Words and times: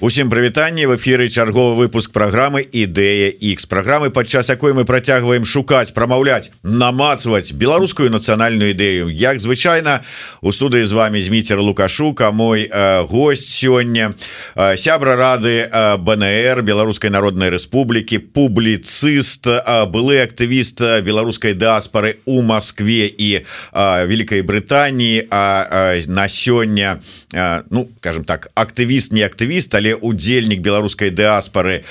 Усім 0.00 0.30
прывітанне 0.30 0.86
в 0.88 0.96
эфиры 0.96 1.28
чарговы 1.28 1.76
выпуск 1.76 2.08
программы 2.10 2.64
ідэя 2.64 3.28
X 3.36 3.66
программы 3.68 4.08
падчас 4.08 4.48
якой 4.48 4.72
мы 4.72 4.86
працягваем 4.88 5.44
шукаць 5.44 5.92
прамаўляць 5.92 6.48
намацваць 6.62 7.52
беларускую 7.52 8.08
нацыянальную 8.08 8.72
ідэю. 8.72 9.12
Як 9.12 9.44
звычайна 9.44 10.00
у 10.40 10.56
студыі 10.56 10.88
з 10.88 10.92
вами 10.96 11.20
зміцер 11.20 11.60
лукашука 11.60 12.32
мой 12.32 12.64
э, 12.64 13.04
гость 13.04 13.52
сёння 13.52 14.16
э, 14.56 14.80
сябра 14.80 15.16
рады 15.20 15.68
э, 15.68 15.96
БНР 16.00 16.64
беларускай 16.64 17.10
народнай 17.10 17.52
Рэспублікі 17.52 18.24
публіцыст 18.32 19.52
э, 19.52 19.84
былы 19.84 20.24
актывіст 20.24 20.80
беларускай 21.04 21.52
дыаспары 21.52 22.24
у 22.24 22.40
Москве 22.40 23.04
і 23.04 23.44
э, 23.44 24.06
Великкай 24.08 24.40
Брытаніі. 24.40 25.28
А 25.28 25.92
э, 26.00 26.08
на 26.08 26.24
сёння 26.24 27.04
э, 27.34 27.60
ну 27.68 27.90
скажем 28.00 28.24
так 28.24 28.48
актывіст 28.56 29.12
не 29.12 29.28
актывіст 29.28 29.76
але 29.76 29.89
удзельнік 29.94 30.60
беларускай 30.60 31.10
дыаспары 31.10 31.84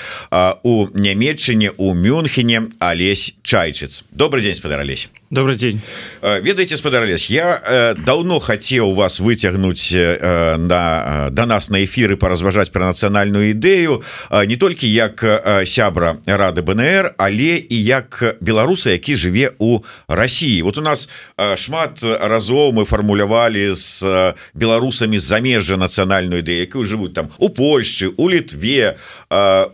у 0.63 0.87
нямметчыне 0.93 1.71
у 1.77 1.93
мюнхене 1.93 2.69
Алесь 2.79 3.35
чайчыц 3.43 4.03
добрый 4.11 4.43
день 4.43 4.53
спадар 4.53 4.79
Алесь 4.79 5.09
добрый 5.29 5.55
день. 5.55 5.79
Ведаеце 6.21 6.75
спадар 6.75 7.03
Алесь 7.03 7.29
я 7.29 7.61
э, 7.63 7.93
давно 7.93 8.39
хацеў 8.39 8.93
вас 8.95 9.19
выцягнуць 9.19 9.93
э, 9.93 10.57
на 10.57 11.29
до 11.29 11.45
нас 11.45 11.69
на 11.69 11.83
эфиры 11.83 12.17
поразважаць 12.17 12.69
про 12.69 12.85
нацыянальную 12.85 13.51
ідэю 13.53 14.01
не 14.47 14.55
толькі 14.55 14.89
як 14.89 15.21
сябра 15.65 16.17
рады 16.25 16.61
БНР 16.61 17.13
але 17.17 17.61
і 17.61 17.77
як 17.77 18.37
беларуса 18.41 18.89
які 18.89 19.15
жыве 19.15 19.51
у 19.59 19.81
России. 20.07 20.61
Вот 20.61 20.77
у 20.77 20.81
нас 20.81 21.09
шмат 21.57 22.01
разоў 22.03 22.73
мы 22.73 22.85
фармулявалі 22.85 23.75
з 23.75 24.33
беларусамі 24.53 25.17
замежжа 25.17 25.77
нацыянальную 25.77 26.41
ідэю 26.41 26.65
якую 26.65 26.83
жывуць 26.83 27.13
там 27.13 27.29
у 27.37 27.49
Польшчы 27.49 28.09
у 28.17 28.29
літве 28.29 28.97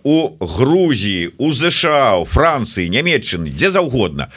у 0.03 0.35
Грузіі 0.39 1.31
у 1.37 1.53
ЗША 1.53 2.19
у 2.19 2.25
Францыі 2.25 2.91
нямметчыны 2.91 3.55
дзе 3.55 3.71
заўгодна 3.71 4.27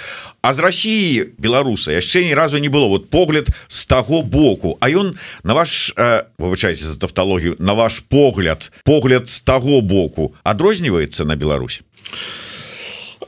А 0.42 0.54
з 0.54 0.58
Росіі 0.58 1.34
беларуса 1.38 1.92
яшчэ 1.92 2.24
ні 2.24 2.34
разу 2.34 2.58
не 2.58 2.68
было. 2.68 2.88
Вот 2.88 3.10
погляд 3.10 3.48
з 3.66 3.86
таго 3.86 4.22
боку. 4.22 4.78
А 4.80 4.88
ён 4.88 5.18
на 5.42 5.54
ваш 5.54 5.92
вывучайся 6.38 6.84
за 6.84 6.98
тавталогію 6.98 7.56
на 7.58 7.72
ваш 7.72 8.00
погляд 8.00 8.72
погляд 8.84 9.28
з 9.28 9.40
таго 9.40 9.80
боку 9.80 10.34
адрозніваецца 10.44 11.24
на 11.24 11.36
Беларусь 11.36 11.82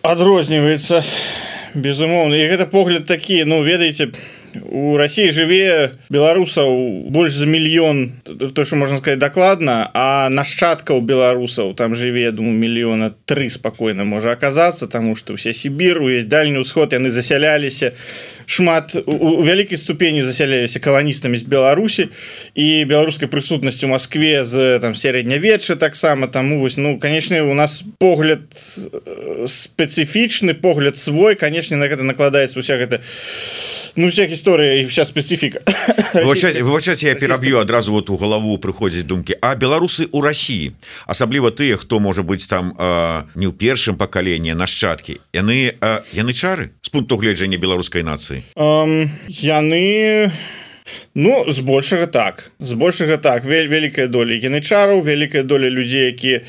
адрозніваецца 0.03 1.03
безумоўна. 1.75 2.36
І 2.36 2.48
гэта 2.48 2.66
погляд 2.66 3.05
такі 3.05 3.44
ну 3.44 3.62
ведаеце 3.62 4.11
у 4.70 4.97
Росіі 4.97 5.31
жыве 5.31 5.93
беларусаў 6.11 7.06
больш 7.11 7.33
за 7.39 7.47
мільён 7.47 8.12
то 8.55 8.65
что 8.65 8.77
можна 8.77 8.98
сказать 8.98 9.19
дакладна 9.19 9.91
а 9.95 10.29
нашчадкаў 10.31 11.01
беларусаў 11.01 11.75
там 11.75 11.95
жыве 11.95 12.31
думаю 12.33 12.55
мільёна 12.59 13.15
три 13.27 13.48
спакойна 13.51 14.05
можа 14.05 14.33
аказацца 14.33 14.87
тому 14.87 15.17
что 15.17 15.34
усе 15.34 15.53
Сібір 15.53 16.03
есть 16.03 16.28
дальні 16.28 16.59
ўсход 16.59 16.93
яны 16.93 17.11
засяляліся 17.11 17.93
шмат 18.47 18.97
у 19.06 19.43
вялікай 19.43 19.78
ступені 19.78 20.23
засяляліся 20.23 20.81
каланістамі 20.81 21.39
з 21.39 21.43
Беларусі 21.47 22.09
і 22.55 22.84
беларускай 22.84 23.28
прысутнасцю 23.31 23.87
Москве 23.87 24.45
з 24.45 24.78
там 24.83 24.95
сярэднявечча 24.95 25.77
таксама 25.77 26.27
таму 26.27 26.61
вось 26.61 26.77
ну 26.77 26.98
канечне 26.98 27.43
у 27.43 27.55
нас 27.55 27.84
погляд 27.98 28.43
спецыфічны 29.47 30.55
погляд 30.55 30.97
свой 30.97 31.37
канешне 31.37 31.77
на 31.77 31.87
гэта 31.87 32.03
накладаецца 32.03 32.59
уся 32.59 32.77
гэта 32.77 33.01
ну 33.96 34.08
вся 34.08 34.27
гісторыя 34.27 34.83
і 34.83 34.88
вся 34.91 35.05
спецыфіка 35.05 35.62
вывачаць 36.14 37.02
я 37.05 37.14
пераб'ю 37.14 37.58
адразу 37.58 37.92
вот 37.92 38.10
у 38.10 38.16
галаву 38.16 38.58
прыходзіць 38.58 39.06
думкі 39.06 39.38
а 39.41 39.55
беларусы 39.55 40.08
у 40.12 40.20
Росіі 40.20 40.72
асабліва 41.06 41.50
тыя 41.50 41.77
хто 41.77 42.00
можа 42.00 42.22
быць 42.22 42.47
там 42.47 42.74
э, 42.77 43.22
не 43.34 43.47
ў 43.47 43.55
першым 43.55 43.97
пакаленні 43.97 44.55
нашчадкі. 44.55 45.20
Яны 45.32 45.74
э, 45.74 46.00
яны 46.12 46.32
чары? 46.32 46.70
З 46.82 46.88
пункту 46.88 47.16
гледжання 47.16 47.58
беларускай 47.58 48.02
нацыі. 48.02 48.42
Um, 48.56 49.10
яны 49.28 50.32
Ну 51.15 51.45
збольшага 51.49 52.06
так. 52.06 52.53
Збольшага 52.61 53.17
так. 53.17 53.45
Вялікая 53.45 54.06
доля 54.06 54.37
янычараў 54.39 55.03
вялікая 55.03 55.43
доля 55.43 55.67
людзей 55.67 56.12
якія 56.15 56.43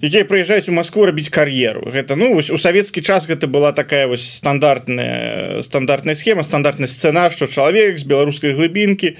якія 0.00 0.24
прыязджаюць 0.24 0.68
у 0.68 0.72
Москву 0.72 1.04
рабіць 1.04 1.28
кар'еру. 1.28 1.84
Гэта 1.92 2.16
ну 2.16 2.32
вось 2.32 2.48
у 2.48 2.56
савецкі 2.56 3.04
час 3.04 3.28
гэта 3.28 3.44
была 3.46 3.72
такая 3.76 4.06
вось 4.08 4.24
стандартная 4.24 5.60
стандартная 5.60 6.14
схема 6.14 6.42
стандартны 6.42 6.88
сцэнар 6.88 7.28
што 7.28 7.44
чалавек 7.44 8.00
з 8.00 8.08
беларускай 8.08 8.56
глыбінкі 8.56 9.16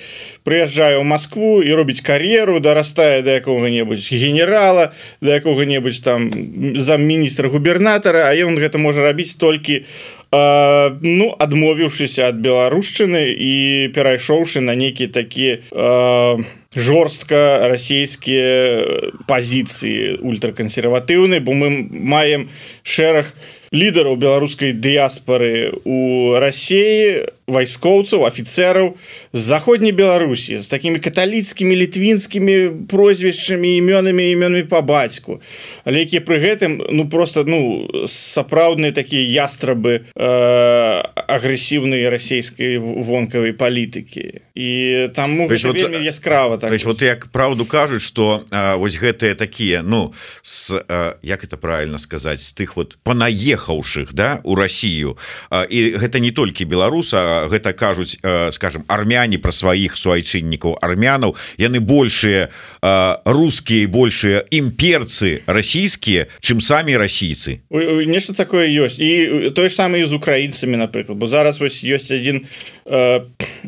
прыязджае 0.48 0.96
ў 0.96 1.04
Москву 1.04 1.60
і 1.60 1.70
робіць 1.76 2.00
кар'еру 2.00 2.60
дарастае 2.64 3.20
да 3.20 3.36
якога-небудзь 3.36 4.08
генерала 4.16 4.92
да 5.20 5.36
якога-небудзь 5.36 6.00
там 6.00 6.32
замміністра 6.80 7.52
губернатара 7.52 8.30
А 8.30 8.34
ён 8.34 8.56
гэта 8.56 8.78
можа 8.78 9.02
рабіць 9.02 9.36
толькі 9.36 9.84
у 9.84 10.19
Uh, 10.30 10.94
ну 11.02 11.34
адмовіўшыся 11.42 12.30
ад 12.30 12.38
беларушчыны 12.38 13.34
і 13.34 13.54
перайшоўшы 13.90 14.62
на 14.62 14.78
нейкі 14.78 15.10
такі 15.10 15.58
uh, 15.74 16.38
жорстка 16.70 17.66
расійскія 17.66 19.26
пазіцыі 19.26 20.22
ультракансерватыўнай 20.22 21.42
бо 21.42 21.50
мы 21.50 21.82
маем 21.90 22.46
шэраг 22.86 23.26
лідараў 23.70 24.18
беларускай 24.18 24.74
дыяспары 24.74 25.70
у 25.86 26.34
рассеі 26.42 27.30
вайскоўцаў 27.50 28.22
офіцераў 28.26 28.94
з 29.32 29.40
заходняй 29.40 29.92
беларусі 29.92 30.58
з 30.58 30.66
такими 30.68 30.98
каталіцкімі 30.98 31.76
літвінскімі 31.76 32.86
прозвішчамі 32.90 33.70
імёнамі 33.78 34.22
імёнамі 34.34 34.66
по 34.70 34.82
бацьку. 34.82 35.42
Але 35.84 36.06
якія 36.06 36.22
пры 36.22 36.38
гэтым 36.38 36.82
ну 36.90 37.08
просто 37.10 37.44
ну 37.44 37.86
сапраўдныя 38.06 38.94
такія 38.94 39.22
ястрабы 39.46 40.06
э, 40.14 40.26
агрэсіўнай 41.26 42.08
расійскай 42.08 42.78
вонкавай 42.78 43.52
палітыкі. 43.52 44.42
І 44.54 45.06
там 45.14 45.36
вот, 45.38 45.50
яскрава 46.02 46.58
так. 46.58 46.72
есть, 46.72 46.84
вот 46.84 47.02
як 47.02 47.26
праўду 47.32 47.66
кажуць 47.66 48.02
что 48.02 48.44
вось 48.50 48.98
гэтыя 48.98 49.34
такія 49.34 49.82
ну 49.82 50.14
с 50.42 50.74
а, 50.88 51.16
як 51.22 51.44
это 51.44 51.56
правильно 51.56 51.98
сказать 51.98 52.40
з 52.40 52.52
тых 52.52 52.76
вот 52.76 52.98
понаехаўшых 53.60 54.12
да 54.12 54.40
у 54.44 54.54
Россию 54.54 55.16
і 55.50 55.90
гэта 55.96 56.20
не 56.20 56.30
толькі 56.30 56.64
беларуса 56.64 57.48
гэта 57.50 57.72
кажуць 57.72 58.18
скажем 58.52 58.84
армяне 58.88 59.38
про 59.38 59.52
сваіх 59.52 59.96
суайчыннікаў 59.96 60.78
армянаў. 60.80 61.36
Яны 61.58 61.80
большие 61.80 62.48
русские 62.82 63.86
большие 63.86 64.44
імперцы 64.50 65.42
расійскія 65.46 66.26
чым 66.40 66.60
самі 66.60 66.96
расійцы. 66.96 67.60
Нешта 67.70 68.34
такое 68.34 68.68
ёсць. 68.68 68.98
І 68.98 69.50
той 69.50 69.68
ж 69.68 69.74
самы 69.74 70.04
з 70.04 70.12
украінцамі 70.12 70.76
напрыклад. 70.76 71.18
Бо 71.18 71.26
зараз 71.26 71.60
вось 71.60 71.84
ёсць 71.84 72.10
один 72.10 72.46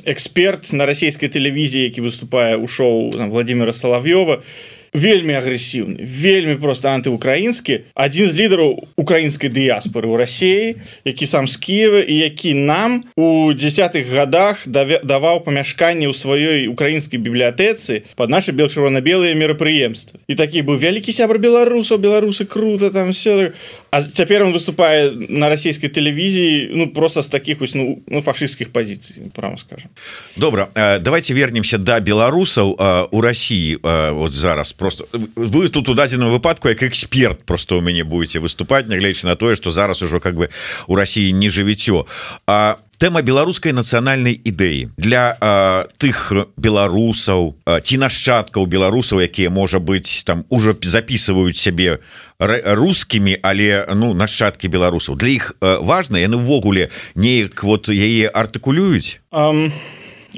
эксперт 0.05 0.73
на 0.73 0.87
расійскай 0.87 1.29
тэлевізіі 1.29 1.85
які 1.85 2.01
выступае 2.01 2.57
у 2.57 2.67
шоу 2.67 3.11
владимира 3.13 3.73
салав'ёва. 3.73 4.41
і 4.41 4.82
вельмі 4.93 5.41
агрэсіўны 5.41 6.05
вельмі 6.05 6.57
просто 6.61 6.93
антыукраінскі. 6.93 7.89
Адзін 7.97 8.29
з 8.29 8.35
лідараў 8.45 8.89
украінскай 9.01 9.49
дыяспоры 9.49 10.09
ў 10.09 10.17
рассіі 10.21 10.67
які 11.05 11.27
сам 11.27 11.49
з 11.49 11.57
Киева 11.57 12.01
і 12.05 12.15
які 12.29 12.55
нам 12.55 13.03
у 13.17 13.53
десятых 13.53 14.09
годах 14.13 14.69
даваў 14.69 15.43
памяшканне 15.49 16.07
ў 16.09 16.15
сваёй 16.15 16.69
украінскай 16.69 17.17
бібліятэцы 17.17 18.05
под 18.17 18.29
наши 18.29 18.53
бел-чырвона-белыя 18.53 19.33
мерапрыемствы. 19.35 20.21
І 20.29 20.35
такі 20.37 20.63
быў 20.63 20.77
вялікі 20.77 21.13
сябр 21.13 21.41
беларусаў 21.41 21.99
беларусы 21.99 22.45
круто 22.45 22.91
там 22.91 23.13
все 23.17 23.53
А 23.93 24.01
цяпер 24.01 24.43
он 24.43 24.53
выступае 24.57 25.13
на 25.29 25.53
расійскай 25.53 25.93
тэлевізіі 25.93 26.73
ну 26.73 26.89
просто 26.89 27.23
з 27.23 27.29
таких 27.29 27.61
вось 27.61 27.75
ну, 27.75 28.01
ну 28.09 28.23
фашистскіх 28.23 28.73
пазіцый 28.73 29.29
прямо 29.37 29.59
скажем. 29.59 29.91
Добра 30.37 30.69
давайте 31.01 31.35
вернемся 31.35 31.77
до 31.77 31.85
да 31.85 32.01
беларусаў 32.01 32.73
у 33.11 33.21
России 33.21 33.77
вот 33.83 34.33
зараз 34.33 34.73
просто. 34.73 35.05
Вы 35.37 35.69
тут 35.69 35.89
у 35.91 35.95
дадзеным 35.95 36.33
выпадку 36.33 36.69
як 36.69 36.83
эксперт 36.83 37.45
просто 37.45 37.77
у 37.77 37.83
мяне 37.83 38.03
будете 38.03 38.41
выступать 38.41 38.89
нягледзячы 38.89 39.27
на 39.27 39.37
тое 39.37 39.57
что 39.57 39.71
зараз 39.71 40.03
ужо 40.03 40.21
как 40.21 40.37
бы 40.37 40.49
у 40.87 40.97
России 40.97 41.31
не 41.31 41.51
жывіццё 41.51 42.07
А 42.47 42.79
тэма 43.03 43.19
беларускай 43.27 43.75
нацыянальнай 43.75 44.39
ідэі. 44.39 44.95
Для 44.95 45.35
а, 45.35 45.91
тых 45.99 46.31
беларусаў 46.55 47.59
ці 47.67 47.95
нашчадкаў 47.99 48.71
беларусаў 48.71 49.27
якія 49.27 49.51
можа 49.51 49.83
быть 49.83 50.23
там 50.23 50.47
уже 50.55 50.71
записываюць 50.79 51.59
сябе 51.59 51.99
рускімі 52.39 53.35
але 53.43 53.91
ну 53.99 54.15
нашчадкі 54.15 54.71
беларусаў. 54.71 55.19
Для 55.19 55.35
іх 55.35 55.51
важна 55.59 56.23
яны 56.23 56.39
ўвогуле 56.39 56.95
неяк 57.19 57.67
вот 57.67 57.91
яе 57.91 58.31
артыкулююць? 58.31 59.19
Um 59.35 59.75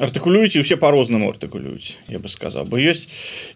артыкулююць 0.01 0.57
і 0.57 0.63
все 0.63 0.77
по-рознаму 0.77 1.31
артыкулююць 1.31 1.97
я 2.09 2.19
бы 2.19 2.29
сказал 2.29 2.65
бы. 2.65 2.81
Ёсць 2.81 3.09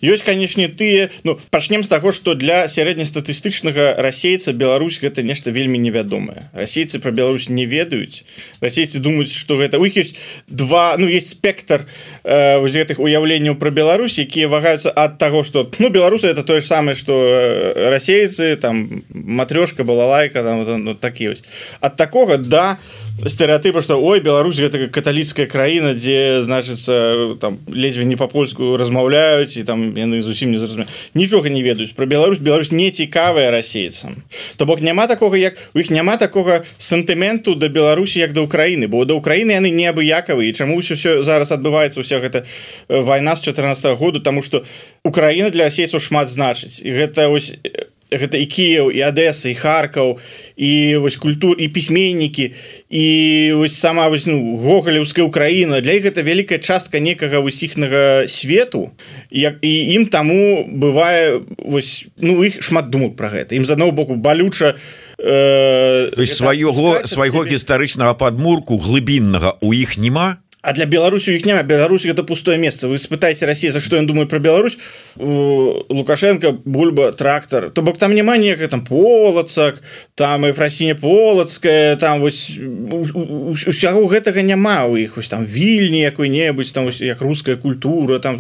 ёсць 0.03 0.23
канешне 0.23 0.69
тыя 0.69 1.11
ну 1.25 1.39
пачнем 1.51 1.83
з 1.83 1.89
таго 1.89 2.13
что 2.13 2.35
для 2.35 2.69
сярэднестатыстычнага 2.69 3.97
расейца 3.99 4.53
Беларусь 4.53 5.01
гэта 5.01 5.23
нешта 5.23 5.51
вельмі 5.51 5.79
невядомае 5.79 6.51
расейцы 6.53 6.99
про 6.99 7.11
Беларусь 7.11 7.49
не 7.49 7.67
ведаюць 7.67 8.25
расейцы 8.61 8.99
думаюць 8.99 9.35
что 9.35 9.57
гэта 9.57 9.79
у 9.79 9.85
іх 9.85 9.97
есть 9.97 10.17
два 10.47 10.97
ну 10.99 11.07
есть 11.07 11.31
спектр 11.31 11.87
э, 12.25 12.61
гэтых 12.61 12.99
уяўленняў 12.99 13.57
про 13.57 13.71
Беларусь 13.71 14.19
якія 14.19 14.49
вагаюцца 14.49 14.91
от 14.91 15.19
того 15.19 15.43
что 15.43 15.71
ну 15.79 15.89
беларусы 15.89 16.29
это 16.29 16.43
тое 16.43 16.61
же 16.61 16.67
самое 16.67 16.95
что 16.95 17.25
э, 17.27 17.91
расейцы 17.91 18.57
там 18.57 19.05
матрёшка 19.11 19.85
была 19.85 20.07
лайка 20.07 20.43
там 20.43 20.85
ну, 20.85 20.95
такі 20.95 21.29
вось 21.29 21.43
от 21.81 21.97
такого 21.97 22.39
да 22.39 22.79
стереотыпа 23.27 23.81
что 23.81 23.97
ой 24.03 24.21
Беларусь 24.21 24.59
гэта 24.59 24.89
каталіцкая 24.89 25.47
краіна 25.47 25.95
дзе 25.95 26.43
значыцца 26.43 27.37
там 27.41 27.59
ледзьве 27.67 28.05
не 28.05 28.17
по-польску 28.17 28.77
размаўляюць 28.77 29.57
і 29.57 29.63
там 29.63 29.95
яны 29.97 30.23
зусім 30.23 30.53
не 30.53 30.59
зразумеюць 30.59 30.91
нічога 31.15 31.49
не 31.49 31.63
ведаюць 31.63 31.93
про 31.93 32.07
Беларусь. 32.07 32.39
Беларусь 32.39 32.73
не 32.73 32.91
цікавая 32.91 33.51
расейцам 33.51 34.23
то 34.57 34.67
бок 34.67 34.81
няма 34.81 35.07
такого 35.07 35.37
як 35.37 35.59
у 35.75 35.79
іх 35.79 35.91
няма 35.91 36.17
такога 36.17 36.65
сантыменту 36.79 37.55
да 37.55 37.69
Беларусі 37.69 38.21
як 38.21 38.33
да 38.33 38.43
Украіны 38.43 38.89
бо 38.89 39.05
да 39.05 39.15
Украіны 39.15 39.53
яны 39.59 39.71
неабыякавы 39.71 40.47
і 40.47 40.53
чаму 40.53 40.79
ўсё 40.79 40.95
все 40.95 41.23
зараз 41.23 41.53
адбываецца 41.53 42.01
уся 42.01 42.21
гэта 42.21 42.45
э, 42.89 43.01
вайна 43.03 43.37
з 43.37 43.43
14 43.43 43.85
-го 43.85 43.97
году? 43.97 44.21
Тому 44.21 44.43
что 44.43 44.65
Украіна 45.05 45.51
для 45.51 45.65
расейцаў 45.65 46.01
шмат 46.01 46.29
значыць. 46.29 46.83
І 46.83 46.91
гэта 46.93 47.29
ось 47.29 47.55
гэта 48.11 48.39
і 48.41 48.47
Кіяў 48.47 48.91
і 48.91 49.01
Адэса 49.05 49.53
і 49.53 49.55
Харкаў 49.55 50.19
і 50.57 50.97
вось 50.97 51.17
культур 51.17 51.57
і 51.59 51.69
пісьменнікі 51.69 52.53
і 52.91 53.05
вось 53.55 53.77
сама 53.79 54.09
вось 54.09 54.27
ну 54.27 54.57
гогалеўская 54.57 55.25
Украіна. 55.25 55.81
Для 55.81 56.01
іх 56.01 56.09
гэта 56.09 56.25
вялікая 56.25 56.59
частка 56.59 56.99
некага 56.99 57.39
усіхнага 57.39 58.29
свету. 58.29 58.91
Як 59.31 59.61
і 59.63 59.73
ім 60.01 60.07
таму 60.07 60.65
бывае 60.65 61.45
вось 61.59 62.07
ну 62.17 62.45
іх 62.45 62.63
шмат 62.63 62.91
думак 62.91 63.17
про 63.17 63.29
гэта. 63.29 63.55
Ім 63.55 63.67
з 63.67 63.71
аднаго 63.77 63.93
боку 63.93 64.17
балюча 64.17 64.75
э, 65.19 66.27
свайго 66.27 67.05
свайго 67.05 67.45
гістарычнага 67.45 68.15
падмурку 68.15 68.79
глыбіннага 68.79 69.61
у 69.61 69.75
іх 69.75 69.99
няма 69.99 70.41
А 70.69 70.73
для 70.73 70.85
Беларусі 70.85 71.33
іх 71.33 71.47
няма 71.49 71.63
Беларусь 71.63 72.05
это 72.05 72.23
пустое 72.23 72.59
месца 72.59 72.89
вы 72.89 72.99
спытаеце 72.99 73.47
Россия 73.47 73.73
за 73.73 73.81
что 73.81 73.97
я 73.97 74.03
думаю 74.03 74.29
про 74.29 74.39
Беларусь? 74.39 74.77
Лукашенко 75.17 76.53
бульба 76.53 77.13
трактор. 77.13 77.71
То 77.71 77.81
бок 77.81 77.97
там 77.97 78.13
няма 78.13 78.37
неяк 78.37 78.69
там 78.69 78.85
полацак 78.85 79.81
там 80.15 80.45
і 80.45 80.53
фрасіне 80.53 80.95
полацкая 80.95 81.97
там 81.97 82.21
вось 82.21 82.53
усяго 82.59 84.05
гэтага 84.13 84.43
няма 84.45 84.85
у 84.85 84.99
іх 85.01 85.17
вось 85.17 85.29
там 85.29 85.47
вільні 85.47 86.01
якой-небудзь 86.05 86.73
там 86.73 86.85
вось, 86.85 87.01
як 87.01 87.23
руская 87.23 87.57
культура 87.57 88.19
там 88.19 88.37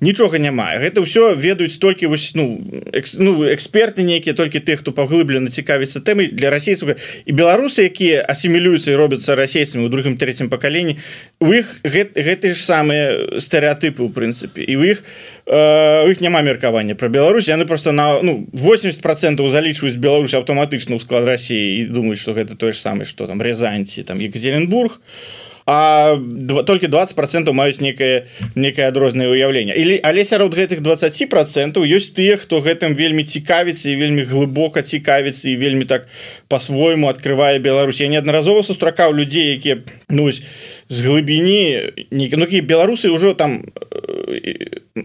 нічога 0.00 0.42
няма 0.42 0.74
гэта 0.74 1.06
ўсё 1.06 1.38
ведаюць 1.38 1.78
толькі 1.78 2.10
вось 2.10 2.34
ну 2.34 2.58
экс, 2.90 3.14
ну 3.14 3.46
эксперты 3.46 4.02
нейкія 4.02 4.34
толькі 4.34 4.58
тых 4.58 4.82
хто 4.82 4.90
паглыблена 4.90 5.54
цікавіцца 5.54 6.02
тэмай 6.02 6.34
для 6.34 6.50
расейскага 6.50 6.98
і 7.26 7.30
беларусы 7.30 7.86
якія 7.86 8.26
асімілююцца 8.26 8.90
і 8.90 8.98
робяцца 8.98 9.38
расейцамі 9.38 9.86
у 9.86 9.88
другім 9.92 10.16
третьем 10.16 10.50
пакаленні 10.50 10.98
у 11.38 11.59
іх 11.60 11.80
гэты, 11.84 12.24
гэты 12.24 12.52
ж 12.56 12.60
самыя 12.64 13.38
стэеатыпы 13.40 14.02
у 14.02 14.10
прынцыпе. 14.10 14.64
І 14.64 14.74
у 14.76 14.82
іх 14.84 15.04
э, 15.46 16.10
іх 16.10 16.20
няма 16.20 16.40
меркавання 16.40 16.96
про 16.96 17.08
Беларусь. 17.08 17.48
Яны 17.48 17.66
просто 17.66 17.92
на 17.92 18.22
ну 18.22 18.48
80 18.52 19.00
процентов 19.00 19.50
залічваюць 19.50 20.00
Беларусь 20.00 20.34
аўтаматычна 20.34 20.96
ў 20.96 21.00
склад 21.00 21.28
Росіі 21.28 21.84
і 21.84 21.92
думаюць 21.92 22.20
что 22.20 22.32
гэта 22.32 22.56
тое 22.56 22.72
ж 22.72 22.80
самае 22.80 23.04
что 23.04 23.26
там 23.26 23.42
Рязанці 23.42 24.02
там 24.02 24.20
Екатеринбург. 24.20 24.98
а 24.98 25.49
а 25.70 26.16
два, 26.18 26.62
толькі 26.62 26.88
20 26.90 27.14
процентов 27.14 27.54
маюць 27.54 27.78
некае 27.78 28.26
некае 28.58 28.88
адрознае 28.90 29.30
ўяўленне 29.30 29.70
или 29.78 30.00
але 30.02 30.24
сярод 30.26 30.50
гэтых 30.50 30.82
20 30.82 31.30
процентов 31.30 31.86
ёсць 31.86 32.10
тыя 32.10 32.34
хто 32.34 32.58
гэтым 32.58 32.98
вельмі 32.98 33.22
цікавіцца 33.22 33.86
і 33.86 33.94
вельмі 33.94 34.26
глыбока 34.26 34.82
цікавіцца 34.82 35.46
і 35.46 35.54
вельмі 35.54 35.86
так 35.86 36.10
по-свойму 36.50 37.06
открывае 37.06 37.62
Беларусь. 37.62 38.00
Я 38.02 38.08
неаднаразова 38.08 38.66
сустракаў 38.66 39.14
людзей 39.14 39.54
якія 39.54 39.86
ну 40.10 40.26
з 40.32 40.96
глыбіні 41.06 41.94
ну, 42.10 42.46
беларусы 42.66 43.14
ўжо 43.14 43.38
там 43.38 43.62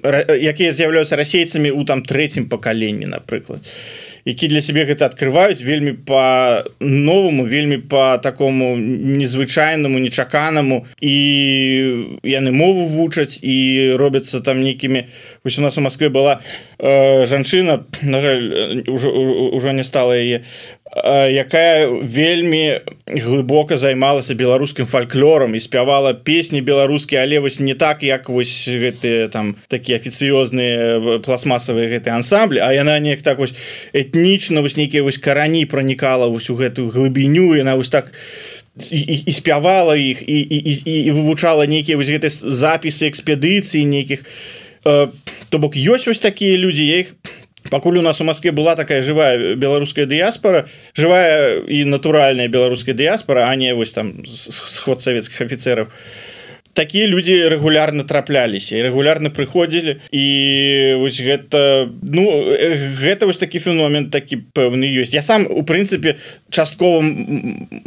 якія 0.01 0.73
з'яўляюцца 0.73 1.13
расейцамі 1.13 1.69
у 1.69 1.85
там 1.85 2.01
трэцім 2.01 2.49
пакаленні 2.49 3.05
напрыклад. 3.05 3.61
і 3.61 4.04
які 4.25 4.47
для 4.47 4.61
сябе 4.61 4.85
гэта 4.89 5.05
открываюць 5.05 5.61
вельмі 5.61 5.93
по 5.93 6.65
новому 6.81 7.45
вельмі 7.45 7.77
по 7.77 8.17
такому 8.17 8.75
незвычайнаму 8.75 10.01
нечаканаму. 10.01 10.85
І 10.97 11.13
яны 12.25 12.51
мову 12.51 12.89
вучаць 12.89 13.37
і 13.45 13.93
робяцца 14.01 14.41
там 14.41 14.65
нейкімі. 14.65 15.05
Вось 15.43 15.59
у 15.59 15.61
нас 15.61 15.77
у 15.77 15.81
Москве 15.81 16.09
была 16.09 16.41
э, 16.79 17.25
жанчына 17.25 17.85
на 18.01 18.21
жаль 18.21 18.81
ўжо 18.89 19.13
ўжо 19.53 19.71
не 19.71 19.83
стала 19.83 20.17
яе 20.17 20.41
якая 20.85 21.89
вельмі 21.89 22.81
глыбока 23.09 23.77
займалася 23.77 24.35
беларускім 24.37 24.85
фальклорам 24.85 25.55
і 25.55 25.59
спявала 25.59 26.13
песні 26.13 26.61
беларускія 26.61 27.23
але 27.25 27.39
вось 27.39 27.59
не 27.59 27.73
так 27.73 28.03
як 28.03 28.29
вось 28.29 28.69
гэтыя 28.69 29.27
там 29.27 29.55
такія 29.67 29.97
афіцыёзныя 29.97 31.19
пластмасавыя 31.25 31.89
гэты 31.89 32.13
ансамблі 32.13 32.61
А 32.61 32.71
яна 32.71 32.99
неяк 32.99 33.25
так 33.25 33.39
вось 33.39 33.57
этнічна 33.93 34.61
вось 34.61 34.77
нейкія 34.77 35.03
вось 35.03 35.17
карані 35.17 35.65
пранікала 35.65 36.27
вось 36.27 36.49
у 36.49 36.55
гэтую 36.55 36.93
глыбіню 36.93 37.57
яна 37.57 37.75
вось 37.75 37.89
так 37.89 38.13
і, 38.91 38.99
і, 38.99 39.23
і 39.25 39.31
спявала 39.31 39.97
іх 39.97 40.21
і, 40.21 40.39
і, 40.39 40.57
і, 40.85 41.05
і 41.07 41.11
вывучала 41.11 41.65
нейкія 41.65 41.97
вось 41.97 42.11
гэты 42.11 42.29
запісы 42.29 43.07
экспедыцыі 43.07 43.85
нейкіх. 43.87 44.27
То 44.83 45.57
бок 45.57 45.75
ёсць 45.79 46.07
вось 46.07 46.19
такія 46.19 46.57
людзі 46.57 46.85
я 46.85 46.99
іх 46.99 47.15
пакуль 47.69 47.97
у 47.97 48.01
нас 48.01 48.21
у 48.21 48.23
Москве 48.23 48.51
была 48.51 48.75
такая 48.75 49.01
живая 49.01 49.55
беларуская 49.55 50.05
дыяспора 50.05 50.67
живая 50.93 51.59
і 51.59 51.83
натуральная 51.85 52.47
беларуская 52.47 52.95
дыяспора 52.95 53.49
а 53.49 53.55
не 53.55 53.73
вось 53.73 53.93
там 53.93 54.25
сход 54.25 55.01
советских 55.01 55.41
офіцеров 55.41 55.87
такія 56.75 57.07
люди 57.07 57.49
регулярно 57.49 58.03
трапляліся 58.03 58.77
і 58.77 58.83
регулярно 58.83 59.31
прыходзілі. 59.31 59.95
І 60.11 60.25
вось 60.99 61.17
гэта 61.23 61.87
ну 62.03 62.27
гэта 62.99 63.25
вось 63.25 63.39
такі 63.39 63.63
феномен 63.63 64.11
такі 64.11 64.43
пэўны 64.51 64.83
ёсць. 64.83 65.15
Я 65.15 65.23
сам 65.23 65.47
у 65.47 65.63
прынцыпе 65.63 66.19
часткова 66.51 66.99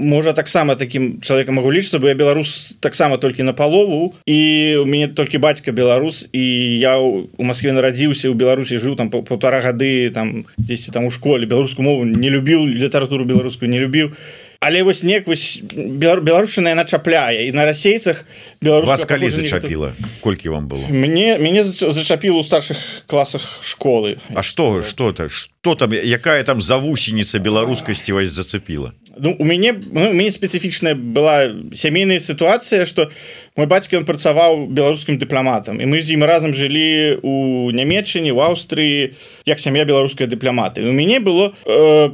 можа 0.00 0.32
таксама 0.32 0.74
таким 0.74 1.20
чалавекам 1.20 1.60
могу 1.60 1.70
лічыцца 1.70 2.00
бо 2.00 2.08
я 2.08 2.16
беларус 2.16 2.80
таксама 2.80 3.20
толькі 3.20 3.44
на 3.44 3.52
палову 3.52 4.16
і 4.26 4.80
у 4.80 4.88
мяне 4.88 5.12
толькі 5.12 5.38
бацька 5.38 5.70
беларус 5.70 6.26
і 6.32 6.42
я 6.80 6.96
у 6.98 7.28
Москве 7.44 7.76
нарадзіўся 7.76 8.32
у 8.32 8.34
Беларусі 8.34 8.80
жыў 8.80 8.96
там 8.96 9.12
полтора 9.12 9.60
гады 9.60 10.08
там 10.10 10.48
10 10.56 10.92
там 10.92 11.04
у 11.04 11.10
школе. 11.12 11.44
Беларускую 11.46 11.84
мову 11.84 12.04
не 12.08 12.32
любіў 12.32 12.64
літаратуру 12.64 13.28
беларускую 13.28 13.68
не 13.68 13.78
любіў. 13.78 14.16
і 14.16 14.47
але 14.60 14.82
вось 14.82 15.02
неяк 15.06 15.26
вось 15.30 15.62
беларушчына 15.62 16.74
яна 16.74 16.84
чапляе. 16.84 17.46
І 17.46 17.52
на 17.54 17.64
расейцах 17.64 18.24
вас 18.62 19.04
калі 19.04 19.30
зачапіла? 19.30 19.92
Колькі 20.20 20.50
вам 20.50 20.66
было? 20.66 20.82
Мне 20.90 21.38
мяне 21.38 21.62
зачапіла 21.62 22.42
ў 22.42 22.44
старшых 22.44 23.06
класах 23.06 23.62
школы. 23.62 24.18
А 24.34 24.42
что 24.42 24.82
что 24.82 25.12
то 25.12 25.28
что 25.28 25.74
там 25.74 25.94
якая 25.94 26.42
там 26.42 26.60
завусеніца 26.60 27.38
беларускасці 27.38 28.12
вось 28.12 28.34
зацепіла? 28.34 28.92
Ну 29.18 29.36
у 29.38 29.44
мяне 29.44 29.78
ну, 29.78 30.10
мяне 30.12 30.30
спецыфічная 30.34 30.98
была 30.98 31.54
сямейная 31.74 32.18
сітуацыя 32.18 32.82
что 32.82 33.10
мой 33.54 33.66
бацька 33.70 33.94
ён 33.94 34.02
працаваў 34.02 34.66
беларускім 34.66 35.22
дыпламатам. 35.22 35.78
І 35.78 35.86
мы 35.86 36.02
з 36.02 36.18
ім 36.18 36.26
разам 36.26 36.50
жылі 36.50 37.22
у 37.22 37.70
нямметчыне 37.70 38.34
в 38.34 38.42
Аўстрыі 38.42 39.14
як 39.46 39.62
сям'я 39.62 39.86
беларуская 39.86 40.26
дыпламаты. 40.26 40.82
У 40.82 40.90
мяне 40.90 41.22
было 41.22 41.54
э, 41.62 42.10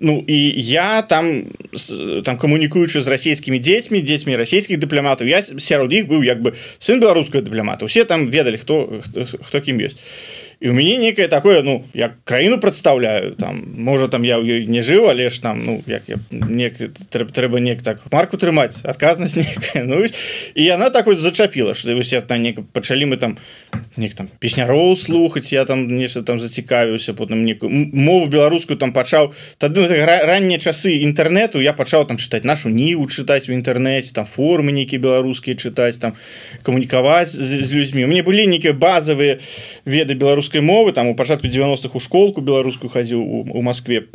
ну 0.00 0.24
і 0.26 0.38
я 0.60 1.02
там 1.02 1.44
там 2.24 2.36
камунікуючы 2.36 3.00
з 3.00 3.08
расійскімі 3.08 3.58
дзецьмі 3.58 4.02
дзецьмі 4.02 4.36
расійскіх 4.36 4.78
дыпламатаў 4.78 5.26
я 5.26 5.42
сярод 5.42 5.92
іх 5.92 6.06
быў 6.08 6.24
як 6.24 6.42
бы 6.42 6.54
сын 6.78 7.00
беларускага 7.00 7.44
дыпламата 7.44 7.84
усе 7.84 8.04
там 8.04 8.26
ведалі 8.26 8.58
хто 8.58 9.00
хто 9.42 9.60
кім 9.60 9.78
ёсць 9.80 9.98
і 10.64 10.70
у 10.70 10.72
мяне 10.72 10.96
некае 10.96 11.28
такое 11.28 11.62
ну 11.62 11.84
як 11.92 12.16
краіну 12.24 12.56
прадстаўляю 12.58 13.36
там 13.36 13.60
можа 13.76 14.08
там 14.08 14.24
я 14.24 14.40
ёй 14.40 14.64
не 14.64 14.80
жыў 14.80 15.10
але 15.12 15.28
ж 15.28 15.36
там 15.42 15.60
ну 15.60 15.82
як 15.86 16.08
я 16.08 16.16
не 16.32 16.72
трэба 16.72 17.28
трэба 17.36 17.60
неяк 17.60 17.82
так 17.84 18.00
марку 18.10 18.40
трымаць 18.40 18.80
адказнасць 18.80 19.36
некая 19.44 19.84
ну 19.84 20.00
і 20.00 20.62
яна 20.64 20.88
так 20.88 21.06
вось 21.06 21.20
зачапіла 21.20 21.74
что 21.74 21.94
вось 21.94 22.14
там 22.26 22.42
не 22.42 22.56
пачалі 22.72 23.12
мы 23.12 23.16
там 23.20 23.36
нех 23.96 24.14
там 24.14 24.28
песняроў 24.40 24.96
слухаць 24.96 25.52
я 25.52 25.64
там 25.64 25.84
нешта 25.84 26.22
там 26.22 26.40
зацікавіўся 26.40 27.12
потым 27.12 27.44
некую 27.44 27.68
мову 27.92 28.26
беларускую 28.26 28.78
там 28.78 28.92
пачаў 28.96 29.34
тады 29.58 29.84
ну, 29.84 29.88
раннія 29.92 30.58
часы 30.58 30.96
інтэрнету 31.04 31.60
я 31.60 31.74
пачаў 31.76 32.08
там 32.08 32.16
чытаць 32.16 32.44
нашу 32.48 32.72
ніву 32.72 33.04
чытаць 33.04 33.48
у 33.48 33.52
інтэрнэце 33.52 34.14
там 34.14 34.24
формы 34.24 34.72
нейкія 34.72 34.96
беларускія 34.96 35.60
чытаць 35.60 36.00
там 36.00 36.16
камунікаваць 36.62 37.28
з, 37.28 37.60
з 37.60 37.72
людзьмі 37.72 38.04
у 38.04 38.08
мне 38.08 38.22
былі 38.22 38.48
нейкія 38.48 38.72
базовые 38.72 39.44
веды 39.84 40.16
беларускай 40.16 40.53
мовы 40.60 40.92
там 40.92 41.08
у 41.08 41.14
пачатку 41.14 41.46
90-х 41.46 41.94
у 41.94 42.00
школку 42.00 42.40
беларускую 42.40 42.90
хадзіў 42.90 43.20
у, 43.20 43.62
Москве 43.62 44.06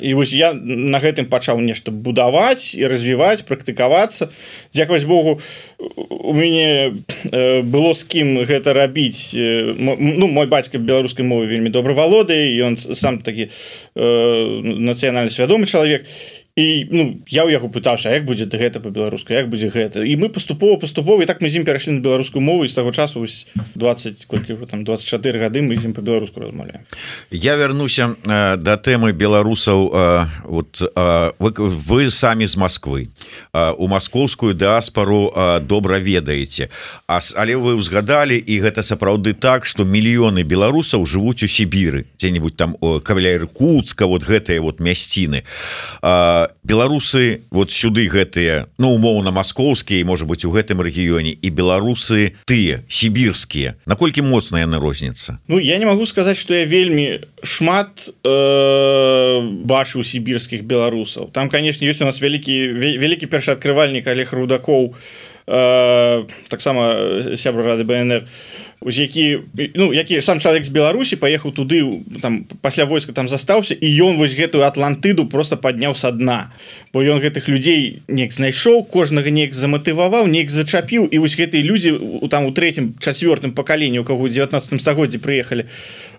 і 0.00 0.14
вось 0.14 0.30
я 0.32 0.52
на 0.54 1.02
гэтым 1.02 1.26
пачаў 1.26 1.58
нешта 1.58 1.90
будаваць 1.90 2.78
і 2.78 2.86
развіваць 2.86 3.42
практыкавацца. 3.42 4.30
Дзякаваць 4.70 5.02
Богу 5.02 5.40
у 5.82 6.32
мяне 6.32 6.94
э, 6.94 7.62
было 7.66 7.90
з 7.90 8.06
кім 8.06 8.46
гэта 8.46 8.70
рабіць. 8.70 9.34
Ну 9.34 10.30
мой 10.30 10.46
бацька 10.46 10.78
беларускай 10.78 11.26
мовы 11.26 11.50
вельмі 11.50 11.74
добра 11.74 11.90
валодае 11.90 12.54
ён 12.62 12.78
сам 12.78 13.18
такі 13.18 13.50
э, 13.50 14.06
нацыянальна 14.62 15.26
свядомы 15.26 15.66
чалавек. 15.66 16.06
і 16.06 16.37
і 16.58 16.88
ну 16.90 17.22
я 17.30 17.46
ў 17.46 17.54
яго 17.54 17.70
пытаўся 17.70 18.10
як 18.10 18.26
будзе 18.26 18.50
гэта 18.50 18.82
по-беларуску 18.82 19.30
як 19.30 19.46
будзе 19.46 19.70
гэта? 19.70 20.02
І 20.02 20.18
мы 20.18 20.26
паступова 20.26 20.74
паступова 20.82 21.22
і 21.22 21.26
так 21.30 21.38
мы 21.38 21.46
з 21.46 21.62
ім 21.62 21.64
перайшлі 21.64 21.94
на 21.94 22.02
беларускую 22.02 22.42
мову 22.42 22.66
з 22.66 22.74
таго 22.74 22.90
часу 22.90 23.22
20 23.22 24.26
колькі 24.26 24.58
там 24.66 24.82
24 24.82 25.38
гады 25.38 25.62
мы 25.62 25.78
з 25.78 25.86
ім 25.86 25.94
по-беларуску 25.94 26.42
размаўляем. 26.42 26.82
Я 27.30 27.54
вярнуся 27.54 28.18
э, 28.26 28.56
да 28.58 28.74
тэмы 28.74 29.14
беларусаў 29.14 29.78
э, 29.94 30.26
вот 30.50 30.82
э, 30.82 31.30
вы, 31.38 31.50
вы 31.62 32.10
самі 32.10 32.46
з 32.46 32.56
Москвы 32.58 33.06
э, 33.54 33.72
у 33.78 33.86
маскоўскую 33.86 34.54
дыаспору 34.54 35.30
э, 35.30 35.60
добра 35.60 36.02
ведаеце. 36.02 36.74
А 37.06 37.20
але 37.38 37.54
вы 37.54 37.78
узгадалі 37.78 38.34
і 38.34 38.54
гэта 38.66 38.82
сапраўды 38.82 39.38
так 39.38 39.62
что 39.62 39.86
мільёны 39.86 40.42
беларусаў 40.42 41.06
жывуць 41.06 41.46
у 41.46 41.48
Сібіры 41.48 42.10
дзе-нибудь 42.18 42.56
там 42.56 42.74
каваля 43.06 43.38
Иркутска 43.38 44.06
вот 44.06 44.26
гэтыя 44.26 44.60
вот 44.60 44.80
мясціны. 44.80 45.46
А 46.02 46.47
беларусы 46.62 47.42
вот 47.50 47.70
сюды 47.70 48.08
гэтыя 48.08 48.66
ну 48.78 48.92
умоўна 48.94 49.30
маскоўскія 49.30 50.04
можа 50.04 50.24
быть 50.24 50.44
у 50.44 50.50
гэтым 50.50 50.80
рэгіёне 50.80 51.32
і 51.34 51.48
беларусы 51.50 52.34
тыя 52.44 52.84
сібірскія. 52.88 53.74
Наколькі 53.86 54.22
моцна 54.22 54.60
яны 54.60 54.78
розніцца 54.78 55.38
Ну 55.48 55.58
я 55.58 55.78
не 55.78 55.86
могу 55.86 56.06
сказаць 56.06 56.38
что 56.38 56.54
я 56.54 56.64
вельмі 56.64 57.20
шмат 57.42 58.10
э, 58.24 59.40
бачыў 59.64 60.04
сібірскіх 60.04 60.64
беларусаў. 60.64 61.30
Там 61.32 61.48
конечно 61.48 61.86
есть 61.86 62.02
у 62.02 62.04
нас 62.04 62.20
вялікі 62.20 62.72
вялікі 62.98 63.26
першаадкрывальнік 63.26 64.06
олег 64.06 64.32
рудакоў 64.32 64.94
э, 65.46 66.24
таксама 66.48 67.36
сябра 67.36 67.74
рады 67.74 67.84
бнр. 67.84 68.24
у 68.24 68.67
які 68.86 69.38
ну 69.74 69.94
які 69.94 70.20
сам 70.20 70.40
чалавек 70.40 70.64
з 70.64 70.70
беларусі 70.70 71.16
паехаў 71.18 71.50
туды 71.50 71.82
там 72.22 72.46
пасля 72.62 72.84
войска 72.84 73.12
там 73.12 73.28
застаўся 73.28 73.74
і 73.74 73.88
ён 74.06 74.16
вось 74.16 74.38
гэтую 74.38 74.62
атлантыду 74.62 75.26
просто 75.26 75.56
падняў 75.56 75.94
са 75.94 76.12
дна. 76.12 76.52
Бо 76.92 77.02
ён 77.02 77.18
гэтых 77.18 77.48
людзей 77.48 78.02
неяк 78.06 78.32
знайшоў 78.32 78.86
кожнага 78.86 79.30
неяк 79.30 79.54
заматываваў 79.54 80.30
неяк 80.30 80.50
зачапіў 80.50 81.10
і 81.10 81.18
вось 81.18 81.34
гэтыя 81.34 81.62
людзі 81.62 81.98
у 81.98 82.28
там 82.28 82.46
у 82.46 82.52
третьем 82.54 82.94
чацвёртым 83.02 83.50
пакаленні 83.50 83.98
у 83.98 84.04
каго 84.04 84.28
19 84.28 84.80
стагоддзі 84.80 85.18
прыехалі 85.18 85.66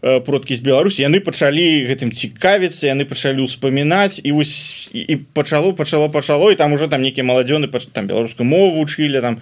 э, 0.01 0.19
продкі 0.19 0.55
з 0.55 0.59
беларусі 0.59 1.07
яны 1.07 1.23
пачалі 1.23 1.87
гэтым 1.87 2.11
цікавіцца 2.11 2.91
яны 2.91 3.07
пачалі 3.07 3.47
ўспамінаць 3.47 4.19
і 4.19 4.35
вось 4.35 4.91
і 4.91 5.15
пачало 5.31 5.71
пачало 5.71 6.09
пачало 6.09 6.51
і 6.51 6.59
там 6.59 6.73
уже 6.73 6.91
там 6.91 7.01
нейкія 7.01 7.23
маладзёны 7.23 7.71
там 7.71 8.07
беларускую 8.07 8.43
мову 8.43 8.83
вучылі 8.83 9.21
там 9.21 9.39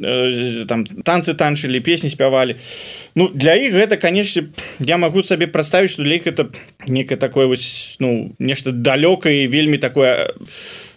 Э, 0.00 0.64
там 0.66 0.84
танцы 0.84 1.34
танчылі 1.34 1.80
песні 1.80 2.08
спявалі 2.08 2.51
Ну 3.14 3.28
для 3.28 3.54
іх 3.60 3.72
гэта 3.76 3.96
канешне 3.96 4.48
я 4.80 4.96
магу 4.96 5.22
сабе 5.22 5.46
прадставіць 5.46 5.92
што 5.92 6.02
для 6.02 6.16
іх 6.16 6.26
это 6.26 6.48
некае 6.86 7.18
такое 7.18 7.46
вось 7.46 7.96
ну 8.00 8.32
нешта 8.38 8.72
далёкае 8.72 9.46
вельмі 9.46 9.78
такое 9.78 10.32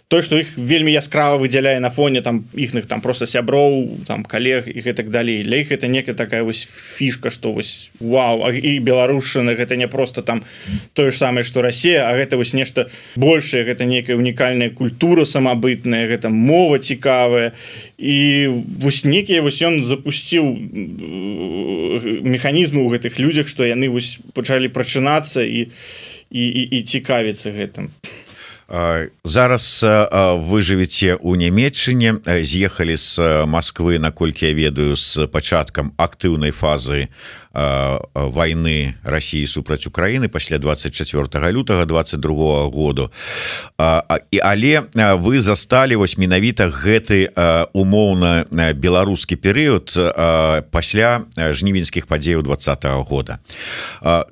то 0.07 0.21
что 0.21 0.37
іх 0.37 0.57
вельмі 0.57 0.91
яскрава 0.93 1.37
выдзяляе 1.41 1.79
на 1.79 1.89
фоне 1.89 2.21
там 2.21 2.45
іхных 2.53 2.85
там 2.85 3.01
просто 3.01 3.25
сяброў 3.25 4.05
там 4.05 4.23
калег 4.23 4.67
і 4.69 4.79
гэтак 4.79 5.09
далей 5.09 5.43
для 5.43 5.57
іх 5.57 5.71
это 5.71 5.87
некая 5.87 6.13
такая 6.13 6.43
вось 6.43 6.67
фішка 6.69 7.29
что 7.29 7.51
вось 7.51 7.89
Вау 7.99 8.51
і 8.51 8.79
беларушчына 8.79 9.55
гэта 9.57 9.75
не 9.75 9.87
просто 9.87 10.21
там 10.21 10.43
тое 10.93 11.09
ж 11.11 11.17
самае 11.17 11.43
что 11.43 11.61
Россия 11.61 12.05
А 12.05 12.13
гэта 12.13 12.37
вось 12.37 12.53
нешта 12.53 12.89
большее 13.15 13.63
гэта 13.63 13.85
некая 13.85 14.15
унікальная 14.15 14.69
культура 14.69 15.25
самабытная 15.25 16.07
гэта 16.07 16.29
мова 16.29 16.77
цікавая. 16.79 17.51
І 17.97 18.47
вось 18.81 19.05
некія 19.05 19.41
вось 19.41 19.61
ён 19.61 19.83
запусціў 19.85 20.45
механізмы 22.21 22.85
ў 22.85 22.89
гэтых 22.93 23.17
людзях 23.17 23.47
что 23.47 23.65
яны 23.65 23.89
вось 23.89 24.19
пачалі 24.33 24.69
прачынацца 24.69 25.41
і 25.41 25.71
і, 26.29 26.45
і, 26.45 26.63
і 26.77 26.83
цікавіцца 26.83 27.49
гэтым 27.49 27.89
зараз 28.67 29.65
вы 29.83 30.61
жывеце 30.65 31.15
у 31.21 31.35
нямецчыне 31.37 32.17
з'ехалі 32.25 32.95
з 32.97 33.45
Москвы 33.45 33.99
наколькі 33.99 34.49
я 34.49 34.53
ведаю 34.57 34.95
з 34.97 35.27
пачаткам 35.29 35.93
актыўнай 35.97 36.49
фазы 36.49 37.09
войны 37.55 38.95
России 39.03 39.45
супраць 39.45 39.87
Украины 39.87 40.27
пасля 40.29 40.57
24 40.57 41.51
лютага 41.51 41.85
22 41.85 42.69
году. 42.69 43.11
І 44.31 44.39
але 44.43 44.83
вы 45.15 45.39
засталі 45.39 45.95
вось 45.95 46.17
менавіта 46.17 46.67
гэты 46.67 47.31
умоўна 47.73 48.45
беларускі 48.75 49.35
перыяд 49.35 49.95
пасля 50.71 51.23
жнівеньскіх 51.37 52.07
падзеяў 52.07 52.43
двадца 52.43 52.75
-го 52.75 53.03
года. 53.03 53.39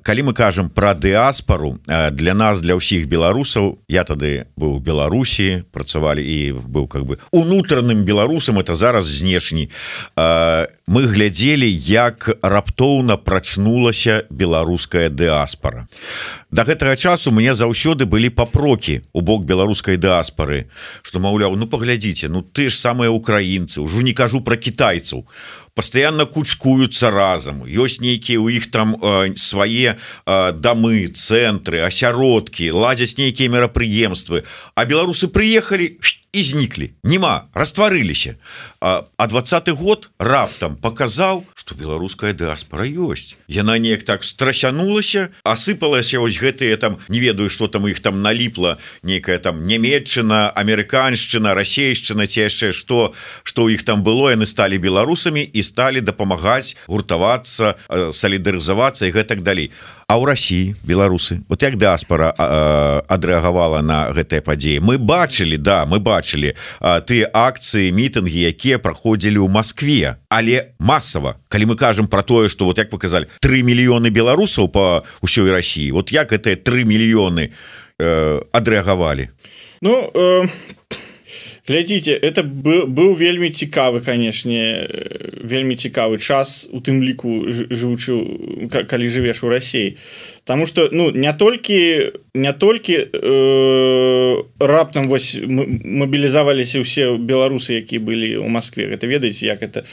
Калі 0.02 0.22
мы 0.22 0.32
кажам 0.32 0.68
про 0.68 0.94
дыаспору 0.94 1.78
для 2.12 2.34
нас 2.34 2.60
для 2.60 2.74
ўсіх 2.76 3.08
беларусаў 3.08 3.78
я 3.88 4.04
тады 4.04 4.44
быў 4.56 4.80
Беларусі 4.80 5.64
працавалі 5.72 6.20
і 6.20 6.52
быў 6.52 6.88
как 6.88 7.06
бы 7.06 7.18
унутраным 7.32 8.04
беларусам 8.04 8.58
это 8.58 8.74
зараз 8.74 9.06
знешні. 9.06 9.70
Мы 10.16 11.02
глядзелі 11.06 11.68
як 11.86 12.38
раптоўна 12.42 13.13
актыўна 13.14 13.34
прачнулася 13.34 14.24
беларуская 14.30 15.08
дыаспора 15.08 15.86
до 16.50 16.64
гэтага 16.64 16.96
часу 16.96 17.30
мне 17.30 17.54
заўсёды 17.54 18.06
былі 18.06 18.30
папрокі 18.30 19.02
у 19.12 19.20
бок 19.20 19.44
беларускай 19.44 19.96
дыаспоры 19.96 20.70
что 21.02 21.20
маўляў 21.20 21.56
ну 21.56 21.66
паглядзіце 21.66 22.28
ну 22.28 22.42
ты 22.42 22.70
ж 22.70 22.78
самыя 22.78 23.10
украінцы 23.10 23.80
ўжо 23.80 24.02
не 24.02 24.12
кажу 24.12 24.40
про 24.40 24.56
китайцаў 24.56 25.26
постоянно 25.74 26.26
кучкуются 26.26 27.10
разам 27.10 27.64
ёсць 27.66 28.00
нейкія 28.00 28.38
у 28.38 28.48
іх 28.48 28.70
там 28.70 28.94
э, 28.94 29.34
свае 29.36 29.98
э, 29.98 30.52
дамы 30.52 31.10
цэнтры 31.10 31.82
асяродкі 31.82 32.70
ладзяць 32.70 33.18
нейкія 33.18 33.50
мерапрыемствы 33.50 34.44
а 34.74 34.84
беларусы 34.86 35.26
приехали 35.26 35.98
і 36.34 36.42
зніклі 36.42 36.90
нема 37.02 37.46
растварыліся 37.54 38.34
а 38.80 39.26
двадцатый 39.26 39.74
год 39.74 40.10
раптам 40.18 40.76
показаў 40.76 41.46
что 41.54 41.74
беларуская 41.74 42.34
дыаспора 42.34 42.86
ёсць 42.86 43.38
яна 43.46 43.78
неяк 43.78 44.02
так 44.02 44.26
страсянулася 44.26 45.30
асыпалася 45.42 46.20
ось 46.20 46.38
гэтые 46.38 46.76
там 46.76 46.98
не 47.08 47.18
ведаю 47.18 47.50
что 47.50 47.66
там 47.66 47.86
их 47.86 48.02
там 48.02 48.22
наліпла 48.22 48.78
некая 49.02 49.38
там 49.38 49.66
нямецчына 49.66 50.50
амерыканшчына 50.50 51.54
расейшчына 51.54 52.26
ці 52.26 52.46
яшчэ 52.46 52.72
что 52.72 53.14
что 53.42 53.64
у 53.64 53.68
іх 53.70 53.82
там 53.82 54.02
было 54.02 54.34
яны 54.34 54.46
сталі 54.46 54.78
беларусамі 54.78 55.42
і 55.42 55.62
сталі 55.64 56.04
дапамагаць 56.04 56.76
гуртавацца 56.86 57.74
э, 57.74 58.12
салідарызавацца 58.12 59.08
і 59.08 59.14
гэтак 59.16 59.40
далей. 59.40 59.72
А 60.04 60.20
ў 60.20 60.28
Росіі 60.28 60.76
беларусы 60.84 61.40
вот 61.48 61.64
як 61.64 61.80
дыаспора 61.80 62.28
адрэагавала 63.08 63.80
на 63.80 64.12
гэтыя 64.12 64.44
падзеі? 64.44 64.84
Мы 64.84 65.00
бачылі 65.00 65.56
да 65.56 65.88
мы 65.88 65.96
бачылі 65.96 66.52
ты 67.08 67.24
акцыі 67.24 67.88
мітынгі 67.88 68.44
якія 68.52 68.76
праходзілі 68.76 69.40
ў 69.40 69.48
Москве 69.48 70.20
але 70.28 70.76
масава 70.76 71.40
калі 71.48 71.72
мы 71.72 71.76
кажам 71.80 72.06
про 72.06 72.20
тое 72.20 72.52
что 72.52 72.68
вот 72.68 72.76
як 72.76 72.92
показалі 72.92 73.32
3 73.40 73.64
мільёны 73.64 74.12
беларусаў 74.12 74.68
по 74.68 75.08
ўсёй 75.24 75.48
Росіі 75.48 75.96
вот 75.96 76.12
як 76.12 76.36
гэтыя 76.36 76.60
3 76.60 76.84
мільёны 76.84 77.48
э, 77.98 78.40
адрэагавалі? 78.52 79.32
Ну 79.80 80.10
э, 80.12 80.48
глядзіце 81.68 82.12
это 82.12 82.44
быў 82.44 83.14
вельмі 83.16 83.48
цікавы 83.50 84.00
канешне 84.04 84.88
вельмі 85.40 85.76
цікавы 85.76 86.18
час 86.18 86.68
у 86.72 86.80
тым 86.84 87.00
ліку 87.00 87.48
жывучы 87.48 88.68
калі 88.68 89.08
жывеш 89.08 89.44
у 89.44 89.48
рассіі 89.48 89.96
Таму 90.44 90.66
что 90.66 90.88
ну 90.92 91.10
не 91.10 91.32
толькі 91.32 92.12
не 92.34 92.52
толькі 92.52 92.98
э, 93.12 94.42
раптам 94.58 95.06
вось 95.08 95.38
мобілізаваліся 95.46 96.82
ўсе 96.82 97.14
беларусы 97.14 97.78
які 97.78 98.02
былі 98.02 98.42
ў 98.42 98.50
Москве 98.50 98.90
гэта 98.90 99.06
ведаеце 99.06 99.46
як 99.46 99.62
это 99.62 99.86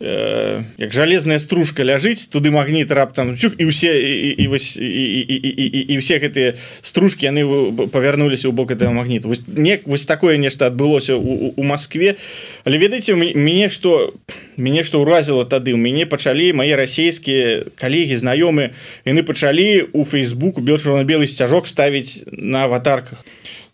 э, 0.00 0.64
як 0.80 0.90
жалезная 0.96 1.36
стружка 1.36 1.84
ляжыць 1.84 2.32
туды 2.32 2.48
магніт 2.48 2.88
раптам 2.88 3.36
чух 3.36 3.60
і 3.60 3.68
усе 3.68 3.92
і, 3.92 4.32
і, 4.40 4.48
і, 4.48 5.28
і, 5.52 5.80
і, 5.92 5.94
все 6.00 6.16
гэтыя 6.16 6.56
стружки 6.80 7.28
яны 7.28 7.44
павярнуліся 7.92 8.48
ў 8.48 8.56
бок 8.56 8.72
этого 8.72 8.96
магніту 8.96 9.36
не 9.44 9.76
вось 9.84 10.08
такое 10.08 10.40
нешта 10.40 10.72
адбылося 10.72 11.12
у, 11.12 11.52
у 11.52 11.62
Москве 11.62 12.16
але 12.64 12.80
ведаеце 12.80 13.12
мяне 13.12 13.68
что 13.68 14.16
мяне 14.56 14.80
что 14.80 15.04
ўразіла 15.04 15.44
тады 15.44 15.76
у 15.76 15.76
мяне 15.76 16.08
пачалі 16.08 16.56
мае 16.56 16.72
расійскія 16.72 17.68
калегі 17.76 18.16
знаёмы 18.16 18.72
яны 19.04 19.20
пачалі 19.20 19.92
у 19.92 20.08
фейсбуку 20.08 20.64
бел 20.64 20.80
чырвона-белый 20.80 21.28
сцяжок 21.28 21.65
ставіць 21.68 22.24
на 22.32 22.64
аватарках. 22.64 23.24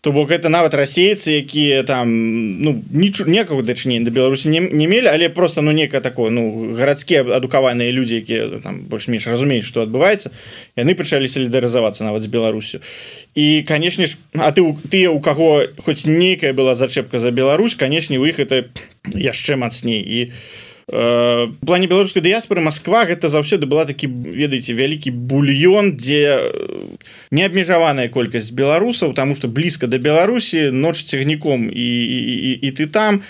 То 0.03 0.11
бок 0.11 0.31
это 0.31 0.49
нават 0.49 0.73
расейцы 0.75 1.39
якія 1.39 1.83
там 1.87 2.11
ну 2.59 2.83
нічого 2.91 3.31
некага 3.31 3.61
дачней 3.63 4.03
да 4.03 4.11
беларусі 4.11 4.49
не, 4.49 4.59
не 4.59 4.83
мелі 4.83 5.07
але 5.07 5.29
просто 5.29 5.61
ну 5.61 5.71
некае 5.71 6.01
такое 6.03 6.27
ну 6.27 6.75
гарадскія 6.75 7.23
адукаваныя 7.23 7.87
людзі 7.87 8.19
якія 8.19 8.59
там 8.59 8.83
больш-менш 8.91 9.31
разумеюць 9.31 9.63
что 9.63 9.79
адбываецца 9.87 10.35
яны 10.75 10.91
пачалі 10.91 11.31
салідарызавацца 11.31 12.03
нават 12.03 12.19
з 12.19 12.27
беларусю. 12.27 12.83
І 13.31 13.63
канешне 13.63 14.11
ж 14.11 14.19
а 14.35 14.51
ты 14.51 14.59
тыя 14.91 15.07
у 15.07 15.23
каго 15.23 15.71
хоць 15.79 16.03
нейкая 16.03 16.51
была 16.51 16.75
зачэпка 16.75 17.23
за 17.23 17.31
Беларусь 17.31 17.79
канешне 17.79 18.19
у 18.19 18.27
іх 18.27 18.43
это 18.43 18.67
яшчэ 19.07 19.55
мацней. 19.55 20.03
І 20.03 20.19
у 20.27 20.72
плане 20.87 21.87
беларускай 21.87 22.21
дыяспоры 22.21 22.59
Москва 22.59 23.05
гэта 23.05 23.29
заўсёды 23.31 23.65
была 23.65 23.85
такі 23.87 24.07
ведаеце 24.11 24.75
вялікі 24.75 25.15
бульён 25.15 25.95
дзе 25.95 26.43
э, 26.43 26.87
неабмежаваная 27.31 28.09
колькасць 28.11 28.51
беларусаў 28.51 29.13
тому 29.13 29.35
что 29.35 29.47
блізка 29.47 29.87
да 29.87 29.97
Беларусі 29.97 30.71
ноч 30.75 31.03
цягніком 31.07 31.71
і, 31.71 31.89
і, 32.03 32.19
і, 32.35 32.51
і 32.67 32.71
ты 32.71 32.87
там 32.87 33.23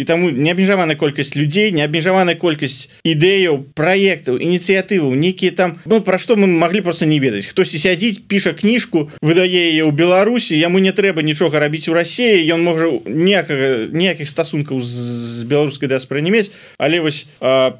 і 0.00 0.04
таму 0.08 0.30
неабмежаваная 0.32 0.96
колькасць 0.96 1.36
людзей 1.36 1.68
неабмежаваная 1.76 2.34
колькасць 2.40 2.88
ідэяў 3.04 3.60
праектаў 3.76 4.40
ініцыятываў 4.40 5.12
нейкія 5.12 5.52
там 5.52 5.76
ну 5.84 6.00
пра 6.00 6.16
што 6.16 6.40
мы 6.40 6.48
маглі 6.48 6.80
просто 6.80 7.04
не 7.04 7.20
ведаць 7.20 7.44
хтосьці 7.44 7.76
сядзіць 7.76 8.24
піша 8.24 8.56
кніжку 8.56 9.10
выдае 9.20 9.52
яе 9.52 9.84
ў 9.84 9.92
Беларусі 9.92 10.56
яму 10.56 10.80
не 10.80 10.96
трэба 10.96 11.20
нічога 11.20 11.60
рабіць 11.60 11.92
у 11.92 11.96
рассіі 11.96 12.40
ён 12.56 12.64
можа 12.64 12.88
некага 13.04 13.92
ніякіх 13.92 14.24
стасункаў 14.24 14.80
з 14.80 15.44
беларускай 15.44 15.92
дыаспоры 15.92 16.24
не 16.24 16.32
мець 16.32 16.48
але 16.80 17.04
вось 17.04 17.28
а, 17.44 17.76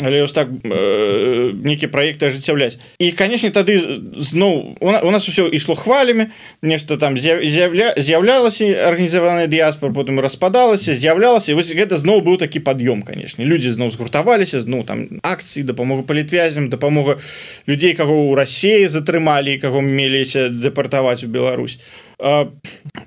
але 0.00 0.22
ось 0.22 0.32
так 0.32 0.48
э, 0.48 1.52
нейкія 1.52 1.90
проекты 1.90 2.30
ажыццяўляць 2.30 2.78
і 2.98 3.12
канешне 3.12 3.50
тады 3.50 3.78
зноў 4.16 4.76
у 4.80 5.10
нас 5.10 5.26
все 5.26 5.48
ішло 5.48 5.74
хвалямі 5.74 6.30
нешта 6.62 6.96
там 6.96 7.18
з'яўля 7.18 7.94
з'яўлялася 7.96 8.68
арганізаваная 8.88 9.46
дыяспор 9.46 9.92
потым 9.92 10.20
распадалася 10.20 10.94
з'яўлялася 10.94 11.54
вось 11.54 11.72
гэта 11.72 11.96
зноў 11.96 12.22
быў 12.26 12.38
такі 12.38 12.60
пад'ём 12.60 13.02
канешне 13.02 13.44
людзі 13.44 13.70
зноў 13.70 13.90
згуртаваліся 13.90 14.60
зноў 14.62 14.84
там 14.84 15.20
акцыі 15.22 15.64
дапамога 15.64 16.02
палітвязям 16.02 16.70
дапамога 16.70 17.18
людзей 17.66 17.94
каго 17.94 18.14
ў 18.30 18.36
рассеі 18.36 18.86
затрымалі 18.88 19.58
каго 19.58 19.80
меліся 19.80 20.48
дэпартаваць 20.48 21.24
у 21.24 21.28
Беларусь 21.28 21.80
а, 22.22 22.48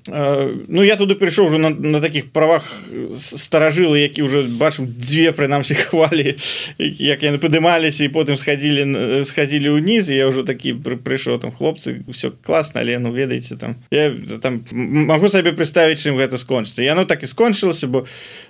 а, 0.10 0.51
ну 0.67 0.84
я 0.84 0.96
туды 0.98 1.15
прыйшоў 1.15 1.46
уже 1.46 1.58
на, 1.58 1.70
на 1.70 2.01
таких 2.01 2.32
правах 2.32 2.65
старажылы 3.13 4.00
які 4.00 4.24
уже 4.24 4.43
бачым 4.43 4.88
дзве 4.88 5.32
прынамсі 5.32 5.75
хвалі 5.75 6.36
як 6.79 7.24
яны 7.24 7.38
падымаліся 7.38 8.05
і 8.05 8.13
потым 8.13 8.38
схадзілі 8.38 9.24
схадзілі 9.24 9.77
ўніз 9.77 10.10
я 10.10 10.27
ўжо 10.27 10.43
такі 10.43 10.74
прыйшоў 10.82 11.39
там 11.39 11.51
хлопцы 11.51 12.01
все 12.10 12.32
класна 12.32 12.82
але 12.82 12.98
ну 12.98 13.13
ведаеце 13.13 13.55
там 13.55 13.77
я 13.91 14.12
там 14.41 14.65
могу 14.72 15.29
сабе 15.29 15.53
представіць 15.53 16.01
чым 16.01 16.17
гэта 16.17 16.41
скончыцца 16.41 16.82
яно 16.82 17.05
так 17.05 17.24
і 17.24 17.29
скончылася 17.29 17.88
бо 17.88 18.05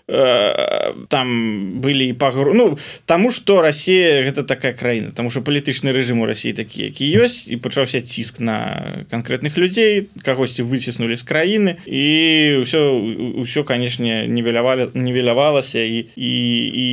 э, 0.07 0.93
там 1.09 1.81
былі 1.81 2.13
пагру 2.13 2.53
ну 2.53 2.77
таму 3.05 3.31
что 3.31 3.61
Росія 3.61 4.23
гэта 4.23 4.43
такая 4.43 4.73
краіна 4.73 5.11
тому 5.11 5.29
что 5.29 5.41
палітычны 5.41 5.91
рэжым 5.91 6.23
у 6.23 6.25
Росіі 6.25 6.53
такі 6.53 6.87
які 6.87 7.03
ёсць 7.19 7.51
і 7.51 7.59
пачаўся 7.59 8.01
ціск 8.01 8.39
на 8.39 9.05
канкрэтных 9.11 9.57
людзей 9.57 10.07
кагось 10.23 10.52
кагосьці 10.53 10.63
выціснули 10.63 11.17
з 11.17 11.23
краіны 11.25 11.81
і 11.85 12.63
ўсё 12.63 13.41
ўсё 13.41 13.63
канешне 13.63 14.27
нівелявалі 14.27 14.93
нівелявалася 14.93 15.81
і 15.81 16.05
і 16.15 16.33
і, 16.73 16.89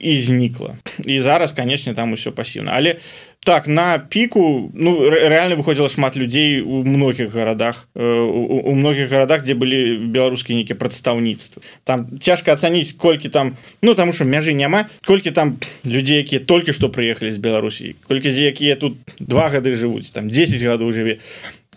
і 0.00 0.12
знікла 0.16 0.76
і 1.04 1.20
зараз 1.20 1.52
канешне 1.52 1.94
там 1.94 2.12
усё 2.12 2.32
пасіўна 2.32 2.72
але 2.74 2.96
так 3.44 3.66
на 3.68 3.98
піку 3.98 4.70
ну 4.74 5.08
реально 5.08 5.56
выходзіла 5.56 5.88
шмат 5.88 6.16
людзей 6.16 6.60
у 6.60 6.84
многіх 6.84 7.32
гарадах 7.32 7.88
э, 7.94 8.04
у, 8.04 8.68
у 8.68 8.74
многіх 8.74 9.08
гарадах 9.10 9.44
дзе 9.44 9.54
былі 9.54 10.12
беларускія 10.12 10.56
нейкія 10.56 10.76
прадстаўніцтвы 10.76 11.62
там 11.84 12.20
цяжка 12.20 12.52
ацаніць 12.52 12.92
колькі 12.96 13.28
там 13.28 13.56
ну 13.82 13.94
таму 13.94 14.12
что 14.12 14.24
мяжы 14.24 14.52
няма 14.52 14.88
колькі 15.06 15.30
там 15.30 15.56
людзей 15.84 16.20
якія 16.20 16.40
толькі 16.44 16.72
што 16.72 16.88
прыехалі 16.88 17.32
з 17.32 17.40
беларусі 17.40 17.96
колькі 18.08 18.32
дзе 18.32 18.52
якія 18.52 18.76
тут 18.76 19.00
два 19.18 19.48
гады 19.48 19.76
жывуць 19.76 20.12
там 20.12 20.28
10 20.28 20.60
гадоў 20.60 20.92
жыве 20.92 21.20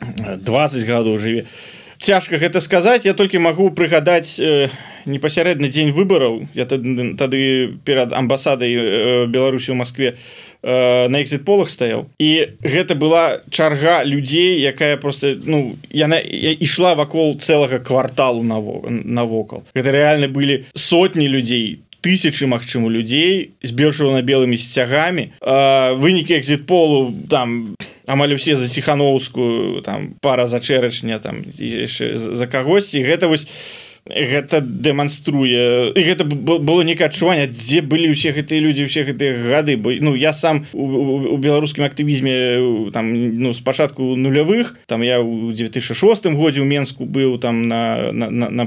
20 0.01 0.87
гадоў 0.87 1.19
жыве 1.19 1.45
цяжка 2.03 2.37
гэта 2.37 2.59
сказаць 2.59 3.05
я 3.07 3.13
толькі 3.13 3.39
магу 3.39 3.71
прыгадаць 3.71 4.35
э, 4.39 4.67
непасярэдны 5.05 5.71
дзень 5.71 5.95
выбараў 5.95 6.43
я 6.53 6.65
тады, 6.67 7.15
тады 7.15 7.39
перад 7.87 8.11
амбасадай 8.13 8.71
э, 8.75 8.81
беларусі 9.31 9.71
ў 9.71 9.77
Москве 9.79 10.07
э, 10.11 11.07
на 11.07 11.23
экзит 11.23 11.47
полах 11.47 11.71
стаяў 11.71 12.11
і 12.19 12.59
гэта 12.59 12.99
была 12.99 13.39
чарга 13.49 14.03
людзей 14.03 14.59
якая 14.59 14.97
просто 14.97 15.39
ну 15.39 15.79
яна 15.89 16.19
ішла 16.19 16.95
вакол 16.99 17.39
цэлага 17.39 17.79
кварталу 17.79 18.43
навокал. 18.43 19.63
Гэта 19.73 19.91
реально 19.91 20.27
былі 20.27 20.65
сотні 20.75 21.27
людзей 21.31 21.79
тысячи 22.03 22.43
магчыму 22.43 22.91
людзей 22.91 23.55
збежвала 23.63 24.19
на 24.19 24.23
белымі 24.27 24.59
сцягамі 24.59 25.31
вынікі 25.39 26.35
экзит 26.35 26.67
полу 26.67 27.15
там 27.31 27.79
амаль 28.05 28.35
усе 28.35 28.59
за 28.59 28.67
ціхановскую 28.67 29.81
там 29.81 30.13
пара 30.19 30.45
за 30.45 30.59
чэрачня 30.59 31.23
там 31.23 31.47
за 31.47 32.45
кагосьці 32.51 32.99
гэта 32.99 33.31
вось 33.31 33.47
гэта 34.03 34.59
дэманструе 34.59 35.95
і 35.95 36.01
гэта 36.03 36.27
было 36.27 36.83
некае 36.83 37.07
адчуванне 37.07 37.47
дзе 37.47 37.79
былі 37.79 38.11
ўсе 38.11 38.35
гэтыя 38.35 38.59
людзі 38.59 38.91
ўсе 38.91 39.07
гэтыя 39.07 39.39
гады. 39.47 39.79
Бо 39.79 39.95
ну 39.95 40.11
я 40.15 40.35
сам 40.35 40.67
у, 40.75 40.83
у, 40.83 41.15
у 41.31 41.37
беларускім 41.39 41.87
актывізме 41.87 42.91
там 42.91 43.15
ну 43.15 43.53
спачатку 43.55 44.19
нулявых 44.19 44.75
там 44.91 45.07
я 45.07 45.23
у 45.23 45.55
2006 45.55 45.95
годзе 46.35 46.59
ў 46.59 46.67
менску 46.67 47.07
быў 47.07 47.39
там 47.39 47.67
на 47.71 48.11
на, 48.11 48.27
на, 48.29 48.49
на 48.51 48.63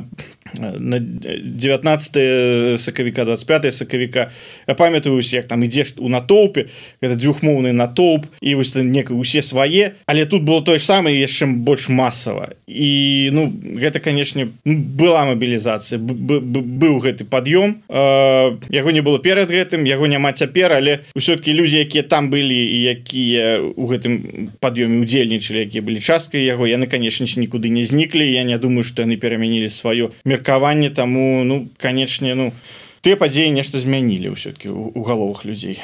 на 0.54 0.98
19 0.98 2.80
сакавіка 2.80 3.24
25 3.24 3.74
сакавіка 3.74 4.30
я 4.68 4.74
памятаюсь 4.74 5.32
як 5.32 5.46
там 5.46 5.64
ідзеш 5.64 5.94
у 5.98 6.08
натоўпе 6.08 6.66
это 7.00 7.16
дзвюхмоўны 7.16 7.72
натоўп 7.72 8.26
і 8.40 8.54
вось 8.54 8.74
нека 8.74 9.14
усе 9.14 9.42
свае. 9.42 9.96
Але 10.06 10.26
тут 10.26 10.42
было 10.42 10.62
тое 10.62 10.78
ж 10.78 10.84
самае 10.84 11.16
яшчэ 11.20 11.46
больш 11.46 11.88
масава. 11.88 12.52
І 12.66 13.30
ну 13.32 13.52
гэта 13.80 14.00
канешне 14.00 14.48
была 14.64 15.24
мабілізацыя 15.24 15.98
быў 15.98 17.00
гэты 17.00 17.24
пад'ём. 17.24 17.82
Яго 17.88 18.90
не 18.90 19.00
было 19.00 19.18
перад 19.18 19.50
гэтым 19.50 19.86
яго 19.86 20.06
няма 20.06 20.32
цяпер 20.32 20.72
але 20.72 21.00
ўсё-кі 21.16 21.52
людзі 21.52 21.82
якія 21.82 22.04
там 22.04 22.30
былі 22.30 22.56
і 22.56 22.78
якія 22.82 23.60
у 23.62 23.86
гэтым 23.88 24.52
пад'ёме 24.60 25.02
удзельнічалі 25.02 25.64
якія 25.64 25.82
былі 25.82 26.00
часткай 26.00 26.44
яго 26.44 26.66
яны 26.66 26.86
канешне 26.86 27.26
нікуды 27.36 27.68
не 27.68 27.84
зніклі. 27.84 28.24
Я 28.26 28.44
не 28.44 28.58
думаю 28.58 28.84
што 28.84 29.02
яны 29.02 29.16
перамянілі 29.16 29.68
сваё 29.68 30.12
мерка 30.24 30.35
меркаванне 30.36 30.92
таму 30.92 31.44
ну 31.44 31.68
канечне 31.80 32.36
ну 32.36 32.52
тыя 33.00 33.16
падзеі 33.16 33.56
нешта 33.56 33.80
змянілі 33.80 34.36
ўсё-кі 34.36 34.68
у 34.68 35.00
галовах 35.00 35.48
людзей 35.48 35.80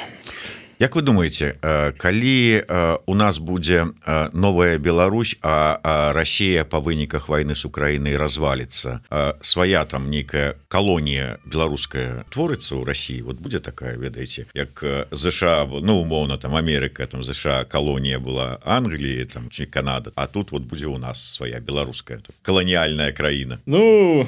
Як 0.83 0.95
вы 0.95 1.01
думаете 1.01 1.55
калі 1.95 2.59
у 3.07 3.15
нас 3.15 3.39
будзе 3.39 3.87
новая 4.33 4.77
Беларусь 4.77 5.37
а 5.41 6.11
Россия 6.11 6.65
по 6.65 6.81
выніках 6.81 7.29
войны 7.29 7.55
с 7.55 7.63
Украиной 7.63 8.17
развалится 8.17 8.99
свая 9.39 9.85
там 9.85 10.11
нейкая 10.11 10.57
колонія 10.67 11.39
беларуская 11.45 12.25
творыцца 12.29 12.75
у 12.75 12.83
России 12.83 13.21
вот 13.21 13.37
будет 13.37 13.63
такая 13.63 13.95
ведаеце 13.95 14.47
як 14.53 14.83
ЗША 15.11 15.63
ну 15.71 16.01
умоўно 16.01 16.37
там 16.37 16.53
Америка 16.53 17.07
там 17.07 17.23
ЗША 17.23 17.63
колонія 17.63 18.19
была 18.19 18.59
Англии 18.65 19.23
там 19.23 19.49
чи 19.49 19.65
Канада 19.65 20.11
А 20.15 20.27
тут 20.27 20.51
вот 20.51 20.63
будзе 20.63 20.87
у 20.87 20.97
нас 20.97 21.23
своя 21.23 21.61
беларуская 21.61 22.19
колониальная 22.41 23.13
краіна. 23.13 23.59
Ну 23.65 24.27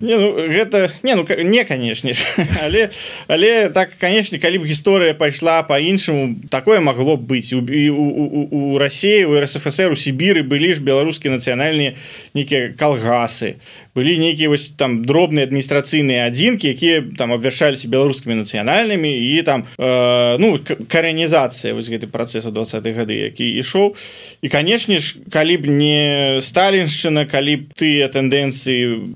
Не, 0.00 0.16
ну, 0.18 0.34
гэта 0.34 0.90
не 1.02 1.14
ну 1.14 1.24
не 1.44 1.64
канешне 1.64 2.12
але 2.62 2.90
але 3.28 3.68
так 3.70 3.90
канешне 3.94 4.38
калі 4.38 4.58
б 4.58 4.66
гісторыя 4.66 5.14
пайшла 5.14 5.62
по-іншаму 5.62 6.34
такое 6.50 6.80
магло 6.80 7.16
б 7.16 7.22
быць. 7.22 7.54
У, 7.54 7.62
у, 7.62 8.04
у, 8.04 8.74
у 8.74 8.78
Росіі 8.78 9.24
у 9.24 9.38
РСФСР 9.38 9.92
у 9.92 9.96
Сібіры 9.96 10.42
былі 10.42 10.74
ж 10.74 10.82
беларускія 10.82 11.30
нацыянальныя 11.30 11.94
нейкія 12.34 12.74
калгасы. 12.74 13.62
Былі 13.94 14.18
нейкія 14.18 14.50
вось 14.50 14.74
там 14.74 15.06
дробныя 15.06 15.46
адміністрацыйныя 15.46 16.26
адзінкі 16.26 16.74
якія 16.74 17.04
там 17.14 17.30
абвяшчаліся 17.32 17.86
беларускімі 17.86 18.42
нацыянальнымі 18.42 19.14
і 19.14 19.42
там 19.46 19.62
э, 19.78 20.36
ну 20.42 20.58
каранізацыя 20.90 21.70
вось 21.70 21.86
гэты 21.86 22.10
працэс 22.10 22.46
у 22.46 22.50
20 22.50 22.82
гады 22.82 23.30
які 23.30 23.46
ішоў. 23.62 23.94
І 24.42 24.50
канешне 24.50 24.98
ж 24.98 25.22
калі 25.30 25.56
б 25.62 25.70
не 25.70 25.98
сталіншчына 26.42 27.30
калі 27.30 27.62
б 27.62 27.78
тыя 27.78 28.10
тэндэнцыі 28.10 29.14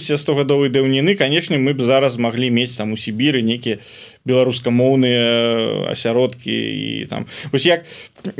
працягнуліся 0.00 0.16
100гадовай 0.16 0.70
даўніны 0.70 1.14
канешне 1.14 1.58
мы 1.58 1.74
б 1.74 1.82
зараз 1.82 2.16
маглі 2.16 2.50
мець 2.50 2.76
там 2.76 2.92
у 2.92 2.96
Сібіры 2.96 3.42
нейкія 3.42 3.78
беларускамоўныя 4.24 5.90
асяродкі 5.92 6.52
і 6.52 7.04
там. 7.04 7.26
Вось 7.52 7.66
як 7.66 7.84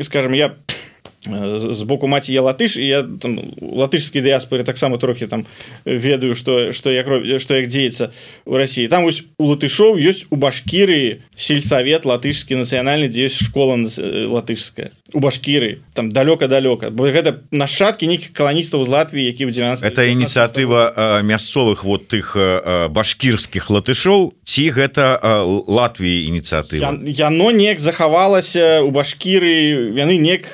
скажем 0.02 0.34
я 0.34 0.56
з 1.24 1.82
боку 1.82 2.06
маці 2.08 2.32
я 2.32 2.40
латыш 2.40 2.80
і 2.80 2.86
я 2.86 3.02
там 3.02 3.36
латышскі 3.60 4.24
дыяспоры 4.24 4.64
таксама 4.64 4.96
трохі 4.96 5.26
там 5.26 5.44
ведаю 5.84 6.34
что 6.34 6.72
что 6.72 6.90
як 6.90 7.06
что 7.40 7.54
як 7.54 7.68
дзеецца 7.68 8.10
у 8.46 8.56
Росіі 8.56 8.88
там 8.88 9.04
вось 9.04 9.24
у 9.38 9.52
латышоў 9.52 10.00
ёсць 10.00 10.24
у 10.30 10.36
башкіры 10.36 11.20
сельсавет 11.36 12.08
латышскі 12.08 12.56
нацыянальны 12.56 13.08
дзе 13.08 13.28
ёсць 13.28 13.44
школа 13.44 13.76
латышская 13.76 14.92
у 15.12 15.20
башкіры 15.20 15.82
там 15.94 16.08
далёка-далёка 16.08 16.90
бо 16.90 17.10
гэта 17.10 17.42
нашчадкі 17.50 18.06
нейкіх 18.06 18.32
каланістаў 18.32 18.84
з 18.84 18.88
Латвіі 18.88 19.24
які 19.26 19.46
ў 19.46 19.52
90 19.52 19.86
это 19.86 20.06
ініцыятыва 20.06 21.22
мясцовых 21.22 21.84
вот 21.84 22.08
тых 22.08 22.36
башкірскіх 22.90 23.70
латышоў 23.70 24.34
ці 24.44 24.64
гэта 24.70 25.18
Латвіі 25.66 26.28
ініцыятыва 26.30 27.00
яно 27.06 27.50
неяк 27.50 27.80
захавалася 27.80 28.82
у 28.82 28.90
башкіры 28.90 29.94
яны 29.98 30.18
неяк 30.18 30.46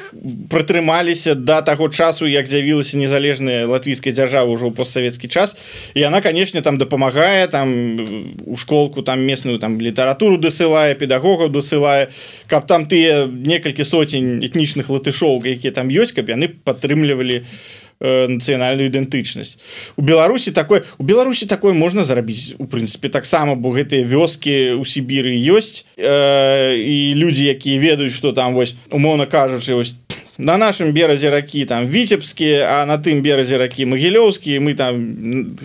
прытрымаліся 0.49 1.35
до 1.35 1.63
таго 1.63 1.89
часу 1.89 2.27
як 2.27 2.47
з'явілася 2.47 2.99
незалежная 2.99 3.67
латвійская 3.67 4.13
дзяржава 4.13 4.49
ўжо 4.53 4.71
ў 4.71 4.75
постсавецкі 4.77 5.29
час. 5.29 5.57
І 5.95 6.03
она 6.07 6.21
канешне 6.21 6.63
там 6.63 6.79
дапамагае 6.79 7.49
там 7.49 7.99
у 8.47 8.57
школку 8.57 9.03
там 9.03 9.21
местную 9.21 9.59
там 9.59 9.81
літаратуру 9.81 10.39
дасылае 10.39 10.95
педагогаў 10.95 11.51
дасылае 11.51 12.09
каб 12.47 12.67
там 12.67 12.87
тыя 12.87 13.27
некалькі 13.27 13.85
соцень 13.85 14.46
этнічных 14.47 14.89
латышоў 14.89 15.43
якія 15.43 15.73
там 15.75 15.91
ёсць 15.91 16.15
каб 16.15 16.31
яны 16.31 16.49
падтрымлівалі 16.49 17.43
э, 17.43 18.27
нацыянальную 18.31 18.89
ідэнтычнасць. 18.89 19.59
У 19.97 20.03
беларусі 20.03 20.51
такой 20.51 20.87
у 20.99 21.05
беларусі 21.05 21.47
такое 21.47 21.75
можна 21.75 22.07
зарабіць 22.07 22.55
у 22.59 22.67
прынцыпе 22.71 23.11
таксама 23.11 23.55
бо 23.55 23.75
гэтыя 23.75 24.07
вёскі 24.07 24.79
у 24.79 24.85
сібіры 24.85 25.35
ёсць 25.51 25.85
э, 25.99 26.79
і 26.79 27.15
людзі 27.19 27.51
якія 27.51 27.81
ведаюць 27.81 28.15
что 28.15 28.33
там 28.33 28.55
вось 28.55 28.75
умоўна 28.91 29.27
кажучы 29.27 29.75
вось 29.75 29.95
на 30.39 30.57
нашем 30.57 30.93
беразе 30.93 31.31
ракі 31.31 31.65
там 31.65 31.89
віцебскі 31.89 32.61
а 32.69 32.85
на 32.87 32.99
тым 33.01 33.23
беразе 33.23 33.57
ракі 33.57 33.87
магілёўскі 33.89 34.61
мы 34.61 34.75
там 34.77 35.57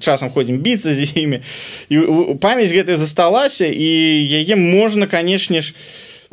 часам 0.00 0.30
ходзім 0.30 0.58
біцца 0.62 0.94
з 0.94 1.10
імі. 1.14 1.42
І 1.90 1.98
памяць 2.38 2.70
гэтая 2.70 2.96
засталася 2.96 3.66
і 3.66 3.88
яе 4.22 4.54
можна 4.56 5.06
канешне 5.06 5.60
ж 5.60 5.74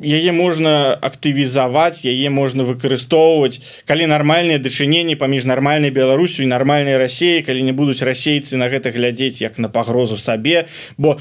яе 0.03 0.31
можна 0.31 0.93
актывізаваць 0.93 2.05
яе 2.05 2.29
можна 2.29 2.65
выкарыстоўваць. 2.67 3.61
Калі 3.85 4.09
нармальныя 4.09 4.59
дачыненні 4.59 5.15
паміж 5.15 5.45
нармальнай 5.45 5.93
беларусю 5.93 6.43
і 6.43 6.51
нармальнай 6.51 6.97
рассеі 6.97 7.45
калі 7.45 7.63
не 7.63 7.73
будуць 7.73 8.01
расейцы 8.01 8.57
на 8.57 8.67
гэта 8.67 8.91
глядзець 8.91 9.41
як 9.41 9.59
на 9.59 9.69
пагрозу 9.69 10.17
сабе. 10.17 10.67
Бо 10.97 11.19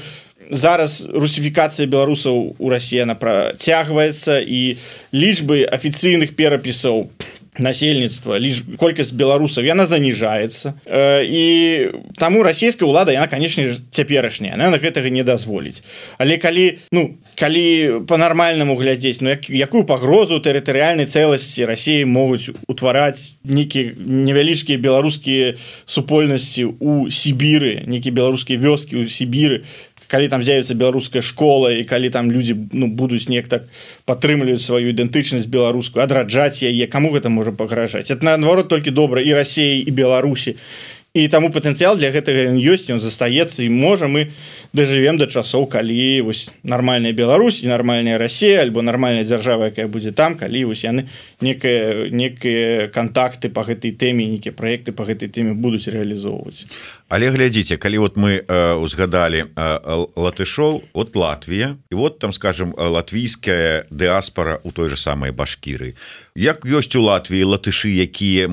зараз 0.49 1.07
русіфікацыя 1.07 1.87
беларусаў 1.87 2.55
у 2.59 2.67
рассіі 2.69 3.07
она 3.07 3.15
працягваецца 3.15 4.41
і 4.41 4.77
лічбы 5.13 5.63
афіцыйных 5.63 6.35
перапісаў 6.35 7.07
по 7.07 7.40
насельніцтва 7.61 8.39
лишь 8.41 8.65
колькасць 8.81 9.13
беларусаў 9.13 9.65
яна 9.65 9.85
заніжаецца 9.85 10.73
э, 10.85 11.23
і 11.23 11.45
таму 12.17 12.43
расійская 12.43 12.89
ўлада 12.89 13.13
яна 13.13 13.29
канешне 13.29 13.69
цяперашняя 13.93 14.57
на 14.57 14.77
гэтага 14.81 15.13
не 15.13 15.23
дазволіць. 15.23 15.85
Але 16.17 16.37
калі 16.41 16.81
ну 16.91 17.15
калі 17.37 18.03
по-нармальнаму 18.09 18.75
глядзець 18.75 19.21
Ну 19.21 19.29
як, 19.29 19.49
якую 19.49 19.85
пагрозу 19.85 20.41
тэрытарыяльнай 20.41 21.05
цэласці 21.05 21.65
рассіі 21.65 22.05
могуць 22.05 22.49
утвараць 22.67 23.37
нейкі 23.43 23.93
невялічкія 23.97 24.81
беларускія 24.81 25.55
супольнасці 25.85 26.65
у 26.81 27.09
Сібіры 27.09 27.85
нейкі 27.85 28.11
беларускія 28.11 28.57
вёскі 28.57 29.05
ў 29.05 29.09
Сібіры 29.09 29.63
калі 30.11 30.27
там 30.27 30.43
з'явіцца 30.43 30.75
беларуская 30.75 31.23
школа 31.23 31.71
і 31.71 31.87
калі 31.87 32.11
там 32.11 32.31
людзі 32.31 32.57
ну, 32.75 32.91
будуць 32.91 33.31
неяк 33.31 33.47
так 33.47 33.71
падтрымліваюць 34.05 34.59
сваю 34.59 34.91
ідэнтычнасць 34.91 35.47
беларускую 35.47 36.03
адраджаць 36.03 36.59
яе 36.67 36.87
каму 36.91 37.15
гэта 37.15 37.31
можа 37.31 37.55
пагражаць? 37.55 38.11
Это 38.11 38.27
наадварот 38.27 38.67
толькі 38.67 38.91
добра 38.91 39.23
і 39.23 39.31
рассеі 39.31 39.79
і 39.87 39.91
беларусі. 39.95 40.59
І 41.13 41.27
таму 41.27 41.49
патэнцыял 41.51 41.97
для 41.99 42.07
гэтага 42.07 42.47
ён 42.47 42.55
ёсць 42.55 42.87
ён 42.87 42.95
застаецца 43.03 43.67
і 43.67 43.67
можа 43.67 44.07
мы 44.07 44.31
дажывем 44.71 45.19
да 45.19 45.27
часоў 45.27 45.67
калі 45.67 46.23
вось 46.23 46.47
нармальная 46.63 47.11
Беларусь 47.11 47.63
нармальная 47.67 48.15
Росія 48.15 48.63
альбо 48.63 48.79
нармальная 48.79 49.27
дзяржава 49.27 49.75
якая 49.75 49.91
будзе 49.91 50.15
там 50.15 50.39
калі 50.39 50.71
вось 50.71 50.87
яны 50.87 51.11
некая 51.43 52.07
некія 52.07 52.87
контакты 52.95 53.51
по 53.51 53.67
гэтай 53.67 53.91
тэме 53.91 54.23
нейкія 54.23 54.55
проекты 54.55 54.95
по 54.95 55.03
гэтай 55.03 55.27
тэме 55.27 55.51
будуць 55.51 55.91
реалізоўваць 55.91 56.71
але 57.11 57.27
глядзіце 57.27 57.75
калі 57.75 58.07
вот 58.07 58.15
мы 58.15 58.39
узгадалі 58.79 59.51
латышоў 60.15 60.79
от 60.95 61.15
Латвія 61.15 61.75
і 61.91 61.95
вот 61.99 62.19
там 62.23 62.31
скажем 62.31 62.71
латвійская 62.77 63.83
дыаспора 63.91 64.63
у 64.63 64.71
той 64.71 64.89
же 64.89 64.95
самой 64.95 65.35
башкіры. 65.35 65.99
Як 66.35 66.63
ёсць 66.63 66.95
у 66.95 67.03
Латвіі 67.03 67.43
латышы 67.43 67.91
якія 67.91 68.47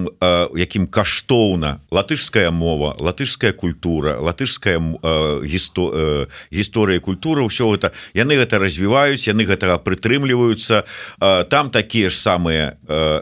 якім 0.58 0.90
каштоўна 0.90 1.78
латышская 1.94 2.50
мова 2.50 2.98
латышская 2.98 3.54
культура 3.54 4.18
латышская 4.18 4.82
гісто 5.46 6.26
гісторыя 6.50 6.98
культура 6.98 7.46
ўсё 7.46 7.70
это 7.78 7.94
яны 8.10 8.34
гэта 8.42 8.58
развіваюць 8.58 9.30
яны 9.30 9.46
гэтага 9.46 9.78
прытрымліваюцца. 9.78 10.82
Там 11.46 11.70
такія 11.70 12.10
ж 12.10 12.18
самыя 12.18 12.74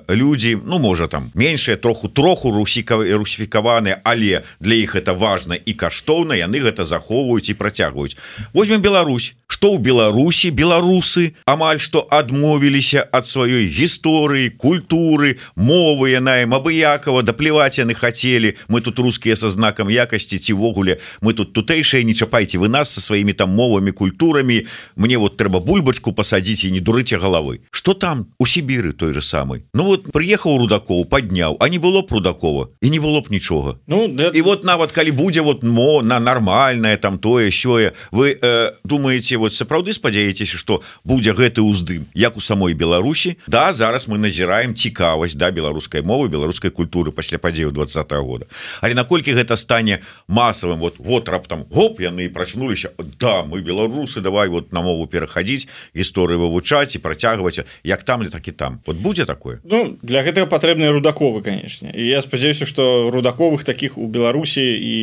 людзі 0.09 0.57
ну 0.65 0.81
можа 0.81 1.13
там 1.13 1.29
меншыя 1.37 1.77
троху 1.77 2.09
троху 2.09 2.57
русікавы 2.57 3.13
русіфікаваны 3.13 4.01
але 4.01 4.41
для 4.65 4.81
іх 4.81 4.97
это 4.97 5.13
важно 5.13 5.26
важна 5.27 5.59
і 5.59 5.73
каштоўна 5.75 6.39
яны 6.39 6.63
гэта 6.63 6.87
захоўваюць 6.87 7.51
і 7.51 7.59
працягваюць. 7.59 8.17
Возьмем 8.55 8.81
Беларусь 8.81 9.35
что 9.47 9.73
ў 9.73 9.79
Беларусі 9.79 10.51
беларусы 10.51 11.39
амаль 11.47 11.79
што 11.79 12.03
адмовіліся 12.11 13.07
ад 13.15 13.31
сваёй 13.31 13.71
гісторыі 13.71 14.51
культуры 14.59 15.39
мовы 15.55 16.11
яна 16.19 16.43
ім 16.43 16.59
абыякова 16.59 17.23
дапліваць 17.23 17.79
яны 17.79 17.95
хацелі. 17.95 18.59
Мы 18.69 18.81
тут 18.83 18.99
рускія 18.99 19.37
са 19.37 19.49
знакам 19.51 19.89
якасці 19.89 20.39
цівогуле 20.39 20.99
мы 21.23 21.33
тут 21.33 21.55
тутэйшыя 21.55 22.03
не 22.03 22.15
чапайце 22.15 22.59
вы 22.59 22.69
нас 22.69 22.91
со 22.91 23.01
сваімі 23.01 23.33
там 23.33 23.55
мовамі 23.55 23.95
культурамі 23.95 24.67
мне 24.97 25.17
вот 25.19 25.39
трэба 25.39 25.63
бульбачку 25.63 26.13
пасадзіць 26.13 26.67
і 26.67 26.75
не 26.75 26.81
дурыце 26.81 27.17
головы 27.17 27.63
что 27.71 27.95
там 27.95 28.35
у 28.39 28.47
Сібіры 28.47 28.93
той 28.93 29.15
же 29.15 29.23
самый? 29.23 29.63
Ну 29.75 29.85
вот 29.85 30.11
приехаў 30.11 30.59
рудаков 30.59 31.09
подняў 31.09 31.57
а 31.61 31.69
не 31.69 31.79
было 31.79 32.03
б 32.03 32.11
рудакова 32.11 32.69
і 32.83 32.91
не 32.91 32.99
было 32.99 33.23
б 33.23 33.31
нічога. 33.31 33.79
Ну 33.87 34.09
для... 34.09 34.35
і 34.35 34.43
вот 34.43 34.65
нават 34.65 34.93
калі 34.93 35.11
будзе 35.13 35.41
вот 35.41 35.63
мо 35.63 36.03
на 36.03 36.19
нармальное 36.19 36.97
там 36.97 37.19
тое 37.19 37.51
сёе 37.51 37.93
вы 38.11 38.35
э, 38.43 38.73
думаете 38.85 39.36
вот 39.37 39.55
сапраўды 39.55 39.93
спадзяецеся 39.93 40.59
что 40.59 40.83
будзе 41.05 41.33
гэты 41.33 41.63
ўздым 41.63 42.07
як 42.15 42.37
у 42.37 42.41
самой 42.41 42.75
Беларусі? 42.75 43.37
Да 43.47 43.73
зараз 43.73 44.09
мы 44.09 44.19
назіраем 44.19 44.75
цікавасць 44.75 45.37
да 45.37 45.51
беларускай 45.51 46.03
мовы 46.03 46.29
беларускай 46.29 46.71
культуры 46.71 47.13
пасля 47.13 47.39
падзею 47.39 47.73
два 47.73 47.87
года. 48.21 48.47
Але 48.81 48.95
наколькі 48.95 49.33
гэта 49.33 49.57
стане 49.57 50.03
масавым 50.29 50.79
вот 50.79 50.99
вот 50.99 51.29
раптам 51.29 51.65
гоп 51.71 52.01
яны 52.01 52.29
прачнуліся 52.29 52.91
Да 53.19 53.45
мы 53.45 53.61
беларусы 53.61 54.21
давай 54.21 54.49
вот 54.49 54.73
на 54.73 54.83
мову 54.83 55.07
пераходить 55.07 55.69
гісторыі 55.95 56.39
вывучаць 56.39 56.97
і 56.97 56.99
працягваць 56.99 57.61
як 57.85 58.03
там 58.03 58.23
ли 58.23 58.29
так 58.29 58.49
і 58.49 58.53
там 58.53 58.81
вот 58.87 58.97
будзе 58.97 59.25
такое? 59.25 59.61
Ну 59.65 59.99
для 60.03 60.23
гэтага 60.23 60.47
патрэбныя 60.47 60.93
рудаковы 60.93 61.43
конечно 61.43 61.91
і 61.91 62.07
я 62.07 62.23
спадзяюся 62.23 62.67
что 62.67 63.11
рудаковых 63.11 63.65
таких 63.65 63.99
у 63.99 64.07
Беларусі 64.07 64.63
і 64.63 64.97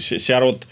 сярод 0.00 0.66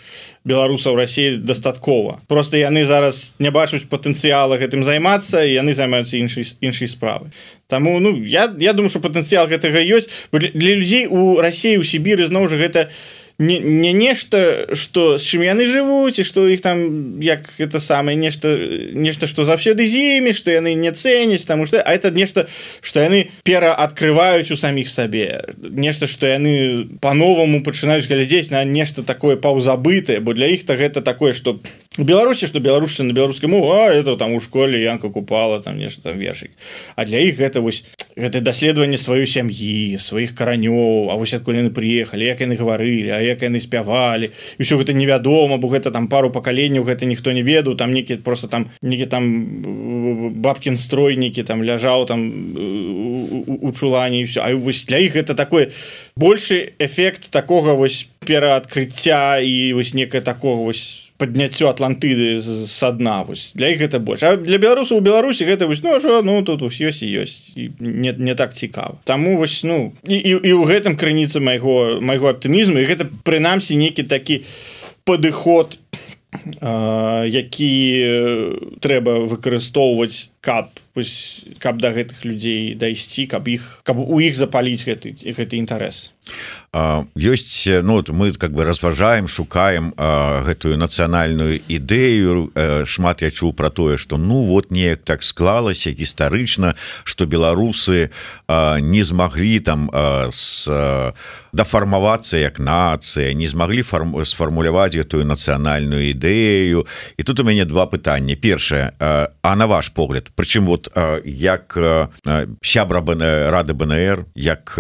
беларусаў 0.45 0.95
Росіі 0.97 1.37
дастаткова. 1.41 2.21
Просто 2.29 2.57
яны 2.61 2.85
зараз 2.85 3.35
не 3.39 3.51
бачуць 3.51 3.89
патэнцыяла 3.89 4.61
гэтым 4.61 4.85
займацца 4.85 5.41
яны 5.45 5.75
займаюцца 5.75 6.21
іншай 6.21 6.45
іншай 6.61 6.89
справы 6.89 7.33
Таму 7.67 7.99
ну 8.01 8.17
я 8.23 8.53
я 8.59 8.73
думаю 8.73 8.91
что 8.91 9.01
патэнцыял 9.01 9.49
гэтага 9.49 9.81
ёсць. 9.81 10.09
Для 10.33 10.75
людзей 10.77 11.07
у 11.07 11.41
Росіі 11.41 11.81
у 11.81 11.85
Сібіры 11.85 12.29
зноў 12.29 12.49
жа 12.49 12.61
гэта 12.61 12.89
не 12.89 13.24
не, 13.39 13.59
не 13.59 13.93
нешта 13.93 14.69
что 14.75 15.19
з 15.19 15.23
чым 15.27 15.43
яны 15.43 15.67
жывуць 15.67 16.23
і 16.23 16.25
что 16.25 16.47
іх 16.47 16.61
там 16.61 17.21
як 17.21 17.51
это 17.59 17.81
самае 17.81 18.15
нешта 18.15 18.55
нешта 18.95 19.27
что 19.27 19.45
заўсёды 19.45 19.87
з 19.87 20.23
імі 20.23 20.33
что 20.33 20.55
яны 20.55 20.75
не 20.75 20.93
цэняць 20.93 21.45
тому 21.45 21.67
что 21.67 21.83
а 21.83 21.91
это 21.91 22.11
нешта 22.11 22.47
что 22.81 23.01
яны 23.01 23.31
пераадкрываюць 23.43 24.53
у 24.55 24.57
саміх 24.57 24.89
сабе 24.89 25.43
нешта 25.59 26.07
что 26.07 26.27
яны 26.27 26.87
по-новаму 27.01 27.63
пачынаюць 27.63 28.07
глядзець 28.07 28.51
на 28.51 28.63
нешта 28.63 29.03
такое 29.03 29.37
паўзабытае 29.37 30.21
бо 30.21 30.33
для 30.35 30.47
іх 30.47 30.65
то 30.65 30.77
гэта 30.77 31.03
такое 31.03 31.33
что 31.33 31.59
беларусі 31.99 32.47
что 32.47 32.59
беларусчына 32.59 33.13
беларускай 33.13 33.49
мову 33.49 33.73
а 33.73 33.93
это 33.93 34.17
там 34.17 34.35
у 34.35 34.41
школе 34.41 34.83
янка 34.83 35.11
купала 35.11 35.63
там 35.63 35.79
нешта 35.79 36.03
там 36.03 36.19
вершик 36.19 36.51
а 36.97 37.05
для 37.05 37.21
іх 37.21 37.39
гэта 37.39 37.61
вось 37.61 37.85
гэта 38.17 38.41
даследаванне 38.41 38.99
сваёй 38.99 39.27
сям'і 39.27 39.99
сваіх 39.99 40.35
каранёў 40.35 41.11
А 41.11 41.15
вось 41.15 41.35
адкуль 41.35 41.63
яны 41.63 41.71
приехали 41.71 42.25
як 42.25 42.41
яны 42.41 42.57
гаварылі 42.59 43.15
а 43.15 43.21
як 43.23 43.43
яны 43.43 43.61
спявалі 43.61 44.35
і 44.59 44.63
ўсё 44.63 44.75
гэта 44.83 44.91
невядома 44.93 45.57
бо 45.59 45.71
гэта 45.71 45.95
там 45.95 46.09
пару 46.09 46.31
пакаленняў 46.35 46.83
гэта 46.83 47.07
ніхто 47.07 47.31
не 47.31 47.43
ведаў 47.43 47.79
там 47.79 47.95
некі 47.95 48.17
просто 48.17 48.49
там 48.49 48.71
некі 48.83 49.07
там 49.07 50.43
бабкін 50.43 50.79
стройнікі 50.79 51.47
там 51.47 51.63
ляжаў 51.63 52.07
там 52.07 52.27
у 53.63 53.71
чулані 53.71 54.25
все 54.25 54.43
А 54.43 54.55
вось 54.55 54.85
для 54.85 54.99
іх 54.99 55.15
это 55.15 55.35
такой 55.35 55.71
большы 56.17 56.75
эфект 56.79 57.31
такога 57.31 57.75
вось 57.75 58.09
пераадкрыцця 58.27 59.39
і 59.39 59.73
вось 59.75 59.95
некае 59.95 60.23
такого 60.23 60.65
вось 60.65 61.04
подняццё 61.19 61.71
атлантыды 61.71 62.41
са 62.43 62.91
дна 62.93 63.23
вось. 63.23 63.53
Для 63.55 63.71
іх 63.71 63.79
гэта 63.79 63.99
больш. 64.03 64.23
А 64.23 64.37
для 64.37 64.59
беларусаў 64.59 65.01
беларусі 65.01 65.47
гэта 65.47 65.67
вось 65.67 65.83
ну, 65.83 66.01
що, 66.01 66.23
ну 66.23 66.43
тут 66.43 66.63
ёсць 66.63 67.03
і 67.07 67.09
ёсць 67.23 67.55
і 67.55 67.71
не, 67.79 68.13
не 68.19 68.35
так 68.35 68.55
цікава. 68.55 68.99
Таму 69.05 69.39
вось 69.39 69.63
ну 69.63 69.93
і, 70.07 70.17
і, 70.17 70.31
і 70.43 70.51
ў 70.59 70.65
гэтым 70.67 70.99
крыніца 70.99 71.39
майго 71.39 72.03
майго 72.03 72.29
аптымізму 72.35 72.83
і 72.83 72.89
гэта 72.91 73.07
прынамсі 73.23 73.79
нейкі 73.79 74.03
такі 74.11 74.43
падыход 75.07 75.79
які 77.31 77.73
трэба 78.83 79.23
выкарыстоўваць 79.31 80.34
каб 80.45 80.69
каб 81.59 81.83
да 81.83 81.91
гэтых 81.91 82.23
людзей 82.23 82.75
дайсці 82.79 83.27
каб 83.27 83.49
іх 83.51 83.83
каб 83.83 83.99
у 83.99 84.21
іх 84.23 84.37
запаліць 84.39 84.87
гэты 84.87 85.11
гэты 85.11 85.59
інтарэс. 85.59 86.15
Ёсць 87.19 87.67
ну 87.83 87.99
вот 87.99 88.09
мы 88.11 88.33
как 88.33 88.53
бы 88.55 88.65
разважаем 88.65 89.27
шукаем 89.27 89.93
а, 89.97 90.43
гэтую 90.47 90.79
нацыянальную 90.79 91.61
ідэю 91.67 92.53
а, 92.55 92.87
шмат 92.87 93.23
я 93.23 93.31
чуў 93.31 93.53
про 93.53 93.71
тое 93.71 93.99
что 93.99 94.17
ну 94.17 94.47
вот 94.47 94.71
неяк 94.71 95.03
так 95.03 95.23
склалася 95.23 95.91
гістарычна 95.91 96.77
что 97.05 97.27
беларусы 97.27 98.11
а, 98.47 98.79
не 98.79 99.03
змаглі 99.03 99.59
там 99.61 99.91
а, 99.93 100.31
с 100.31 100.71
дафармавацца 101.53 102.39
як 102.39 102.59
нацыя 102.59 103.35
не 103.35 103.47
змаглі 103.47 103.83
фарм 103.83 104.15
сфармуляваць 104.25 104.95
гэтую 104.95 105.27
нацыянальную 105.27 106.15
ідэю. 106.15 106.87
І 107.19 107.23
тут 107.23 107.41
у 107.41 107.45
мяне 107.45 107.65
два 107.67 107.87
пытання 107.87 108.37
першае 108.37 108.95
А 108.99 109.57
на 109.57 109.67
ваш 109.67 109.91
погляд 109.91 110.34
прычым 110.37 110.67
вот 110.67 110.89
як 111.25 111.79
сябра 112.63 113.01
б 113.01 113.15
рады 113.51 113.75
БНР 113.75 114.27
як 114.35 114.79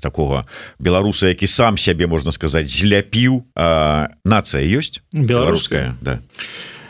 такого 0.00 0.46
беларуса 0.78 1.28
які 1.28 1.46
сам 1.46 1.76
сябе 1.76 2.06
можна 2.06 2.32
сказаць 2.32 2.68
зляпіў 2.68 3.44
нацыя 4.24 4.62
ёсць? 4.64 5.00
Беларуская. 5.12 5.96
Да. 6.00 6.20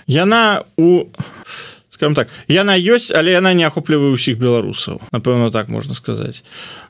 Яна 0.07 0.62
у 0.76 1.07
скажем 1.94 2.14
так 2.14 2.28
яна 2.48 2.74
ёсць 2.74 3.14
але 3.14 3.33
яна 3.38 3.54
не 3.54 3.64
ахоплівае 3.64 4.12
ўсіх 4.12 4.38
беларусаў 4.38 4.98
напэўна 5.14 5.54
так 5.54 5.70
можна 5.70 5.94
сказаць. 5.94 6.42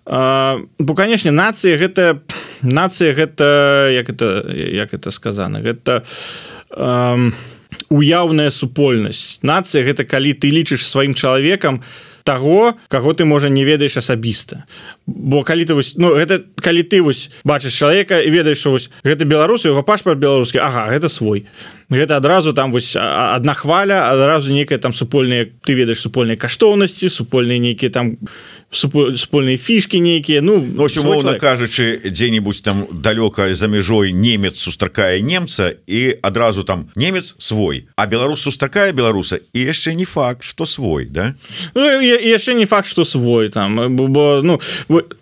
Бо 0.04 0.92
канешне 0.96 1.30
нацыя 1.30 1.76
гэта 1.76 2.24
нацыя 2.64 3.12
гэта 3.12 3.92
як 3.92 4.08
это 4.08 4.48
як 4.56 4.94
это 4.96 5.10
сказано 5.10 5.60
гэта 5.60 6.02
уяўная 7.90 8.50
супольнасць. 8.50 9.38
Нацыя 9.42 9.84
гэта 9.84 10.04
калі 10.04 10.34
ты 10.34 10.50
лічыш 10.50 10.86
сваім 10.86 11.14
чалавекам 11.14 11.82
того 12.24 12.74
кого 12.88 13.12
ты 13.12 13.24
можа 13.24 13.48
не 13.48 13.64
ведаеш 13.64 14.00
асабіста. 14.00 14.64
Бо 15.06 15.44
калі 15.44 15.64
ты 15.68 15.74
вось 15.76 15.92
ну 15.96 16.16
гэта 16.16 16.40
калі 16.56 16.82
ты 16.82 17.02
вось 17.04 17.28
бачыш 17.44 17.76
чалавека 17.76 18.24
і 18.24 18.32
ведаеш 18.32 18.64
вось 18.64 18.88
гэта 19.04 19.28
беларус 19.28 19.68
его 19.68 19.82
пашпарт 19.82 20.18
беларускі 20.18 20.58
Ага 20.58 20.88
гэта 20.88 21.08
свой. 21.08 21.44
Гэта 21.92 22.16
адразу 22.16 22.52
там 22.56 22.72
вось 22.72 22.96
одна 22.96 23.52
хваля 23.52 24.08
адразу 24.08 24.52
некая 24.52 24.78
там 24.78 24.94
супольныя 24.94 25.52
ты 25.62 25.74
ведаеш 25.76 26.00
супольнай 26.00 26.36
каштоўнасці 26.36 27.12
супольныя 27.12 27.60
нейкія 27.60 27.92
там 27.92 28.16
супольныя 28.70 29.56
фішки 29.56 30.00
нейкія 30.00 30.42
ну 30.42 30.58
умоўно 30.58 31.38
кажучы 31.38 32.00
дзе-нибудь 32.04 32.62
там 32.62 32.86
далёка 32.90 33.54
за 33.54 33.68
мяжой 33.68 34.12
немец 34.12 34.58
сустракае 34.58 35.22
немца 35.22 35.74
і 35.86 36.16
адразу 36.22 36.64
там 36.64 36.90
немец 36.96 37.34
свой 37.38 37.86
а 37.96 38.06
беларус 38.06 38.40
сустракае 38.40 38.92
беларуса 38.92 39.40
і 39.52 39.60
яшчэ 39.60 39.94
не 39.94 40.04
факт 40.04 40.44
что 40.44 40.66
свой 40.66 41.06
да? 41.06 41.34
Ну, 41.74 42.00
яшчэ 42.00 42.54
не 42.54 42.66
факт 42.66 42.88
что 42.88 43.04
свой 43.04 43.48
там 43.48 43.96
бо 43.96 44.40
ну 44.42 44.60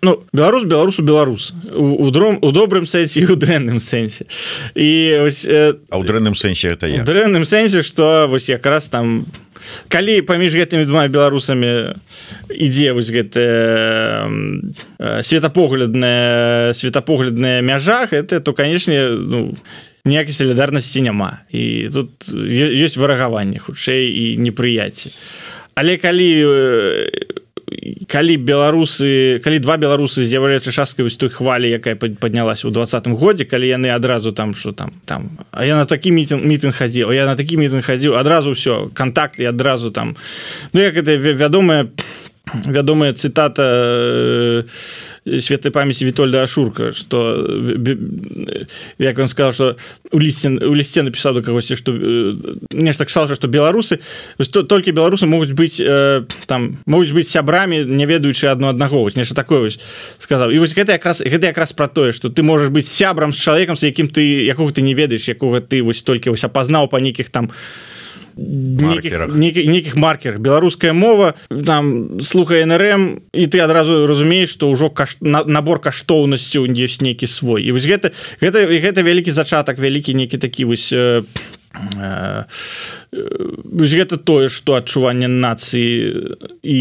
ну 0.01 0.23
беларус 0.33 0.63
беларусу 0.63 1.01
беларус 1.01 1.53
у 1.73 2.09
дром 2.11 2.39
у 2.41 2.51
добрым 2.51 2.87
сэнсе 2.87 3.25
у 3.25 3.35
дрэнным 3.35 3.79
сэнсе 3.79 4.25
і 4.75 4.89
ось, 5.27 5.45
э, 5.45 5.75
а 5.89 5.97
ў 5.97 6.03
дрэнным 6.03 6.35
сэнсе 6.35 6.69
это 6.69 6.87
я. 6.87 7.03
дрэнным 7.03 7.45
сэнсе 7.45 7.83
что 7.83 8.27
вось 8.29 8.49
якраз 8.49 8.89
там 8.89 9.25
калі 9.87 10.21
паміж 10.27 10.55
гэтымі 10.55 10.85
двумя 10.85 11.07
беларусамі 11.07 11.95
ідзе 12.49 12.93
вось 12.93 13.11
гэта 13.13 13.41
э, 14.29 15.21
светапоглядная 15.21 16.73
светапоглядная 16.73 17.61
мяжах 17.61 18.13
это 18.13 18.39
то 18.39 18.53
канешне 18.53 19.09
ну 19.09 19.55
ніякай 20.05 20.35
салідарнасці 20.35 20.99
няма. 21.01 21.47
І 21.47 21.87
тут 21.87 22.27
ёсць 22.27 22.99
варагаванне 22.99 23.59
хутчэй 23.59 24.11
і 24.11 24.25
непрыяцці 24.43 25.15
але 25.75 25.97
калі 25.97 26.29
у 26.45 26.53
калі 28.07 28.37
беларусы 28.37 29.39
калі 29.43 29.59
два 29.59 29.77
беларусы 29.77 30.25
з'яўляюцца 30.25 30.71
часткай 30.71 31.03
вось 31.03 31.17
той 31.17 31.29
хвалі 31.29 31.71
якая 31.71 31.95
паднялася 31.95 32.67
ў 32.67 32.71
двадцатым 32.75 33.15
годзе 33.15 33.45
калі 33.45 33.67
яны 33.67 33.89
адразу 33.93 34.31
там 34.31 34.53
что 34.53 34.71
там 34.71 34.91
там 35.05 35.31
а 35.51 35.65
я 35.65 35.75
на 35.75 35.85
такі 35.85 36.11
мітинг 36.11 36.43
мітинг 36.43 36.75
хадзіў 36.75 37.11
я 37.13 37.25
на 37.25 37.35
такі 37.35 37.57
мітинг 37.57 37.85
хадзіў 37.85 38.19
адразу 38.19 38.51
все 38.51 38.89
контакты 38.93 39.45
адразу 39.45 39.91
там. 39.91 40.15
Ну 40.73 40.81
як 40.81 40.97
это 40.97 41.15
вядомая 41.15 41.89
вядомая 42.53 43.13
цытата 43.13 43.63
э, 43.63 44.63
светлай 45.25 45.71
памяти 45.71 46.05
вітольда 46.05 46.43
ашурка 46.43 46.91
что 46.91 47.47
як 48.97 49.19
он 49.19 49.27
сказал 49.27 49.53
что 49.53 49.77
у 50.11 50.19
лісце 50.19 50.49
у 50.49 50.75
лісце 50.75 51.03
написал 51.03 51.33
до 51.33 51.41
кагосьці 51.41 51.75
что 51.75 51.91
нешта 52.71 53.05
сказал 53.07 53.35
что 53.35 53.47
беларусы 53.47 53.99
то 54.51 54.63
только 54.63 54.91
беларусы 54.91 55.25
могуць 55.25 55.51
быть 55.51 55.79
э, 55.79 56.23
там 56.45 56.77
могуць 56.85 57.11
быть 57.11 57.27
сябрамі 57.27 57.85
не 57.85 58.05
ведаючы 58.05 58.47
одно 58.47 58.69
аднаго 58.69 58.99
вось 58.99 59.15
нешта 59.15 59.35
такое 59.35 59.59
вось 59.59 59.79
сказал. 60.19 60.51
І 60.51 60.59
вось 60.59 60.75
гэта 60.75 60.93
якраз 60.93 61.21
гэта 61.21 61.47
якраз 61.47 61.73
про 61.73 61.87
тое 61.87 62.11
что 62.11 62.29
ты 62.29 62.43
можешь 62.43 62.69
быть 62.69 62.85
сябрам 62.85 63.33
с 63.33 63.37
чалавекам 63.37 63.75
с 63.75 63.83
якім 63.83 64.07
ты 64.07 64.45
якога 64.45 64.73
ты 64.73 64.81
не 64.81 64.93
ведаеш 64.93 65.27
якога 65.27 65.61
ты 65.61 65.81
вось 65.81 66.03
толькі 66.03 66.29
вось 66.29 66.43
апазнаў 66.43 66.89
па 66.89 66.99
нейкіх 66.99 67.29
там 67.29 67.51
нейкіх 68.35 69.35
нейкіх 69.35 69.95
маркерах. 69.95 70.39
Беларуская 70.39 70.93
мова 70.93 71.33
там 71.49 72.19
слухае 72.21 72.65
нрм 72.65 73.21
і 73.33 73.45
ты 73.47 73.61
адразу 73.61 74.07
разумееш 74.07 74.49
что 74.49 74.69
ўжо 74.73 74.89
каш... 74.89 75.17
набор 75.21 75.79
каштоўнасцю 75.79 76.65
ёсць 76.65 77.01
нейкі 77.01 77.27
свой. 77.29 77.63
І 77.63 77.71
вось 77.71 77.85
гэта 77.85 78.11
гэта 78.41 78.65
гэта 78.65 79.05
вялікі 79.05 79.31
зачатак 79.31 79.79
вялікі 79.79 80.17
нейкі 80.17 80.37
такі 80.41 80.65
вось 80.65 80.89
э, 80.91 81.03
Э, 81.03 81.23
гэта 83.93 84.17
тое 84.17 84.49
что 84.49 84.75
адчуванне 84.77 85.27
нацыі 85.27 86.37
і 86.61 86.79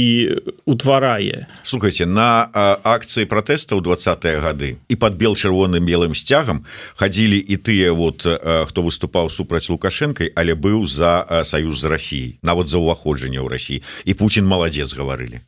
утварае 0.64 1.48
слухайте 1.64 2.06
на 2.06 2.48
акцыі 2.84 3.24
пратэста 3.24 3.74
ў 3.76 3.80
двадцатыя 3.80 4.40
гады 4.44 4.76
і 4.88 4.94
под 4.96 5.16
бел 5.16 5.34
чырвоным 5.36 5.84
белым 5.86 6.14
сцягам 6.14 6.64
хадзілі 7.00 7.40
і 7.40 7.56
тыя 7.56 7.92
вот 7.96 8.26
хто 8.26 8.78
выступаў 8.84 9.32
супраць 9.32 9.72
лукашэнкай 9.72 10.32
але 10.36 10.54
быў 10.54 10.84
за 10.86 11.24
саюз 11.44 11.80
з 11.80 11.88
Росіі 11.88 12.28
нават 12.42 12.68
за 12.68 12.78
ўваходжанне 12.78 13.40
ў 13.40 13.48
Росіі 13.48 13.82
і 14.04 14.12
Путін 14.14 14.44
маладзец 14.46 14.92
гаварылі 14.92 15.40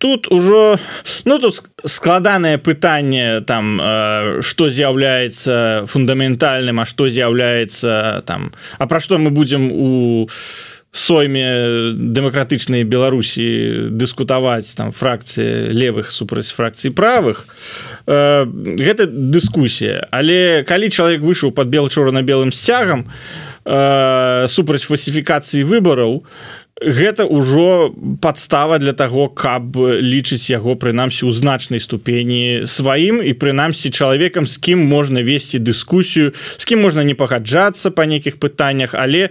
тут 0.00 0.32
ужо 0.32 0.78
ну 1.24 1.38
тут 1.38 1.62
складанае 1.84 2.56
пытанне 2.58 3.42
там 3.42 3.76
что 4.40 4.66
э, 4.66 4.70
з'яўляецца 4.70 5.84
фундаментальным 5.86 6.80
а 6.80 6.84
что 6.84 7.08
з'яўляецца 7.10 8.24
там 8.24 8.52
а 8.78 8.86
пра 8.86 9.00
што 9.00 9.18
мы 9.18 9.30
будзем 9.30 9.68
у 9.70 10.38
сойме 10.90 11.92
дэмакратычнай 11.94 12.82
беларусі 12.82 13.92
дыскутаваць 13.92 14.74
там 14.74 14.90
фракцыі 14.90 15.70
левых 15.70 16.10
супраць 16.10 16.50
фракцый 16.50 16.90
правых. 16.90 17.46
Э, 18.06 18.48
гэта 18.48 19.06
дыскусія 19.06 20.08
але 20.10 20.64
калі 20.64 20.88
чалавек 20.88 21.20
выйшаў 21.20 21.52
под 21.52 21.68
бел 21.68 21.92
чорна-белым 21.92 22.50
сцягам 22.56 23.04
э, 23.68 24.46
супраць 24.48 24.88
фальсіфікацыі 24.88 25.62
выбараў 25.62 26.24
то 26.24 26.59
гэта 26.80 27.28
ўжо 27.28 27.92
подстава 28.20 28.78
для 28.78 28.92
того 28.92 29.28
каб 29.28 29.76
лічыць 29.76 30.48
яго 30.48 30.80
прынамсі 30.80 31.28
ў 31.28 31.32
значнай 31.36 31.80
ступені 31.80 32.64
сваім 32.64 33.20
і 33.20 33.32
прынамсі 33.36 33.92
чалавекам 33.92 34.48
з 34.48 34.56
кім 34.56 34.80
можна 34.88 35.20
весці 35.20 35.60
дыскусію 35.60 36.32
з 36.32 36.64
кім 36.64 36.80
можна 36.80 37.04
не 37.04 37.12
пагаджацца 37.12 37.92
па 37.92 38.08
нейкіх 38.08 38.40
пытаннях 38.40 38.96
але 38.96 39.28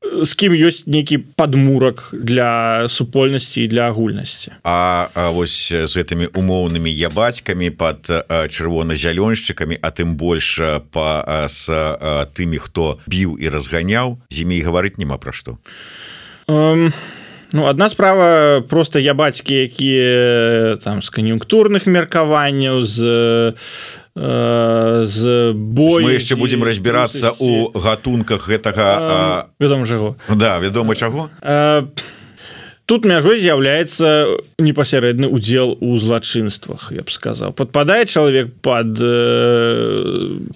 з 0.00 0.32
кім 0.34 0.56
ёсць 0.56 0.88
нейкі 0.90 1.22
падмурак 1.36 2.10
для 2.10 2.88
супольнасці 2.88 3.62
і 3.62 3.68
для 3.68 3.92
агульнасці. 3.92 4.56
А, 4.64 5.12
вось 5.36 5.68
з 5.68 5.92
гэтымі 5.92 6.32
умоўнымі 6.32 6.88
я 6.88 7.12
бацькамі 7.12 7.68
под 7.70 8.08
чырвона-зялёншчыкамі 8.26 9.76
а 9.76 9.88
тым 9.92 10.16
больш 10.16 10.56
па 10.90 11.44
с 11.46 11.68
тымі 12.32 12.58
хто 12.58 12.96
біў 13.06 13.36
і 13.36 13.52
разганяў 13.52 14.16
зімей 14.32 14.64
гаварыць 14.64 14.96
няма 14.96 15.20
пра 15.20 15.36
што. 15.36 15.60
а 15.60 16.19
Um, 16.50 16.92
ну 17.52 17.66
одна 17.66 17.88
справа 17.88 18.60
просто 18.68 18.98
я 18.98 19.14
бацькі 19.14 19.54
якія 19.54 20.76
там 20.82 21.02
з 21.02 21.10
кан'юнктурных 21.10 21.86
меркаванняў 21.86 22.82
з 22.82 22.98
з 25.06 25.20
бой 25.54 26.02
мы 26.02 26.18
яшчэ 26.18 26.34
будемм 26.34 26.66
разбірацца 26.66 27.30
у 27.38 27.70
гатунках 27.78 28.50
гэтага 28.50 29.46
вядома 29.60 29.86
чаго. 29.86 30.16
да 30.28 30.58
вядома 30.58 30.94
чаго. 30.94 31.30
Тут 32.86 33.06
мяжой 33.06 33.38
з'яўляецца 33.38 34.26
непасярэдны 34.58 35.30
удзел 35.30 35.78
у 35.78 35.94
злачынствах 35.98 36.90
я 36.90 37.06
б 37.06 37.10
сказаў. 37.10 37.54
Подпадае 37.54 38.10
чалавек 38.10 38.50
под 38.58 38.98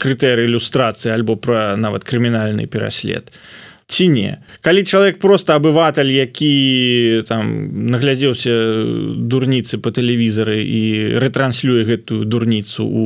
крытэры 0.02 0.50
ілюстрацыі 0.50 1.14
альбо 1.14 1.38
пра 1.38 1.78
нават 1.78 2.02
крымінальны 2.02 2.66
пераслед. 2.66 3.30
то 3.30 3.38
ці 3.86 4.08
не? 4.08 4.38
Калі 4.60 4.84
чалавек 4.84 5.18
просто 5.18 5.54
абыватель 5.54 6.08
які 6.08 7.22
там 7.28 7.68
наглядзеўся 7.90 8.52
дурніцы 9.16 9.78
по 9.78 9.92
тэлевізары 9.92 10.64
і 10.64 10.82
рэтранслюе 11.20 11.84
гэтую 11.84 12.24
дурніцу 12.24 12.84
у 12.84 13.04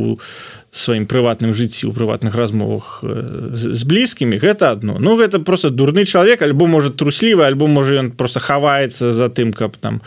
сваім 0.71 1.07
прыватным 1.11 1.51
жыцці 1.57 1.89
ў 1.89 1.93
прыватных 1.97 2.37
размовах 2.39 3.03
з, 3.03 3.75
з 3.75 3.83
блізкімі 3.85 4.39
гэта 4.39 4.71
одно 4.71 4.99
ну 5.01 5.17
гэта 5.17 5.43
просто 5.43 5.71
дурны 5.71 6.05
чалавек 6.05 6.43
альбо 6.43 6.67
может 6.67 6.97
труслівы 6.97 7.45
альбо 7.45 7.67
можа 7.67 7.99
ён 7.99 8.13
просто 8.13 8.41
хаваецца 8.41 9.11
за 9.13 9.29
тым 9.29 9.53
каб 9.53 9.77
там 9.77 10.01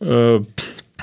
э, 0.00 0.40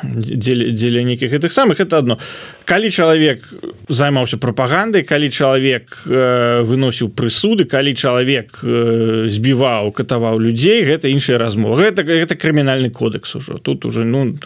дзеля, 0.03 1.03
нейкіх 1.03 1.31
гэтых 1.31 1.51
самых 1.51 1.79
это 1.79 1.97
одно. 1.97 2.17
Калі 2.65 2.91
чалавек 2.91 3.43
займаўся 3.88 4.38
прапагандай 4.38 5.03
калі 5.03 5.29
чалавек 5.29 6.03
э, 6.05 6.62
выносіў 6.63 7.10
прысуды 7.10 7.65
калі 7.65 7.95
чалавек 7.95 8.60
э, 8.63 9.27
збіваў 9.29 9.91
катаваў 9.91 10.39
людзей 10.39 10.83
гэта 10.83 11.07
іншая 11.07 11.38
размова. 11.38 11.77
Гэта 11.81 12.03
гэта 12.03 12.36
крымінальны 12.36 12.89
кодекс 12.89 13.36
ужо 13.36 13.57
тут 13.57 13.86
уже 13.86 14.03
ну 14.03 14.38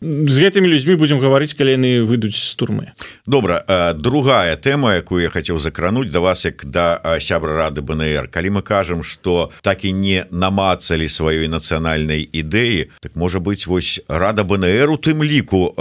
з 0.00 0.36
гэтымі 0.38 0.70
людзьмі 0.70 0.94
будемм 0.94 1.18
гаварыць 1.18 1.58
калі 1.58 1.74
яны 1.74 1.90
выйдуць 2.06 2.38
з 2.38 2.54
турмы. 2.54 2.94
Добра 3.26 3.66
другая 3.98 4.54
тэма 4.54 5.02
якую 5.02 5.26
я 5.26 5.30
хацеў 5.30 5.58
закрануць 5.58 6.14
да 6.14 6.22
вас 6.22 6.46
як 6.46 6.62
да 6.62 7.02
сябра 7.18 7.58
рады 7.58 7.82
БНР. 7.82 8.30
Калі 8.30 8.58
мы 8.58 8.62
кажам 8.62 9.02
что 9.02 9.50
так 9.62 9.84
і 9.84 9.92
не 9.92 10.26
намацалі 10.30 11.10
сваёй 11.10 11.50
нацыянальнай 11.50 12.22
ідэі 12.22 12.94
так 13.02 13.16
можа 13.18 13.42
быть 13.42 13.66
вось 13.66 13.98
рада 14.08 14.44
БНР 14.46 14.90
у 14.90 14.98
тым 15.02 15.26
ліку 15.26 15.74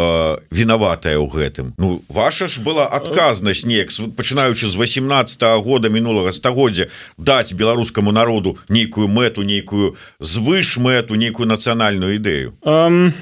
вінаватая 0.50 1.22
ў 1.22 1.30
гэтым. 1.30 1.78
Ну 1.78 2.02
ваша 2.10 2.50
ж 2.50 2.58
была 2.58 2.90
адказнасць 2.90 3.70
неяк 3.70 3.94
пачынаючы 4.18 4.66
з 4.66 4.74
18 4.74 5.44
-го 5.44 5.62
года 5.62 5.90
мінулага 5.90 6.34
стагоддзя 6.34 6.90
даць 7.18 7.54
беларускаму 7.54 8.12
народу 8.12 8.58
нейкую 8.70 9.08
мэту 9.08 9.46
нейкую 9.46 9.96
звыш 10.20 10.78
мэту 10.78 11.14
нейкую 11.16 11.46
нацыянальную 11.46 12.18
ідэю. 12.18 12.58
Um... 12.66 13.14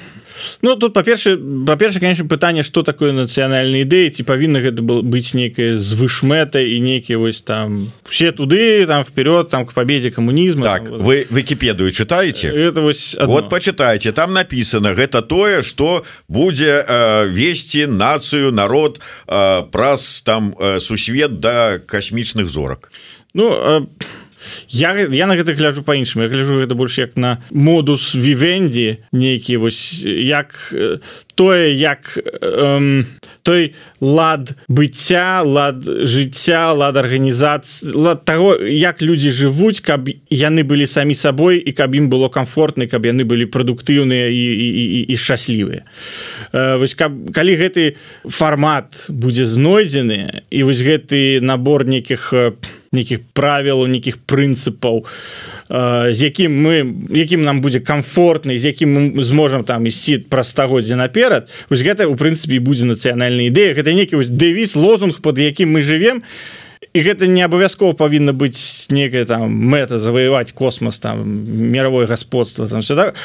Ну 0.62 0.76
тут 0.76 0.94
па-перша 0.94 1.38
па-перша 1.66 2.00
конечно 2.00 2.26
пытанне 2.26 2.64
что 2.64 2.84
такое 2.84 3.12
нацыянальная 3.12 3.84
ідэя 3.84 4.10
ці 4.12 4.24
павінна 4.24 4.60
гэта 4.60 4.82
был 4.82 5.02
быць 5.02 5.34
нейкая 5.34 5.78
звышмета 5.78 6.60
і 6.60 6.80
нейкія 6.80 7.18
вось 7.18 7.42
там 7.42 7.92
все 8.10 8.32
туды 8.32 8.86
там 8.88 9.04
вперед 9.04 9.50
там 9.50 9.66
к 9.66 9.74
победе 9.74 10.12
камунізма 10.12 10.64
так 10.64 10.90
там, 10.90 11.04
вы 11.04 11.28
выкіпедую 11.30 11.92
читаете? 11.92 12.50
Это 12.50 12.82
вось 12.82 13.16
одно. 13.16 13.34
вот 13.36 13.50
почитайте 13.50 14.12
там 14.12 14.34
написано 14.34 14.94
гэта 14.94 15.22
тое 15.22 15.62
что 15.62 16.04
будзе 16.28 16.86
э, 16.88 17.28
весці 17.30 17.88
нацыю 17.88 18.52
народ 18.52 19.02
э, 19.28 19.64
праз 19.72 20.22
там 20.22 20.56
э, 20.60 20.80
сусвет 20.80 21.40
да 21.40 21.80
касмічных 21.80 22.50
зорак 22.50 22.92
Ну 23.34 23.52
а 23.52 23.82
э 23.82 24.25
я 24.70 24.94
я 25.12 25.28
на 25.28 25.36
гэта 25.36 25.54
гляджу 25.54 25.84
по-іншаму 25.84 26.26
я 26.26 26.30
гляжу 26.30 26.62
гэта 26.62 26.76
больш 26.76 26.98
як 26.98 27.18
на 27.18 27.38
модус 27.52 28.16
вівенді 28.16 28.98
нейкі 29.12 29.58
вось 29.58 30.04
як 30.06 30.74
тое 31.36 31.76
як 31.76 32.18
эм, 32.42 33.06
той 33.44 33.76
лад 34.02 34.56
быцця 34.68 35.44
лад 35.44 35.84
жыцця 35.84 36.72
лад 36.74 36.98
арганізацыі 36.98 37.94
лад 37.94 38.26
того 38.26 38.56
як 38.58 39.02
людзі 39.02 39.32
жывуць 39.36 39.84
каб 39.84 40.10
яны 40.32 40.64
былі 40.64 40.88
самі 40.88 41.14
сабой 41.16 41.60
і 41.60 41.72
каб 41.76 41.96
ім 41.96 42.10
было 42.10 42.32
комфортны 42.32 42.88
каб 42.88 43.06
яны 43.06 43.28
былі 43.28 43.46
прадуктыўныя 43.46 44.32
і, 44.32 44.46
і, 44.56 44.70
і, 44.72 45.00
і 45.12 45.16
шчаслівыя. 45.18 45.84
Э, 46.52 46.80
вось 46.80 46.96
каб 46.96 47.14
калі 47.36 47.60
гэты 47.60 48.00
фармат 48.24 49.12
будзе 49.12 49.46
знойдзены 49.46 50.48
і 50.50 50.64
вось 50.64 50.82
гэты 50.82 51.44
набор 51.44 51.86
нейкіх 51.86 52.32
нейкіх 52.96 53.22
правілаў 53.38 53.88
нейкіх 53.92 54.18
прынцыпаў 54.24 55.06
з 55.70 56.18
якім 56.18 56.52
мы 56.56 56.74
якім 57.14 57.44
нам 57.44 57.62
будзе 57.62 57.82
комфортны 57.84 58.58
з 58.58 58.72
якім 58.72 58.90
мы 58.96 59.24
зможам 59.24 59.64
там 59.68 59.86
ісці 59.86 60.26
пра 60.30 60.44
стагоддзя 60.44 60.96
наперад 60.96 61.50
вось 61.70 61.84
гэта 61.84 62.08
у 62.08 62.16
прынцыпе 62.16 62.60
будзе 62.60 62.86
нацыянальная 62.90 63.50
ідэя 63.52 63.74
гэта 63.76 63.94
некі 63.94 64.22
вось 64.22 64.30
дэвіз 64.30 64.76
лозунг 64.76 65.22
под 65.22 65.40
якім 65.40 65.76
мы 65.76 65.82
живвем 65.82 66.24
і 66.96 67.02
гэта 67.04 67.28
не 67.28 67.44
абавязкова 67.44 67.92
павінна 67.92 68.32
быць 68.32 68.88
некая 68.88 69.26
там 69.28 69.52
мэта 69.52 70.00
заваяваць 70.00 70.56
космос 70.56 71.00
там 71.04 71.28
мировое 71.28 72.08
господство 72.08 72.68
там 72.68 72.80
все 72.80 72.96
так 72.96 73.16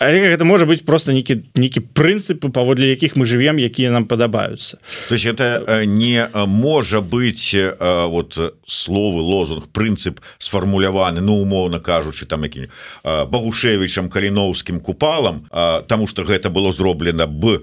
але 0.00 0.20
гэта 0.20 0.44
можа 0.44 0.66
быть 0.66 0.84
просто 0.84 1.12
нейкі 1.12 1.50
нейкі 1.54 1.80
прынцыпы 1.94 2.50
паводле 2.50 2.90
якіх 2.90 3.16
мы 3.16 3.26
живвем 3.26 3.58
якія 3.58 3.90
нам 3.90 4.04
падабаюцца 4.06 4.78
то 5.08 5.14
есть 5.14 5.26
это 5.26 5.62
э, 5.66 5.84
не 5.84 6.20
э, 6.22 6.46
можа 6.46 7.00
быть 7.00 7.54
э, 7.54 7.72
вот 8.08 8.38
словы 8.66 9.20
лозунг 9.20 9.68
прынцып 9.72 10.20
сфармуляваны 10.38 11.20
ну 11.20 11.40
умоўно 11.40 11.80
кажучы 11.80 12.26
там 12.26 12.44
які 12.44 12.68
багушевичам 13.04 14.08
каліноўскім 14.08 14.80
купалам 14.80 15.46
тому 15.86 16.06
что 16.06 16.22
гэта 16.22 16.50
было 16.50 16.72
зроблена 16.72 17.26
б 17.26 17.60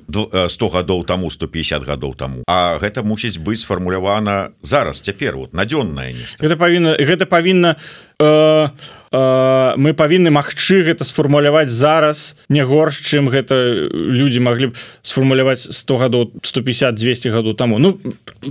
100 0.47 0.69
гадоў 0.69 1.03
тому 1.05 1.29
150 1.29 1.83
гадоў 1.83 2.15
тому. 2.15 2.43
А 2.47 2.77
гэта 2.81 3.03
мусіць 3.03 3.37
быць 3.37 3.61
сфармулявана 3.61 4.49
зараз 4.61 4.99
цяпер 4.99 5.35
вот 5.37 5.53
надзённая 5.53 6.13
гэта 6.39 6.55
павінна 6.55 6.95
гэта 6.99 7.25
павінна 7.25 7.75
э, 8.19 8.67
э, 9.11 9.73
мы 9.77 9.93
павінны 9.93 10.29
магчы 10.33 10.83
гэта 10.83 11.05
сфармуляваць 11.05 11.69
зараз 11.69 12.35
не 12.49 12.63
горш 12.65 13.01
чым 13.01 13.29
гэта 13.29 13.87
людзі 13.91 14.39
маглі 14.39 14.71
б 14.71 14.73
сфармуляваць 15.01 15.69
100 15.69 15.97
гадоў 15.97 16.31
150 16.41 16.95
200 16.95 17.29
гадоў 17.29 17.53
таму. 17.55 17.79
Ну 17.79 17.99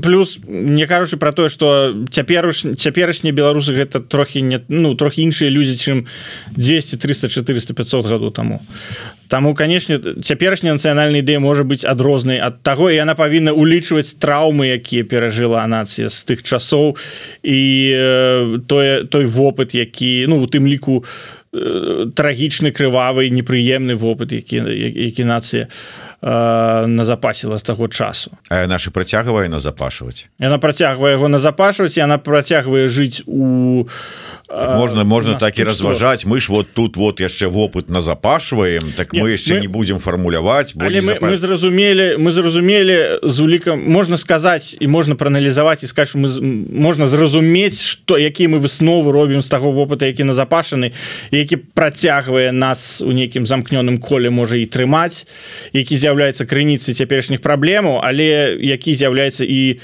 плюс 0.03 0.39
не 0.47 0.87
кажучы 0.87 1.17
про 1.17 1.33
тое 1.33 1.49
что 1.49 1.95
цяпер 2.11 2.53
цяперашнія 2.53 3.35
беларусы 3.35 3.75
гэта 3.75 4.01
трохі 4.01 4.43
не 4.43 4.61
ну 4.69 4.95
трохі 4.95 5.23
іншыя 5.23 5.51
людзі 5.51 5.77
чым 5.77 6.07
200 6.57 6.97
300 6.97 7.29
400 7.29 7.75
500 7.75 8.07
гадоў 8.07 8.31
таму 8.31 8.61
Таму 9.33 9.55
канешне 9.57 9.97
цяперашняя 10.21 10.77
нацыянальная 10.77 11.25
ідэя 11.25 11.41
можа 11.41 11.65
быць 11.65 11.89
адрознай 11.89 12.37
ад 12.37 12.61
таго 12.61 12.93
і 12.93 13.01
яна 13.01 13.17
павінна 13.17 13.57
улічваць 13.57 14.21
траўмы 14.21 14.69
якія 14.77 15.09
перажыла 15.09 15.65
нацыя 15.65 16.13
з 16.13 16.19
тых 16.29 16.45
часоў 16.45 17.01
і 17.41 17.61
тое 18.69 19.09
той 19.09 19.25
вопыт 19.25 19.73
які 19.73 20.29
ну 20.29 20.37
у 20.45 20.45
тым 20.53 20.69
ліку 20.69 21.01
трагічны 22.13 22.77
крывавы 22.77 23.33
непрыемны 23.33 23.97
вопыт 23.97 24.37
які 24.37 24.69
які 24.69 25.25
нацыя 25.25 25.73
назапасіла 26.23 27.59
з 27.59 27.63
таго 27.63 27.89
часу. 27.89 28.31
Наша 28.51 28.91
працягвае 28.91 29.49
назапашваць? 29.49 30.29
Яна 30.39 30.59
працягвае 30.59 31.17
яго 31.17 31.33
назапашваць 31.33 31.97
яна 31.97 32.19
працягвае 32.19 32.87
жыць 32.87 33.25
у 33.27 33.89
так 34.53 34.77
можна 34.77 35.05
можна 35.05 35.35
так 35.35 35.59
і 35.59 35.65
разважаць 35.65 36.27
мы 36.27 36.41
ж 36.41 36.53
вот 36.53 36.67
тут 36.75 36.97
вот 36.97 37.21
яшчэ 37.21 37.49
вопыт 37.49 37.89
назапашваем 37.89 38.93
так 38.97 39.13
мы 39.13 39.33
яшчэ 39.33 39.61
не 39.61 39.67
будзем 39.67 39.99
фармуляваць 39.99 40.75
мы, 40.77 40.93
мы 41.21 41.37
зразумелі 41.37 42.17
мы 42.21 42.33
зразумелі 42.33 43.23
з 43.23 43.41
улікам 43.41 43.81
можна 43.81 44.17
сказаць 44.17 44.77
і 44.81 44.87
можна 44.87 45.15
прааналізаваць 45.15 45.83
і 45.83 45.87
скажу 45.87 46.19
мы 46.19 46.29
можна 46.69 47.07
зразумець 47.07 47.81
что 47.81 48.19
які 48.19 48.49
мы 48.49 48.59
высновы 48.59 49.13
робім 49.13 49.41
з 49.41 49.49
таго 49.49 49.73
вопыта 49.73 50.05
які 50.07 50.25
назапашаны 50.25 50.93
які 51.31 51.57
працягвае 51.57 52.53
нас 52.53 53.01
у 53.01 53.13
нейкім 53.13 53.49
замкнёным 53.49 53.99
коле 53.99 54.29
можа 54.31 54.57
і 54.57 54.69
трымаць 54.69 55.25
які 55.73 55.97
з'яўляецца 55.97 56.45
крыніцай 56.45 56.95
цяперашніх 56.95 57.41
праблемаў 57.41 58.05
але 58.05 58.61
які 58.61 58.93
з'яўляецца 58.95 59.49
і 59.49 59.81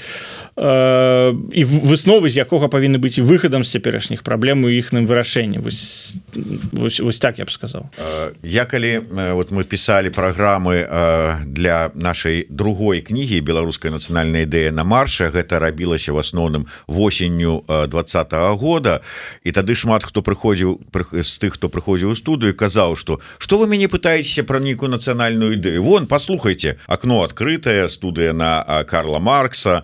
э, 0.57 1.33
і 1.53 1.63
высновы 1.65 2.29
з 2.29 2.37
якога 2.37 2.69
павінны 2.69 3.01
быць 3.01 3.17
і 3.17 3.25
выхадам 3.25 3.65
з 3.65 3.73
цяперашніх 3.73 4.21
праблем 4.21 4.58
праблему 4.59 4.69
іхным 4.69 5.07
вырашэнні 5.07 5.59
вось, 5.59 6.13
вось, 6.71 6.99
вось 6.99 7.19
так 7.19 7.39
я 7.39 7.45
б 7.45 7.51
сказал 7.51 7.89
я 8.43 8.65
калі 8.65 9.01
вот 9.33 9.51
мы 9.51 9.63
писали 9.63 10.09
программы 10.09 10.87
для 11.45 11.91
нашай 11.93 12.45
другой 12.49 13.01
кнігі 13.01 13.39
беларускай 13.41 13.91
нацыянальная 13.91 14.43
ідэя 14.43 14.71
на 14.71 14.83
марше 14.83 15.29
гэта 15.29 15.59
рабілася 15.59 16.13
в 16.13 16.19
асноўным 16.19 16.67
восенню 16.87 17.63
двадцатого 17.87 18.55
года. 18.55 19.01
І 19.43 19.51
тады 19.51 19.75
шмат 19.75 20.03
хто 20.03 20.21
прыходзіў 20.21 20.79
з 21.11 21.33
тых 21.39 21.55
хто 21.55 21.69
прыходзіў 21.69 22.11
у 22.11 22.15
студыю 22.15 22.53
казаў 22.55 22.95
что 22.95 23.19
что 23.37 23.57
вы 23.57 23.67
мяне 23.67 23.87
пытаетеся 23.87 24.43
про 24.43 24.59
нейкую 24.59 24.89
нацыянальную 24.89 25.55
ідэю? 25.55 25.83
Вон 25.83 26.07
послухайте 26.07 26.77
окно 26.87 27.23
открытая 27.23 27.87
студыя 27.87 28.33
на 28.33 28.83
Карла 28.87 29.19
маркса 29.19 29.83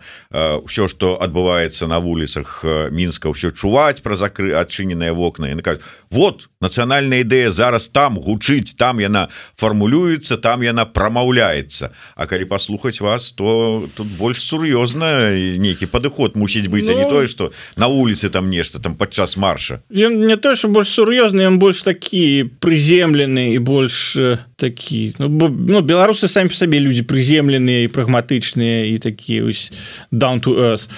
все 0.67 0.87
что 0.87 1.21
адбываецца 1.21 1.87
на 1.87 1.99
вуліцах 1.99 2.65
мінска 2.91 3.29
ўсё 3.29 3.51
чуваць 3.51 4.01
про 4.01 4.15
закры 4.15 4.53
адчыненыя 4.65 5.13
вокны. 5.13 5.53
І 5.53 5.61
кажуть 5.61 5.85
вот 6.09 6.49
нацыянальная 6.61 7.21
ідэя 7.21 7.51
зараз 7.51 7.87
там 7.93 8.17
гучыць 8.17 8.73
там 8.73 8.99
яна 8.99 9.29
фармулюецца 9.55 10.37
там 10.41 10.65
яна 10.65 10.85
прамаўляецца 10.85 11.91
А 12.15 12.25
калі 12.25 12.45
паслухаць 12.45 13.01
вас 13.01 13.31
то 13.31 13.87
тут 13.95 14.07
больш 14.17 14.41
сур'ёзна 14.41 15.31
нейкі 15.61 15.85
падыход 15.85 16.35
мусіць 16.35 16.67
быць 16.67 16.87
ну, 16.89 16.97
не 16.97 17.05
тое 17.09 17.27
что 17.27 17.51
на 17.75 17.87
вуліцы 17.87 18.29
там 18.29 18.49
нешта 18.49 18.79
там 18.79 18.95
падчас 18.95 19.37
марша. 19.37 19.81
Ён 19.89 20.25
не 20.25 20.37
то 20.37 20.55
что 20.55 20.67
больш 20.67 20.89
сур'ёзны 20.89 21.45
ён 21.45 21.59
больш 21.59 21.83
такі 21.83 22.49
прыземлены 22.59 23.53
і 23.53 23.59
больш 23.59 24.17
такі 24.55 25.13
ну, 25.19 25.29
бо, 25.29 25.49
ну 25.49 25.81
беларусы 25.81 26.27
самі 26.27 26.49
сабе 26.49 26.79
людзі 26.79 27.03
прыземленыя 27.03 27.85
і 27.85 27.93
прагматычныя 27.93 28.89
і 28.89 28.97
такія 28.97 29.45
ось 29.45 29.71
down 30.11 30.41
to 30.41 30.57
earth 30.57 30.89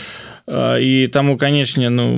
і 0.47 1.07
таму 1.11 1.37
канешне 1.37 1.89
ну 1.89 2.15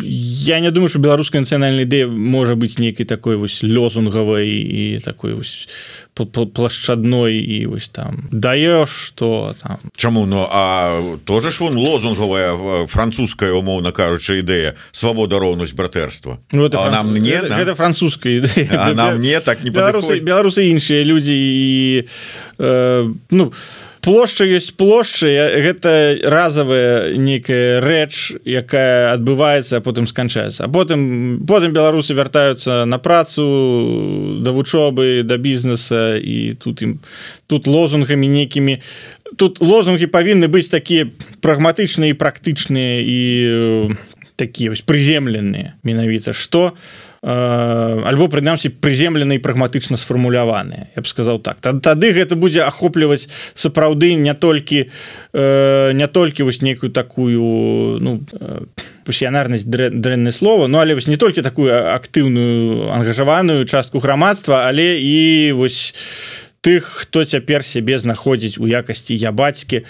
я 0.00 0.60
не 0.60 0.70
думаю 0.70 0.88
что 0.88 1.00
беларуская 1.00 1.42
нацыянальная 1.42 1.82
ідэя 1.82 2.06
можа 2.06 2.54
быць 2.54 2.78
нейкай 2.78 3.02
такой 3.02 3.34
вось 3.34 3.58
лёзунгавай 3.66 4.46
і 4.46 5.02
такой 5.02 5.34
вось 5.34 5.66
плашчадной 6.14 7.42
і 7.42 7.66
вось 7.66 7.88
там 7.88 8.30
даеш 8.30 8.88
что 8.88 9.56
там? 9.58 9.78
Чаму 9.96 10.26
ну 10.26 10.46
а 10.46 11.02
тоже 11.24 11.50
ж 11.50 11.58
вон 11.58 11.74
лозунговая 11.74 12.86
французская 12.86 13.50
умоўна 13.50 13.90
кажучы 13.90 14.46
ідэя 14.46 14.78
свабода 14.92 15.42
роўнасць 15.42 15.74
братэрства 15.74 16.38
ну, 16.52 16.66
это 16.66 16.88
нам 16.90 17.10
мне 17.10 17.42
это, 17.42 17.48
да? 17.48 17.58
это 17.58 17.74
французская 17.74 18.46
ідэя 18.46 18.94
нам 18.94 19.20
не 19.20 19.40
так 19.40 19.64
не 19.64 19.70
беларусы 19.70 20.22
беларусы 20.22 20.70
іншыя 20.70 21.02
людзі 21.02 21.34
і 21.34 22.06
э, 22.58 23.10
ну 23.30 23.52
плошча 24.06 24.46
ёсць 24.46 24.70
плошчы 24.70 25.34
гэта 25.66 26.22
разавая 26.22 27.18
некая 27.18 27.82
рэч 27.82 28.38
якая 28.46 29.10
адбываецца 29.18 29.82
потым 29.82 30.06
сканчаецца. 30.06 30.64
А 30.64 30.68
потым 30.70 31.42
потым 31.42 31.74
беларусы 31.74 32.14
вяртаюцца 32.14 32.86
на 32.86 33.02
працу 33.02 34.38
да 34.46 34.54
вучобы 34.54 35.26
да 35.26 35.36
бізнеса 35.42 36.14
і 36.22 36.54
тут 36.54 36.86
ім 36.86 37.02
тут 37.50 37.66
лозунгамі 37.66 38.30
некімі 38.30 38.78
тут 39.34 39.58
лозунгі 39.58 40.06
павінны 40.06 40.46
быць 40.46 40.70
такія 40.70 41.10
прагматычныя 41.42 42.14
і 42.14 42.20
практычныя 42.20 43.02
і 43.02 43.18
такія 44.38 44.70
вось 44.70 44.86
прыземленыя 44.86 45.74
менавіта. 45.82 46.30
Што? 46.30 46.78
у 46.78 47.05
альбо 47.26 48.28
прынамсі 48.30 48.70
прыземлены 48.78 49.34
і 49.34 49.42
прагматычна 49.42 49.98
сфармуляваныя 49.98 50.94
я 50.94 51.02
б 51.02 51.06
сказаў 51.10 51.42
так. 51.42 51.58
Тады 51.58 52.14
гэта 52.14 52.38
будзе 52.38 52.62
ахопліваць 52.62 53.26
сапраўды 53.58 54.14
не 54.14 54.30
толькі 54.30 54.86
не 55.34 56.06
толькі 56.06 56.46
вось 56.46 56.62
нейкую 56.62 56.94
такую 56.94 57.98
ну 57.98 58.22
пасіянарнасць 59.02 59.66
дрэнны 59.66 60.30
слова 60.30 60.70
Ну 60.70 60.78
але 60.78 60.94
вось 60.94 61.10
не 61.10 61.18
толькі 61.18 61.42
такую 61.42 61.74
актыўную 61.74 62.94
ангажаваную 62.94 63.66
частку 63.66 63.98
грамадства 63.98 64.70
але 64.70 65.02
і 65.02 65.50
вось 65.58 65.98
тых 66.62 66.86
хто 66.86 67.24
цяпер 67.26 67.66
сябе 67.66 67.98
знаходзіць 67.98 68.58
у 68.62 68.70
якасці 68.70 69.18
я 69.18 69.34
бацькі 69.34 69.82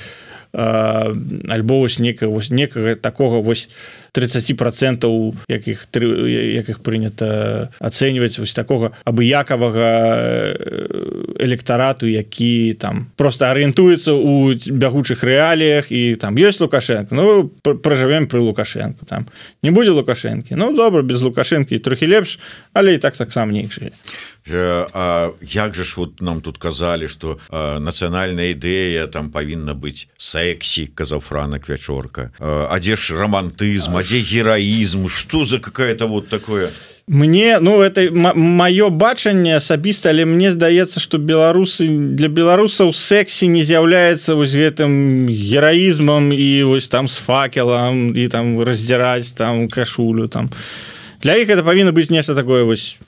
альбо 0.56 1.84
вось 1.84 1.98
некага 1.98 2.32
вось 2.32 2.48
некага 2.48 2.94
такога 2.94 3.44
вось 3.44 3.68
30 4.16 4.56
процентаў 4.56 5.36
якіх 5.52 5.84
якіх 5.92 6.80
прынята 6.80 7.68
ацэньваць 7.84 8.40
вось 8.40 8.56
такога 8.56 8.96
абыякавага 9.04 10.56
электарату 11.36 12.08
які 12.08 12.72
там 12.80 13.12
просто 13.16 13.52
арыентуецца 13.52 14.16
у 14.16 14.56
бягучых 14.56 15.20
рэаліях 15.20 15.92
і 15.92 16.16
там 16.16 16.40
ёсць 16.40 16.64
лукашенко 16.64 17.12
Ну 17.12 17.52
пражывем 17.62 18.24
пры 18.24 18.40
лукашенко 18.40 19.04
там 19.04 19.28
не 19.62 19.70
будзе 19.70 19.92
лукашэнкі. 19.92 20.56
Ну 20.56 20.72
добра 20.72 21.02
без 21.02 21.20
лукашэнкі 21.22 21.78
трохі 21.78 22.08
лепш 22.08 22.38
але 22.72 22.96
і 22.96 22.98
так 22.98 23.16
таксама 23.16 23.52
нейшыя 23.52 23.92
А 24.52 25.30
як 25.42 25.74
же 25.74 25.84
ж 25.84 25.94
вот 25.96 26.22
нам 26.22 26.40
тут 26.40 26.58
казалі 26.58 27.08
что 27.08 27.38
нацыянальная 27.50 28.54
ідэя 28.54 29.06
там 29.06 29.30
павінна 29.30 29.74
быць 29.74 30.06
сексі 30.18 30.86
казаў 30.94 31.20
франак 31.20 31.68
вячорка. 31.68 32.30
А 32.38 32.78
дзе 32.78 32.96
ж 32.96 33.14
романтызм 33.14 33.98
дзе 34.02 34.20
гераізм? 34.22 35.08
Что 35.08 35.44
за 35.44 35.58
какая-то 35.58 36.06
вот 36.06 36.28
такое? 36.28 36.70
Мне 37.08 37.58
ну 37.60 37.82
это 37.82 38.10
маё 38.10 38.90
бачанне 38.90 39.56
асабіста 39.56 40.10
але 40.10 40.24
мне 40.24 40.50
здаецца 40.50 40.98
что 40.98 41.18
беларусы 41.18 41.86
для 41.86 42.26
беларусаў 42.26 42.92
сексі 42.92 43.46
не 43.46 43.62
з'яўляецца 43.62 44.34
вось 44.34 44.54
гэтым 44.54 45.26
гераізмам 45.30 46.32
і 46.32 46.62
вось 46.62 46.88
там 46.88 47.06
с 47.06 47.18
факелам 47.18 48.10
і 48.14 48.26
там 48.28 48.58
раздзіраць 48.62 49.30
там 49.38 49.68
кашулю 49.68 50.26
там. 50.26 50.50
Для 51.22 51.34
іх 51.38 51.48
это 51.48 51.62
павінна 51.62 51.90
быць 51.90 52.10
нешта 52.10 52.34
такое 52.34 52.62
вось 52.62 52.98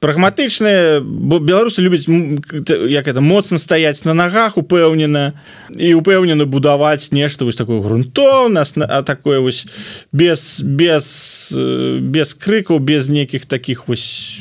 прагматычныя. 0.00 1.00
Бо 1.00 1.38
беларусы 1.38 1.82
любяць 1.82 2.06
як 2.08 3.08
это 3.08 3.20
моцна 3.20 3.58
стаяць 3.58 4.04
на 4.04 4.14
нагах 4.14 4.58
упэўнена. 4.58 5.34
І 5.76 5.94
упэўнена 5.94 6.46
будаваць 6.46 7.12
нешта 7.12 7.44
вось 7.44 7.56
такое 7.56 7.80
грунтоў 7.80 8.48
нас 8.48 8.74
а 8.76 9.02
такое 9.02 9.40
вось 9.40 9.66
без 10.12 10.60
без 10.62 11.52
без 11.54 12.34
крыкаў 12.34 12.78
без 12.78 13.08
нейкіх 13.08 13.46
таких 13.46 13.88
вось 13.88 14.40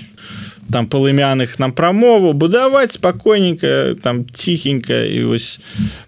там 0.71 0.87
палымяных 0.87 1.59
нам 1.59 1.71
прамову 1.71 2.33
будаваць 2.33 2.93
спакойненько 2.93 3.95
там 4.01 4.25
ціхенька 4.29 5.05
і 5.05 5.23
вось 5.23 5.59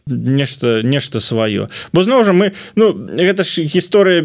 нешта 0.05 0.81
нешта 0.83 1.19
сваё. 1.19 1.69
Бо 1.93 2.03
зноў 2.03 2.23
жа 2.23 2.33
мы 2.33 2.51
ну 2.75 2.91
гэта 2.93 3.43
ж 3.43 3.63
гісторыя 3.63 4.23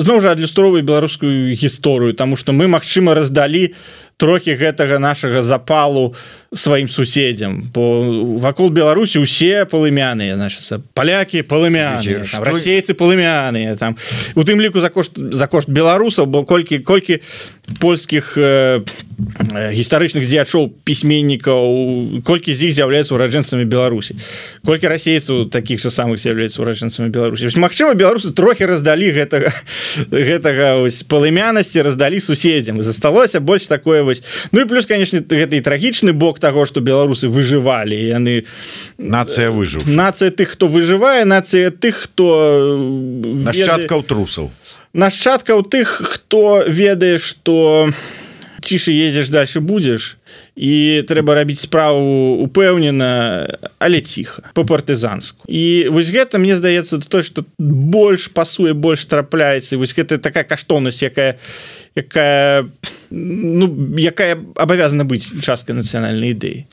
зноў 0.00 0.20
жа 0.20 0.32
адлюстровую 0.32 0.82
беларускую 0.82 1.54
гісторыю 1.54 2.14
тому 2.14 2.36
что 2.36 2.52
мы 2.52 2.68
магчыма 2.68 3.14
раздалі 3.14 3.74
трохі 4.16 4.56
гэтага 4.56 4.98
нашага 4.98 5.42
запалу 5.42 6.14
сваім 6.56 6.88
суседзям. 6.88 7.68
По 7.72 8.00
вакол 8.40 8.70
беларусі 8.70 9.20
усе 9.20 9.68
палымяныя 9.68 10.36
значится 10.36 10.80
палякі 10.94 11.44
палымяны 11.44 12.24
расейцы 12.40 12.96
палымяныя 12.96 13.76
там. 13.76 13.96
У 14.34 14.40
тым 14.40 14.60
ліку 14.60 14.80
за 14.80 14.88
кошт 14.88 15.12
за 15.16 15.46
кошт 15.46 15.68
беларусаў 15.68 16.26
бо 16.26 16.44
колькі 16.48 16.78
колькі 16.78 17.20
польскіх 17.80 18.38
э, 18.38 18.80
гістарычных 19.74 20.24
дзеячоў 20.24 20.72
пісьменнікаў 20.86 22.22
колькі 22.24 22.54
з 22.56 22.70
іх 22.70 22.72
з'яўляецца 22.72 23.12
ураджэнцамі 23.12 23.68
беларусі. 23.68 24.16
Колькі 24.64 24.88
расейцаў 24.88 25.50
таких 25.52 25.82
же 25.82 25.92
самых 25.92 26.16
з'яўляецца 26.16 26.62
ураджэнцамі 26.64 27.12
беларусі. 27.12 27.52
Мачыма 27.60 27.92
беларусы 27.92 28.32
трохі 28.32 28.64
раздалі 28.64 29.12
гэтага 29.12 29.52
гэтага 30.08 30.88
палымянасці 31.04 31.84
раздалі 31.84 32.16
суседзям. 32.16 32.80
Засталося 32.80 33.44
больш 33.44 33.68
такое 33.68 34.05
вось 34.06 34.22
Ну 34.52 34.62
і 34.62 34.70
плюс 34.70 34.86
конечно 34.86 35.20
гэта 35.20 35.58
і 35.58 35.60
трагічны 35.60 36.14
бок 36.14 36.38
того 36.40 36.64
что 36.64 36.80
беларусы 36.80 37.28
выжывалі 37.28 37.98
яны 37.98 38.46
нация 38.98 39.50
выжыў 39.50 39.82
нация 39.86 40.30
тых 40.30 40.54
хто 40.56 40.70
выжывае 40.70 41.26
нация 41.26 41.70
тых 41.70 42.06
хто 42.06 42.78
нашчадкаў 43.44 44.06
трусаў 44.06 44.50
нашчадкаў 44.94 45.66
тых 45.66 46.00
хто 46.14 46.64
ведае 46.66 47.18
что 47.18 47.90
цішы 48.66 48.90
едзеш 48.90 49.30
дальше 49.30 49.62
будзеш 49.62 50.18
і 50.58 51.06
трэба 51.06 51.38
рабіць 51.38 51.62
справу 51.62 52.42
упэўнена 52.42 53.46
але 53.78 54.02
ціха 54.02 54.50
по 54.58 54.66
партызанску 54.66 55.46
і 55.46 55.86
вось 55.94 56.10
гэта 56.10 56.42
мне 56.42 56.58
здаецца 56.58 56.98
то 56.98 57.22
что 57.22 57.46
больш 57.58 58.26
пасуе 58.34 58.74
больш 58.74 59.06
трапляецца 59.06 59.78
вось 59.78 59.94
гэта 59.94 60.18
такая 60.18 60.42
каштоўнасць 60.42 61.06
якая 61.06 61.38
якая 61.94 62.66
ну 63.10 63.70
якая 63.94 64.34
абавязана 64.58 65.06
быць 65.06 65.30
часткай 65.38 65.78
нацыянальнай 65.78 66.34
ідэі 66.34 66.66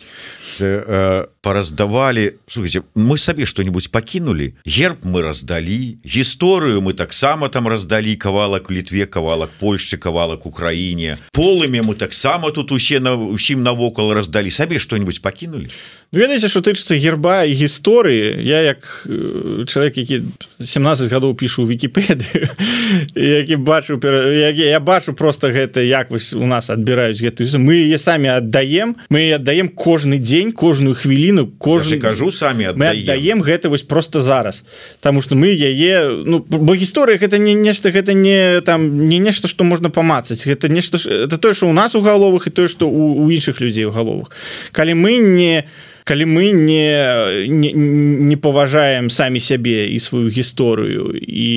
э, 0.60 1.28
пораздавалі 1.42 2.34
слухайте 2.48 2.82
мы 2.96 3.18
сабе 3.18 3.46
что-нибудь 3.46 3.92
пакінули 3.92 4.54
герб 4.66 5.06
мы 5.06 5.22
раздалі 5.22 5.98
гісторыю 6.06 6.82
мы 6.82 6.94
таксама 6.94 7.50
там 7.50 7.68
раздалі 7.68 8.16
кавалак 8.16 8.72
літве 8.72 9.06
кавалак 9.06 9.50
Польшчы 9.60 9.98
кавалак 9.98 10.46
Украіне 10.46 11.18
полымі 11.32 11.82
мы 11.82 11.96
таксама 11.96 12.52
тут 12.52 12.72
усе 12.72 13.00
на 13.00 13.16
усім 13.16 13.64
навокал 13.64 14.14
раздалі 14.14 14.52
сабе 14.52 14.80
что-нибудь 14.80 15.22
пакінули 15.22 15.70
Ну, 16.14 16.20
ведаеце 16.20 16.46
что 16.48 16.62
тычыцца 16.62 16.94
герба 16.94 17.42
і 17.42 17.58
гісторыі 17.58 18.38
я 18.46 18.62
як 18.62 18.86
э, 19.10 19.66
чалавек 19.66 19.98
які 19.98 20.22
17 20.62 21.10
гадоў 21.10 21.34
пішу 21.34 21.66
вкіпедыю 21.66 22.54
які 23.18 23.56
бачу 23.56 23.98
як 23.98 24.54
я 24.54 24.80
бачу 24.80 25.18
просто 25.18 25.50
гэта 25.50 25.82
як 25.82 26.12
вось 26.12 26.38
у 26.38 26.46
нас 26.46 26.70
адбіраюць 26.70 27.18
гэтую 27.18 27.50
мы 27.58 27.82
яе 27.90 27.98
самі 27.98 28.30
аддаем 28.30 28.94
мы 29.10 29.34
аддаем 29.34 29.74
кожны 29.74 30.22
дзень 30.22 30.54
кожную 30.54 30.94
хвіліну 30.94 31.50
кожны 31.58 31.98
кажу 31.98 32.30
самі 32.30 32.70
аддаем 32.78 33.42
гэта 33.42 33.74
вось 33.74 33.82
просто 33.82 34.22
зараз. 34.22 34.66
Таму 35.02 35.26
что 35.26 35.34
мы 35.34 35.50
яе 35.50 36.14
ну 36.30 36.46
бо 36.46 36.78
гісторыя 36.78 37.18
гэта 37.18 37.42
не 37.42 37.58
нешта 37.58 37.90
гэта 37.90 38.14
не 38.14 38.62
там 38.62 39.10
не 39.10 39.18
нешта 39.18 39.48
што 39.48 39.64
можна 39.64 39.90
памацаць. 39.90 40.46
Гэта 40.46 40.70
нешта 40.70 41.02
это 41.10 41.42
тое 41.42 41.54
что 41.54 41.66
у 41.66 41.74
нас 41.74 41.96
у 41.96 42.02
галовах 42.02 42.46
і 42.46 42.54
тое 42.54 42.68
что 42.68 42.86
у 42.86 43.26
іншых 43.32 43.66
людзей 43.66 43.86
у 43.86 43.92
галовах. 43.92 44.30
Калі 44.72 44.94
мы 44.94 45.18
не 45.18 45.66
калі 46.04 46.26
мы 46.26 46.52
не 46.52 47.48
не, 47.48 47.72
не 47.74 48.38
паважаем 48.38 49.10
самі 49.10 49.40
сябе 49.40 49.88
і 49.88 50.00
сваю 50.00 50.30
гісторыю 50.30 51.16
і 51.16 51.52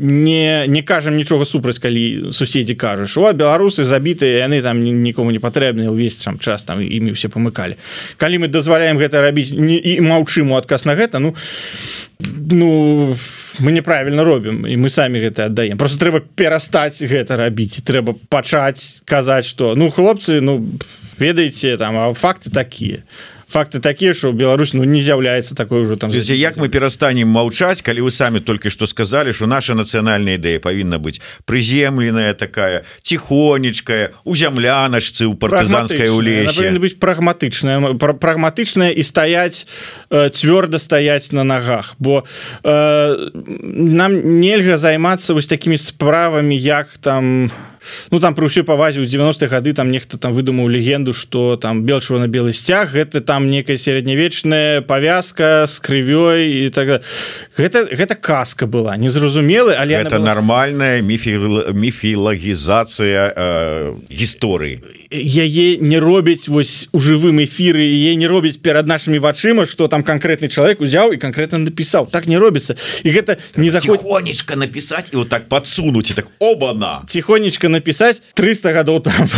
не 0.00 0.66
не 0.68 0.82
кажам 0.82 1.16
нічога 1.16 1.44
супраць 1.44 1.78
калі 1.78 2.32
суседзі 2.32 2.74
кажуш 2.74 3.16
о 3.18 3.32
беларусы 3.32 3.84
забітыя 3.84 4.44
яны 4.44 4.62
там 4.62 4.82
нікому 4.82 5.30
не 5.30 5.40
патрэбныя 5.40 5.90
ўвесь 5.90 6.20
там 6.20 6.38
час 6.38 6.62
там 6.62 6.80
імі 6.80 7.12
все 7.12 7.28
памыкалі 7.28 7.76
калі 8.16 8.44
мы 8.44 8.48
дазваляем 8.48 8.98
гэта 8.98 9.20
рабіць 9.20 9.52
не, 9.52 9.78
і 9.78 10.00
маўчым 10.00 10.52
у 10.52 10.56
адказ 10.56 10.84
на 10.84 10.94
гэта 10.94 11.18
ну 11.18 11.34
ну 12.50 13.14
мы 13.58 13.72
неправільна 13.72 14.24
робім 14.24 14.66
і 14.66 14.76
мы 14.76 14.88
самі 14.90 15.20
гэта 15.20 15.46
аддаем. 15.46 15.78
Просто 15.78 15.98
трэба 15.98 16.20
перастаць 16.20 17.00
гэта 17.02 17.36
рабіць 17.36 17.80
трэба 17.84 18.14
пачаць 18.28 19.02
казаць 19.04 19.46
что 19.46 19.74
ну 19.74 19.90
хлопцы 19.90 20.40
ну 20.40 20.66
ведаеце 21.20 21.76
там 21.76 22.14
факты 22.14 22.50
такія 22.50 23.04
факты 23.50 23.80
такія 23.80 24.14
что 24.14 24.32
Беларусь 24.32 24.72
ну 24.72 24.84
не 24.84 25.02
з'яўляецца 25.02 25.54
такой 25.54 25.82
уже 25.82 25.96
там 25.96 26.10
Слушайте, 26.10 26.36
як 26.36 26.56
мы 26.56 26.68
перастанем 26.68 27.28
маўчаць 27.28 27.82
калі 27.82 28.02
вы 28.02 28.10
самі 28.10 28.40
только 28.40 28.70
что 28.70 28.86
сказали 28.86 29.32
что 29.32 29.46
наша 29.46 29.74
нацыянальная 29.74 30.38
ідэя 30.38 30.60
павінна 30.60 30.98
быць 30.98 31.20
прыземленая 31.44 32.34
такая 32.34 32.84
тихонечкая 33.02 34.12
у 34.24 34.36
зямляначцы 34.36 35.26
у 35.26 35.34
партызанскай 35.34 36.08
у 36.08 36.20
лесе 36.20 36.70
быть 36.78 37.00
прагматычная 37.00 37.94
прагматычная 37.94 38.90
і 38.90 39.02
стаять 39.02 39.66
э, 40.10 40.30
цвёрда 40.30 40.78
стаять 40.78 41.32
на 41.32 41.44
ногах. 41.44 41.96
Бо 41.98 42.24
э, 42.64 43.30
нам 43.34 44.40
нельга 44.40 44.78
займацца 44.78 45.34
вось 45.34 45.46
такими 45.46 45.76
справами 45.76 46.54
як 46.54 46.88
там 46.98 47.50
ну 48.10 48.20
там 48.20 48.34
при 48.34 48.46
ўсёй 48.46 48.64
павазе 48.64 49.00
ў 49.00 49.06
90 49.06 49.48
гады 49.48 49.72
там 49.72 49.90
нехта 49.90 50.18
там 50.18 50.32
выдумаў 50.32 50.68
легенду 50.68 51.12
что 51.12 51.56
там 51.56 51.84
белчва 51.84 52.18
на 52.18 52.28
белы 52.28 52.52
сцяг 52.52 52.94
это 52.94 53.20
там 53.20 53.50
некая 53.50 53.76
сярэднявечная 53.76 54.82
павязка 54.82 55.66
с 55.66 55.80
крывёй 55.80 56.66
і 56.66 56.70
так 56.70 57.02
гэта 57.56 57.88
гэта 57.90 58.14
казка 58.14 58.66
была 58.66 58.96
незразумелы 58.96 59.74
але 59.74 59.94
это 59.94 60.18
была... 60.18 60.34
нормальная 60.34 61.00
міфі 61.02 61.38
міфілагізацыя 61.72 63.32
э, 63.36 63.94
гісторыі. 64.10 64.80
Яе 65.10 65.78
не 65.80 65.98
робіць 65.98 66.48
вось 66.48 66.88
у 66.92 66.98
жывым 66.98 67.42
эфіры 67.42 67.82
е 67.82 68.14
не 68.14 68.28
робіць 68.28 68.60
перад 68.62 68.86
нашими 68.86 69.18
вачыма 69.18 69.66
что 69.66 69.88
там 69.88 70.02
конкретны 70.02 70.48
чалавек 70.48 70.80
узяў 70.80 71.12
і 71.12 71.16
конкретно 71.16 71.58
напісаў. 71.58 72.08
Так 72.10 72.26
не 72.26 72.38
робіцца. 72.38 72.76
І 73.02 73.10
гэта 73.10 73.38
не 73.56 73.70
заходнічка 73.70 74.56
напісаць 74.56 75.10
і 75.12 75.16
вот 75.16 75.28
так 75.28 75.48
подсунуть 75.48 76.12
так 76.14 76.26
оба-на 76.38 77.02
тихонечка 77.08 77.68
напісаць 77.70 78.20
300 78.34 78.72
гадоў 78.74 79.00
там. 79.00 79.30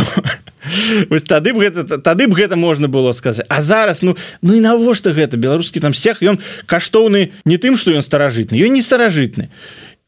Вось 1.09 1.23
тады 1.27 1.53
б 1.53 1.67
гэта 1.67 1.99
тады 1.99 2.27
б 2.27 2.35
гэта 2.35 2.55
можна 2.55 2.87
было 2.87 3.11
сказаць. 3.13 3.45
А 3.49 3.61
зараз 3.61 4.01
ну 4.01 4.15
ну 4.41 4.55
і 4.55 4.61
навошта 4.63 5.11
гэта? 5.11 5.37
Беларускі 5.37 5.79
там 5.79 5.93
сях 5.93 6.23
ён 6.23 6.39
каштоўны 6.65 7.31
не 7.45 7.57
тым 7.57 7.77
что 7.77 7.91
ён 7.91 8.01
старажытны 8.01 8.55
ён 8.55 8.73
не 8.73 8.81
старажытны. 8.81 9.49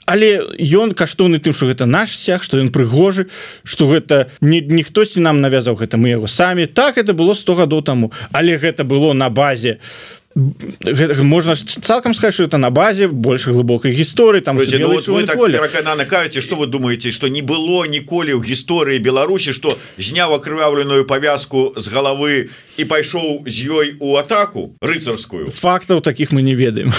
Але 0.05 0.41
ён 0.59 0.93
каштоўны 0.93 1.41
тым 1.41 1.53
что 1.53 1.67
гэта 1.67 1.85
наш 1.85 2.15
сях 2.15 2.43
что 2.43 2.57
ён 2.57 2.71
прыгожы 2.71 3.27
что 3.63 3.89
гэта 3.89 4.31
ніхтосьці 4.41 5.19
нам 5.19 5.41
навязаў 5.41 5.75
гэта 5.75 5.97
мы 5.97 6.15
яго 6.15 6.27
самі. 6.27 6.65
Так 6.65 6.97
это 6.97 7.13
было 7.13 7.33
100 7.33 7.55
гадоў 7.55 7.83
таму. 7.83 8.11
Але 8.31 8.57
гэта 8.57 8.83
было 8.83 9.13
на 9.13 9.29
базе 9.29 9.79
у 10.35 11.23
можна 11.23 11.55
цалкам 11.55 12.13
сказать 12.13 12.33
что 12.33 12.43
это 12.43 12.57
на 12.57 12.69
базе 12.69 13.07
больше 13.07 13.51
глубокой 13.51 13.91
гісторыі 13.91 14.41
там 14.41 14.57
ну, 14.57 15.01
вот 15.07 15.25
так 15.25 16.07
карце 16.07 16.41
что 16.41 16.55
вы 16.55 16.67
думаете 16.67 17.11
что 17.11 17.29
не 17.29 17.41
было 17.41 17.87
ніколі 17.87 18.35
ў 18.35 18.43
гісторыі 18.43 18.99
Беларусі 18.99 19.53
что 19.53 19.77
зняў 19.97 20.35
акрываўленую 20.35 21.05
повязку 21.07 21.71
з 21.77 21.87
головы 21.87 22.49
і 22.75 22.83
пайшоў 22.83 23.47
з 23.47 23.71
ёй 23.71 23.95
у 24.03 24.19
атаку 24.19 24.75
рыцарскую? 24.83 25.47
Фактаў 25.55 26.01
таких 26.01 26.35
мы 26.35 26.41
не 26.41 26.55
ведаем. 26.55 26.91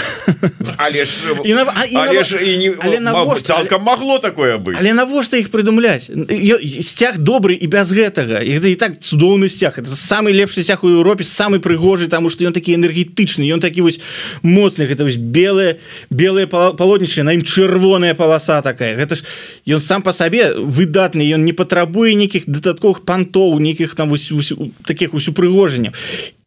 Цалкам 3.43 3.81
могло 3.83 4.17
такое 4.17 4.57
быть 4.57 4.77
але 4.79 4.93
навошта 4.93 5.37
их 5.37 5.51
прыдумляць? 5.51 6.09
Сцяг 6.09 7.21
добры 7.21 7.53
і 7.53 7.67
без 7.67 7.93
гэтага. 7.93 8.41
І 8.41 8.57
і 8.57 8.75
так 8.75 8.97
цудоўны 8.97 9.49
сцяг. 9.49 9.77
Это 9.77 9.93
самый 9.93 10.33
лепшы 10.33 10.63
сцяг 10.63 10.83
у 10.83 10.89
Еўропе 10.89 11.23
самый 11.23 11.59
прыгожы 11.59 12.07
тому 12.07 12.29
что 12.29 12.43
ён 12.43 12.53
такі 12.53 12.73
энергетычны 12.73 13.26
фантастычны 13.27 13.51
ён 13.51 13.59
такі 13.59 13.81
вось 13.81 13.99
моцны 14.43 14.87
гэта 14.87 15.03
вось 15.03 15.17
белые 15.17 15.79
белые 16.09 16.47
палотнічы 16.47 17.23
на 17.23 17.33
ім 17.35 17.43
чырвоная 17.43 18.15
паласа 18.15 18.61
такая. 18.61 18.95
Гэта 18.95 19.15
ж 19.15 19.23
ён 19.67 19.79
сам 19.79 20.01
по 20.01 20.11
сабе 20.11 20.53
выдатны 20.53 21.21
ён 21.21 21.43
не 21.45 21.53
патрабуе 21.53 22.15
нейкіх 22.15 22.47
дадатковых 22.47 23.03
пантоў 23.03 23.59
нейкіх 23.59 23.95
там 23.95 24.09
вось, 24.09 24.31
вось, 24.31 24.53
таких 24.85 25.13
вось 25.13 25.27
упрыгожанняў 25.27 25.93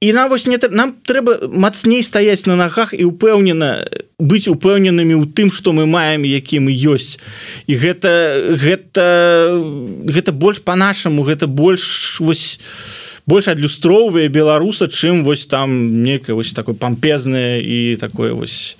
і 0.00 0.12
нам 0.12 0.30
вось 0.30 0.46
не 0.46 0.58
нам 0.70 0.96
трэба 1.04 1.48
мацней 1.52 2.02
стаять 2.02 2.46
на 2.46 2.56
нагах 2.56 2.94
і 2.96 3.04
упэўнена 3.04 3.84
быць 4.16 4.48
упэўненымі 4.48 5.12
ў 5.12 5.28
тым 5.36 5.52
что 5.52 5.76
мы 5.76 5.84
маем 5.84 6.24
які 6.24 6.64
мы 6.64 6.72
ёсць. 6.72 7.20
І 7.68 7.76
гэта 7.76 8.56
гэта 8.56 9.04
гэта 10.08 10.32
больш 10.32 10.64
по-нашаму 10.64 11.20
гэта 11.28 11.44
больш 11.46 12.16
вось 12.20 12.60
больш 13.26 13.48
адлюстроўвае 13.48 14.28
беларуса 14.28 14.88
чым 14.88 15.24
вось 15.24 15.46
там 15.46 16.02
некае 16.02 16.34
вось 16.34 16.52
такое 16.52 16.74
пампезнае 16.74 17.60
і 17.62 17.96
такое 17.96 18.32
вось 18.32 18.76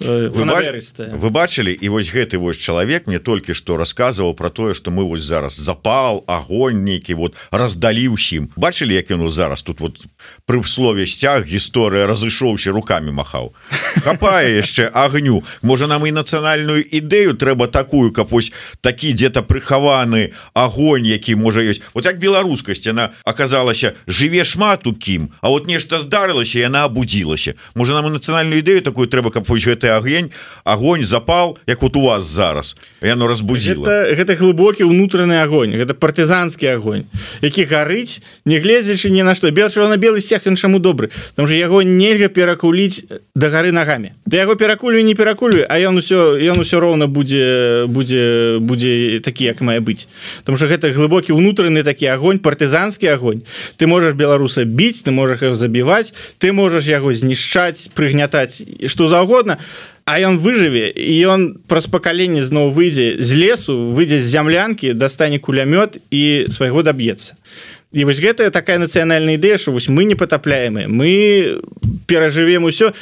вы, 0.00 0.44
бач... 0.44 0.66
вы 0.98 1.30
бачылі 1.30 1.72
і 1.72 1.88
вось 1.88 2.10
гэты 2.10 2.38
вось 2.38 2.58
чалавек 2.58 3.06
мне 3.06 3.18
толькі 3.18 3.54
што 3.54 3.76
расказваў 3.76 4.34
про 4.34 4.50
тое 4.50 4.74
что 4.74 4.90
мы 4.90 5.04
вось 5.04 5.22
зараз 5.22 5.54
запал 5.56 6.24
огонь 6.26 6.84
нейкі 6.84 7.14
вот 7.14 7.34
раздалі 7.50 8.14
ўсім 8.14 8.50
бачылі 8.56 8.94
як 8.94 9.10
ён 9.10 9.30
зараз 9.30 9.62
тут 9.62 9.80
вот 9.80 10.02
пры 10.46 10.64
слове 10.64 11.06
сцяг 11.06 11.46
гісторыя 11.46 12.06
разышоўся 12.06 12.72
руками 12.72 13.10
махаў. 13.10 13.54
Хапае 14.02 14.58
яшчэ 14.58 14.90
агню. 14.92 15.42
Можа 15.62 15.86
нам 15.86 16.06
і 16.06 16.12
нацыянальную 16.12 16.82
ідэю 16.82 17.38
трэба 17.38 17.68
такую 17.68 18.12
каб 18.12 18.28
вось 18.30 18.52
такі 18.80 19.12
где-то 19.12 19.42
прыхаваны 19.42 20.32
огонь 20.54 21.06
які 21.06 21.34
можа 21.36 21.60
ёсць. 21.60 21.82
Вот 21.94 22.04
як 22.04 22.18
беларускасць 22.18 22.86
она 22.90 23.12
аказалася 23.24 23.94
жыве 24.06 24.44
шмат 24.44 24.86
у 24.86 24.92
кім 24.92 25.30
А 25.40 25.48
вот 25.48 25.66
нешта 25.66 26.00
здарылася 26.00 26.58
яна 26.58 26.84
абудзілася. 26.84 27.54
Можа 27.74 27.94
нам 27.94 28.06
і 28.10 28.16
нацыянальную 28.18 28.62
ідэю 28.62 28.82
такую 28.82 29.08
трэба 29.08 29.30
каб 29.30 29.46
вось 29.48 29.64
гэта 29.64 29.83
гэты 29.84 29.88
агень 29.88 30.30
огонь 30.64 31.02
запал 31.02 31.58
як 31.66 31.82
вот 31.82 31.96
у 31.96 32.02
вас 32.02 32.24
зараз. 32.24 32.76
Яно 33.02 33.26
разбудзіла. 33.26 33.84
Гэта, 33.84 34.16
гэта 34.16 34.34
глыбокі 34.36 34.84
унутраны 34.84 35.42
огонь 35.42 35.76
гэта 35.76 35.94
партызанскі 35.94 36.66
огонь 36.76 37.04
які 37.42 37.64
гарыць 37.64 38.22
не 38.44 38.58
гледзячы 38.58 39.10
ні 39.10 39.22
на 39.22 39.34
што. 39.34 39.50
Бел 39.50 39.68
на 39.76 39.96
белы 39.96 40.20
сцяг 40.20 40.42
ён 40.46 40.56
чаму 40.56 40.78
добры? 40.78 41.10
Там 41.34 41.46
же 41.46 41.56
яго 41.56 41.82
нельга 41.82 42.28
перакуліць 42.28 43.04
да 43.34 43.48
гары 43.48 43.72
нагамі. 43.72 44.12
Да 44.26 44.36
яго 44.38 44.56
перакулю 44.56 45.02
не 45.02 45.14
перакулю 45.14 45.66
а 45.68 45.78
ён 45.78 45.98
усё 45.98 46.40
ён 46.40 46.60
усё 46.60 46.80
роўна 46.80 47.06
будзе 47.06 47.84
будзе 47.88 48.58
будзе 48.60 49.20
такі 49.20 49.44
як 49.44 49.60
мае 49.60 49.80
быць. 49.80 50.08
Там 50.44 50.56
что 50.56 50.66
гэта 50.66 50.92
глыбокі 50.92 51.32
унутраны 51.32 51.84
такі 51.84 52.08
огонь 52.08 52.38
партызанскі 52.38 53.06
огонь 53.12 53.42
ты 53.76 53.86
можаш 53.86 54.14
беларуса 54.14 54.64
біць 54.64 55.04
ты 55.04 55.10
можаш 55.10 55.42
его 55.42 55.54
забіваць 55.54 56.14
ты 56.38 56.52
можаш 56.52 56.88
яго 56.88 57.12
знішчаць 57.12 57.92
прыгнятаць 57.92 58.64
что 58.88 59.08
заўгодна 59.08 59.58
а 60.04 60.20
ён 60.20 60.36
выжыве 60.38 60.92
і 60.92 61.14
ён 61.32 61.40
праз 61.66 61.88
пакаленне 61.88 62.44
зноў 62.44 62.70
выйдзе 62.76 63.16
з 63.18 63.30
лесу 63.40 63.88
выйдзе 63.96 64.20
з 64.20 64.28
зямлянкі 64.28 64.92
дастане 64.92 65.40
кулямёт 65.40 65.96
і 66.12 66.46
свайго 66.52 66.84
даб'ецца 66.84 67.40
і 67.94 68.04
вось 68.04 68.20
гэтая 68.20 68.50
такая 68.50 68.78
нацыянальная 68.78 69.40
ідэя 69.40 69.56
що 69.56 69.72
вось 69.72 69.88
мы 69.88 70.04
не 70.04 70.14
патапляемы 70.14 70.88
мы 70.88 71.62
перажывем 72.06 72.64
усё 72.64 72.92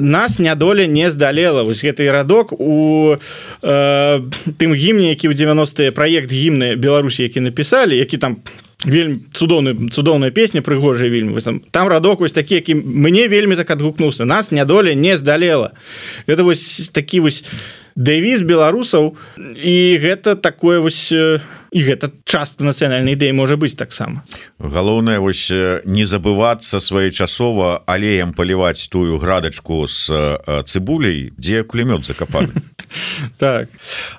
нас 0.00 0.38
нядоля 0.38 0.86
не 0.86 1.10
здалела 1.10 1.62
вось 1.62 1.84
гэты 1.84 2.10
радок 2.10 2.52
у 2.52 3.16
э, 3.62 4.20
тым 4.58 4.74
гімне 4.74 5.16
які 5.16 5.28
ў 5.28 5.34
90 5.34 5.92
праект 5.92 6.32
гімны 6.32 6.76
беларусі 6.76 7.22
які 7.22 7.40
напісалі 7.40 7.96
які 7.96 8.18
там 8.18 8.36
вельмі 8.84 9.20
цудоўны 9.32 9.90
цудоўная 9.90 10.30
песня 10.30 10.62
прыгожая 10.62 11.10
вельмі 11.10 11.40
там, 11.40 11.60
там 11.70 11.88
радок 11.88 12.20
вось 12.20 12.32
такі 12.32 12.54
які 12.54 12.74
мне 12.74 13.28
вельмі 13.28 13.56
так 13.56 13.70
адгукнуўся. 13.70 14.24
Нас 14.24 14.50
нядоля 14.50 14.94
не 14.94 15.16
здалела. 15.16 15.72
Это 16.26 16.44
вось 16.44 16.90
такі 16.92 17.20
вось 17.20 17.44
дэвіз 17.96 18.42
беларусаў. 18.42 19.16
І 19.36 19.98
гэта 20.00 20.36
такое 20.36 20.80
вось 20.80 21.12
і 21.70 21.78
гэта 21.78 22.10
часто 22.24 22.64
нацыянальнай 22.64 23.14
ідэі 23.14 23.36
можа 23.36 23.54
быць 23.54 23.76
таксама. 23.78 24.24
Галоўнае 24.58 25.20
вось 25.20 25.52
не 25.84 26.04
забывацца 26.04 26.80
своечасова 26.80 27.84
алеем 27.86 28.32
паліваць 28.32 28.88
тую 28.88 29.18
градачку 29.18 29.86
с 29.86 30.10
цыбуляй 30.66 31.30
дзе 31.36 31.62
кулемёт 31.62 32.06
закапаны 32.06 32.50
так. 33.38 33.68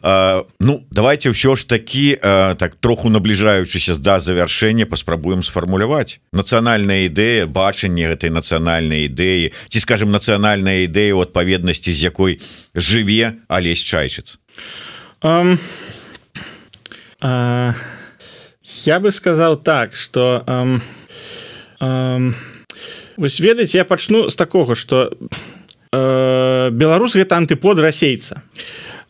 А, 0.01 0.45
ну 0.59 0.83
давайте 0.91 1.29
ўсё 1.29 1.55
ж 1.55 1.67
такі 1.67 2.17
а, 2.21 2.55
так 2.55 2.75
троху 2.79 3.09
набліжаючыся 3.09 3.95
да 3.99 4.19
завяршэння 4.19 4.85
паспрабуем 4.85 5.43
сфармуляваць 5.43 6.19
нацыянальная 6.31 7.07
ідэя 7.11 7.47
бачанне 7.47 8.07
гэтай 8.07 8.31
нацыянальнай 8.31 9.11
ідэі 9.11 9.51
ці 9.67 9.77
скажем 9.79 10.11
нацыянальная 10.11 10.87
ідэя 10.87 11.13
у 11.15 11.21
адпаведнасці 11.21 11.91
з 11.91 11.99
якой 12.07 12.39
жыве 12.75 13.43
алесь 13.47 13.83
чайчыц 13.83 14.39
um 15.21 15.59
э, 17.21 17.73
я 18.85 18.99
бы 18.99 19.11
сказал 19.11 19.57
так 19.57 19.95
что 19.95 20.43
э, 20.47 20.79
э, 21.81 22.31
вось 23.17 23.39
ведаць 23.39 23.75
я 23.75 23.85
пачну 23.85 24.29
з 24.29 24.35
такога 24.35 24.75
что 24.75 25.11
э, 25.11 25.25
беларус 25.91 27.15
гэта 27.15 27.35
антыпод 27.37 27.79
расейца. 27.79 28.43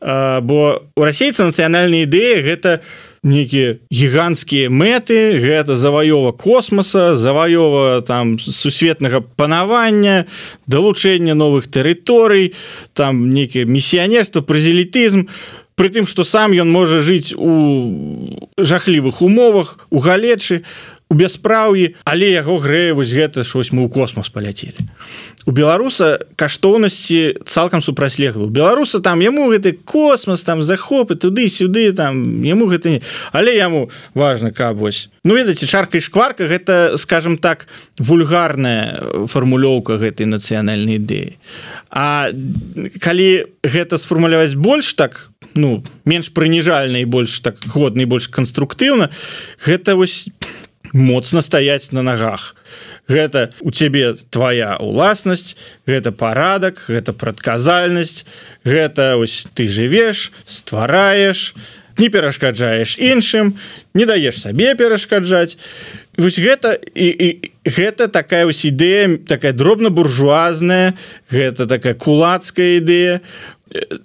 Э, 0.02 0.42
бо 0.42 0.90
у 0.98 1.04
расейца 1.06 1.46
нацыянальная 1.46 2.10
ідэя 2.10 2.42
гэта 2.42 2.82
нейкія 3.22 3.78
гіганцкія 3.94 4.74
мэты 4.74 5.38
гэта 5.38 5.78
заваёва 5.78 6.34
космоса 6.34 7.14
заваёва 7.14 8.02
там 8.02 8.40
сусветнага 8.42 9.22
панавання 9.22 10.26
далучэння 10.66 11.38
новых 11.38 11.70
тэрыторый 11.70 12.58
там 12.98 13.30
нейкае 13.30 13.70
місіянерства 13.70 14.42
празелітызм. 14.42 15.30
Прытым 15.78 16.10
што 16.10 16.26
сам 16.26 16.50
ён 16.58 16.74
можа 16.74 16.98
жыць 16.98 17.38
у 17.38 18.42
жахлівых 18.58 19.22
умовах 19.22 19.86
у 19.94 20.02
галечы. 20.02 20.66
у 20.66 21.01
бяспраўі 21.14 21.96
але 22.06 22.32
яго 22.32 22.58
грэе 22.58 22.94
вось 22.94 23.12
гэта 23.12 23.44
ж 23.44 23.58
вось 23.58 23.72
мы 23.72 23.86
ў 23.86 23.90
космос 23.92 24.30
паляцелі. 24.30 24.88
У 25.46 25.52
беларуса 25.52 26.20
каштоўнасці 26.36 27.44
цалкам 27.46 27.82
супрацьлегла 27.82 28.46
у 28.46 28.54
беларуса 28.54 29.00
там 29.00 29.20
яму 29.20 29.50
гэты 29.50 29.74
космос 29.74 30.44
там 30.44 30.62
захопы 30.62 31.16
туды-сюды 31.16 31.92
там 31.94 32.44
яму 32.44 32.68
гэта 32.68 32.90
не. 32.90 33.02
Але 33.32 33.56
яму 33.58 33.90
важно 34.14 34.52
каб 34.52 34.78
вось 34.78 35.10
ну 35.24 35.36
ведаце 35.36 35.66
чарка 35.66 35.98
і 35.98 36.02
шкварка 36.02 36.48
гэта 36.48 36.98
скажем 36.98 37.38
так 37.38 37.68
вульгарная 37.98 39.28
фармулёўка 39.28 39.98
гэтай 39.98 40.26
нацыянальнай 40.26 41.02
ідэі. 41.02 41.38
А 41.90 42.32
калі 43.02 43.52
гэта 43.64 43.98
сфармуляваць 43.98 44.56
больш 44.56 44.94
так 44.94 45.32
ну 45.54 45.84
менш 46.06 46.32
прыніжальна 46.32 47.02
і 47.02 47.06
больш 47.06 47.40
так 47.42 47.58
годны 47.68 48.06
больш 48.06 48.30
канструктыўна 48.32 49.10
гэта 49.66 49.96
вось 49.96 50.30
моцна 50.94 51.42
стаяць 51.42 51.92
на 51.92 52.02
нагах. 52.02 52.56
Гэта 53.08 53.52
у 53.62 53.72
цябе 53.72 54.16
твоя 54.30 54.78
уласнасць 54.80 55.56
гэта 55.88 56.12
парадак 56.12 56.86
гэта 56.88 57.14
прадказальнасць 57.14 58.26
гэта 58.64 59.16
ось 59.18 59.48
ты 59.54 59.68
жывеш 59.68 60.32
ствараеш 60.46 61.56
не 61.98 62.10
перашкаджаеш 62.10 62.98
іншым 62.98 63.56
не 63.94 64.06
даеш 64.06 64.42
сабе 64.42 64.76
перашкаджаць. 64.76 65.58
Вось 66.18 66.40
гэта 66.40 66.76
і, 66.76 67.08
і 67.08 67.30
гэта 67.66 68.08
такая 68.08 68.46
ось 68.46 68.66
ідэя 68.68 69.18
такая 69.28 69.54
дробна-буржуазная 69.54 70.96
гэта 71.32 71.68
такая 71.68 71.96
кулацкая 71.96 72.84
ідэя 72.84 73.22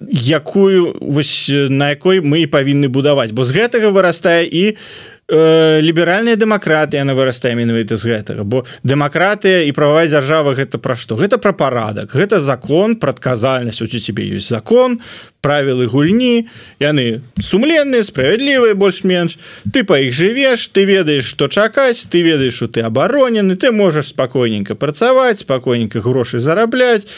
якую 0.07 0.95
вось 1.03 1.51
на 1.51 1.91
якой 1.91 2.23
мы 2.23 2.47
павінны 2.47 2.87
будаваць. 2.87 3.35
Бо 3.35 3.43
з 3.43 3.51
гэтага 3.51 3.91
вырастае 3.91 4.47
і 4.47 4.79
у 4.79 5.16
Э, 5.29 5.81
ліберальная 5.83 6.37
дэмакратыя 6.39 7.03
она 7.03 7.11
вырастае 7.19 7.59
менавіта 7.59 7.99
з 7.99 8.15
гэтага. 8.15 8.47
Бо 8.47 8.63
дэмакратыя 8.87 9.67
і 9.67 9.75
прававая 9.75 10.07
дзяржава 10.07 10.55
гэта 10.55 10.79
пра 10.79 10.95
што? 10.95 11.19
Гэта 11.19 11.43
пра 11.43 11.51
парадак. 11.51 12.15
Гэта 12.15 12.39
закон 12.39 12.95
прадказальнасць 12.95 13.83
у 13.83 13.91
цябе 13.91 14.23
ёсць 14.39 14.55
закон 14.55 15.03
правілы 15.43 15.91
гульні 15.91 16.47
яны 16.79 17.27
сумленныя 17.43 18.07
справядлівыя 18.07 18.79
больш-менш. 18.79 19.35
Ты 19.75 19.83
па 19.83 19.99
іх 19.99 20.15
жывеш 20.15 20.71
ты 20.71 20.87
ведаеш 20.87 21.27
што 21.27 21.51
чакаць 21.51 22.07
ты 22.07 22.23
ведаеш 22.23 22.55
что 22.55 22.71
ты 22.71 22.87
абаронены 22.87 23.59
ты 23.59 23.75
можаш 23.75 24.15
спакойненько 24.15 24.79
працаваць 24.79 25.43
спакойненько 25.43 26.07
грошы 26.07 26.39
зарабляць 26.39 27.11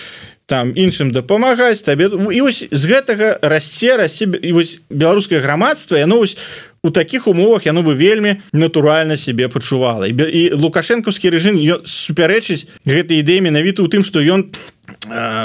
там 0.48 0.72
іншым 0.72 1.12
дапамагаць 1.12 1.84
табе. 1.84 2.08
І 2.08 2.40
вось 2.40 2.64
з 2.72 2.82
гэтага 2.88 3.36
расце 3.44 4.00
расе 4.00 4.24
і 4.24 4.52
вось 4.56 4.80
беларускае 4.88 5.44
грамадства 5.44 6.00
яно 6.00 6.24
вось 6.24 6.40
у 6.82 6.90
таких 6.90 7.26
умовах 7.26 7.66
яно 7.66 7.82
бы 7.82 7.94
вельмі 7.94 8.40
натуральна 8.52 9.16
себе 9.16 9.48
пачувала. 9.48 10.06
І, 10.06 10.14
і 10.14 10.42
лукашэнкаўскі 10.54 11.30
рэжым 11.30 11.58
супярэчыць 11.84 12.68
гэтай 12.86 13.20
ідэі 13.22 13.40
менавіта 13.42 13.82
у 13.82 13.88
тым 13.88 14.04
что 14.04 14.22
ён 14.22 14.52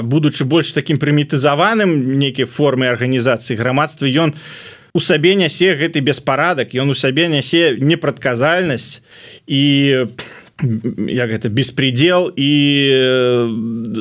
будучы 0.03 0.45
больш 0.45 0.71
таким 0.71 0.99
прымітызаваным 0.99 2.17
нейкія 2.19 2.45
формы 2.45 2.87
арганізацыі 2.87 3.57
грамадства 3.57 4.05
ён 4.05 4.33
у 4.93 4.99
сабе 4.99 5.33
нясе 5.35 5.73
гэты 5.73 6.05
беспарадак 6.05 6.77
ён 6.77 6.93
у 6.93 6.95
сабе 6.95 7.27
нясе 7.27 7.77
непрадказальнасць. 7.81 9.01
І 9.47 10.05
як 10.61 11.29
гэта 11.29 11.49
беспредел 11.49 12.31
і 12.35 12.51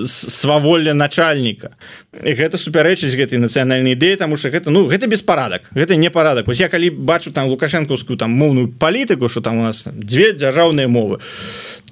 сваволля 0.07 0.93
начальніка. 0.95 1.73
Гэта 2.13 2.61
супярэчыць 2.61 3.17
гэтай 3.17 3.41
нацыянальнай 3.41 3.97
ідэі 3.97 4.21
тому 4.21 4.37
что 4.37 4.53
гэта 4.53 4.71
ну 4.71 4.85
гэта 4.85 5.09
беспарадак 5.09 5.73
гэта 5.73 5.97
не 5.97 6.11
парадак. 6.11 6.49
Ось 6.49 6.61
я 6.61 6.69
калі 6.69 6.91
бачу 6.91 7.33
там 7.33 7.49
лукашэнкаўскую 7.49 8.17
там 8.21 8.31
моўную 8.37 8.69
палітыку 8.69 9.29
что 9.29 9.41
там 9.41 9.59
у 9.59 9.63
нас 9.63 9.89
дзве 9.89 10.33
дзяржаўныя 10.37 10.89
мовы 10.89 11.19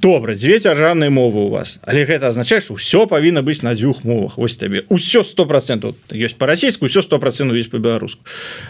добра 0.01 0.35
дзве 0.35 0.59
дзяржаўныя 0.59 1.11
мовы 1.11 1.45
у 1.45 1.49
вас. 1.49 1.79
Але 1.85 2.05
гэта 2.05 2.33
азначае 2.33 2.61
что 2.61 2.75
ўсё 2.75 3.07
павінна 3.07 3.45
быць 3.45 3.61
на 3.63 3.75
дзвюх 3.75 4.05
мовах. 4.05 4.39
Ось 4.39 4.57
табе. 4.57 4.85
Ўсё 4.89 5.25
сто 5.25 5.45
процентов 5.45 5.95
ёсць 6.09 6.35
па-расійску 6.35 6.89
ўсё 6.89 7.03
сто 7.03 7.19
процентов 7.19 7.57
есть 7.57 7.71
по-беларуску 7.71 8.25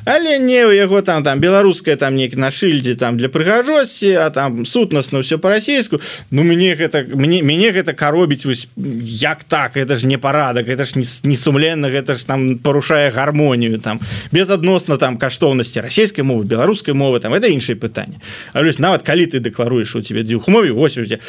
але 0.04 0.38
не 0.38 0.66
у 0.66 0.72
яго 0.74 1.02
там 1.02 1.22
там 1.22 1.40
беларуская 1.40 1.96
там 1.96 2.16
некі 2.16 2.36
на 2.36 2.50
шыльдзе 2.50 2.94
там 2.94 3.16
для 3.16 3.28
прыгажосці 3.28 4.10
а 4.18 4.30
там 4.30 4.66
сутнасна 4.66 5.22
ўсё 5.22 5.38
по-расійску 5.38 6.00
Ну 6.30 6.42
мне 6.42 6.74
гэта 6.74 7.06
мне 7.06 7.42
мяне 7.42 7.70
гэта 7.70 7.94
каробіць 7.94 8.44
вось 8.44 8.68
як 8.76 9.44
так. 9.44 9.76
Это 9.76 9.96
ж 9.96 10.06
не 10.06 10.18
парадак 10.18 10.68
это 10.68 10.84
ж 10.84 10.98
не, 10.98 11.36
сумленна 11.36 11.88
гэта 11.88 12.14
ж 12.14 12.26
там 12.26 12.58
парушае 12.58 13.10
гармонію 13.10 13.78
там. 13.78 14.00
Безадносна 14.32 14.96
там 14.96 15.16
каштоўнасці 15.16 15.80
расійскай 15.80 16.24
мовы 16.24 16.44
беларускай 16.44 16.94
мовы 16.94 17.20
там 17.20 17.34
это 17.34 17.46
іншае 17.46 17.76
пытанне. 17.76 18.20
А 18.52 18.62
нават 18.62 19.02
калі 19.02 19.26
ты 19.26 19.38
дэкларуеш 19.38 19.94
у 19.96 20.02
тебе 20.02 20.22
дзвюх 20.22 20.48
мове 20.48 20.72
вось 20.72 20.98
у 20.98 21.04
тебя 21.04 21.19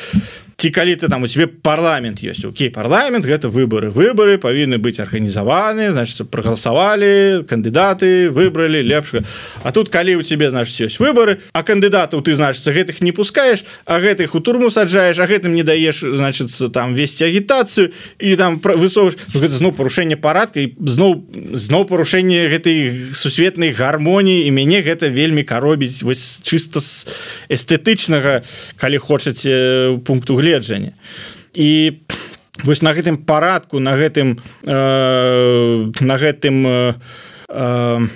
ці 0.61 0.69
калі 0.69 0.93
ты 0.95 1.09
там 1.09 1.23
у 1.23 1.27
себе 1.27 1.47
парламент 1.47 2.19
есть. 2.21 2.45
Окей 2.45 2.69
парламент 2.69 3.25
гэта 3.25 3.49
выборы. 3.49 3.89
Выборы 3.89 4.37
павінны 4.37 4.77
быць 4.77 5.01
арганізаваны 5.01 5.91
значит 5.91 6.29
прогаласавалі 6.29 7.43
кандидаты 7.49 8.29
выбрали 8.29 8.83
лепш 8.83 9.25
А 9.63 9.71
тут 9.71 9.89
калі 9.89 10.15
у 10.17 10.21
тебе 10.21 10.51
значит 10.51 10.79
ёсць 10.79 10.99
выборы 10.99 11.41
а 11.53 11.63
кандыдатаў 11.63 12.21
ты 12.21 12.35
значится 12.35 12.71
гэтых 12.71 13.01
не 13.01 13.11
пускаешь 13.11 13.65
а 13.85 13.99
гэтых 13.99 14.35
у 14.35 14.39
турму 14.39 14.69
саджаешь 14.69 15.17
а 15.17 15.25
гэтым 15.25 15.55
не 15.55 15.63
даешь 15.63 16.01
значится 16.01 16.69
там 16.69 16.93
весці 16.93 17.25
агітацыю 17.25 17.91
і 18.19 18.35
там 18.35 18.61
высоваешь 18.61 19.17
ну, 19.33 19.41
гэта 19.41 19.57
зноў 19.57 19.73
парушэнне 19.73 20.15
парадка 20.15 20.61
і 20.61 20.75
зноў 20.77 21.25
зноў 21.57 21.85
парушэнне 21.89 22.49
гэтай 22.53 23.09
сусветнай 23.13 23.71
гармоніі. 23.73 24.45
І 24.45 24.51
мяне 24.51 24.85
гэта 24.85 25.09
вельмі 25.09 25.41
каробіць 25.41 26.03
вось 26.03 26.37
чыста 26.45 26.79
з 26.79 27.09
эстэтычнага 27.49 28.45
калі 28.77 28.97
хочаце 29.01 29.80
пункту 30.05 30.35
гледжання 30.35 30.91
і 31.53 32.01
вось 32.63 32.81
на 32.81 32.93
гэтым 32.93 33.17
парадку 33.17 33.79
на 33.79 33.95
гэтым 33.97 34.37
э, 34.65 35.91
на 36.01 36.15
гэтым 36.17 36.67
э, 36.67 36.93
э, 37.49 38.07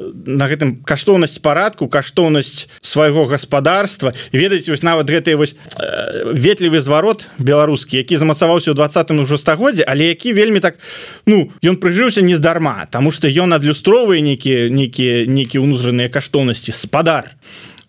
на 0.00 0.46
гэтым 0.48 0.80
каштоўнасць 0.86 1.38
парадку 1.44 1.88
каштоўнасць 1.88 2.68
свайго 2.80 3.24
гаспадарства. 3.28 4.14
Ведаеце 4.32 4.72
вось 4.72 4.82
нават 4.82 5.10
гэтый 5.10 5.36
вось 5.36 5.54
э, 5.76 6.32
ветлівы 6.32 6.80
зварот 6.80 7.28
беларускі 7.38 8.00
які 8.00 8.16
замацаваўся 8.16 8.72
ў 8.72 8.78
двадцатым 8.78 9.20
ужо 9.20 9.36
стагоддзе 9.36 9.84
але 9.84 10.14
які 10.14 10.32
вельмі 10.32 10.60
так 10.60 10.80
ну 11.26 11.52
ён 11.60 11.76
прыжыўся 11.76 12.24
нездарма 12.24 12.86
тому 12.90 13.10
что 13.10 13.28
ён 13.28 13.52
адлюстроўвае 13.52 14.24
нейкія 14.24 14.70
нейкія 14.72 15.26
нейкія 15.28 15.60
ўнутраныя 15.60 16.08
каштоўнасці 16.08 16.72
спадар 16.72 17.36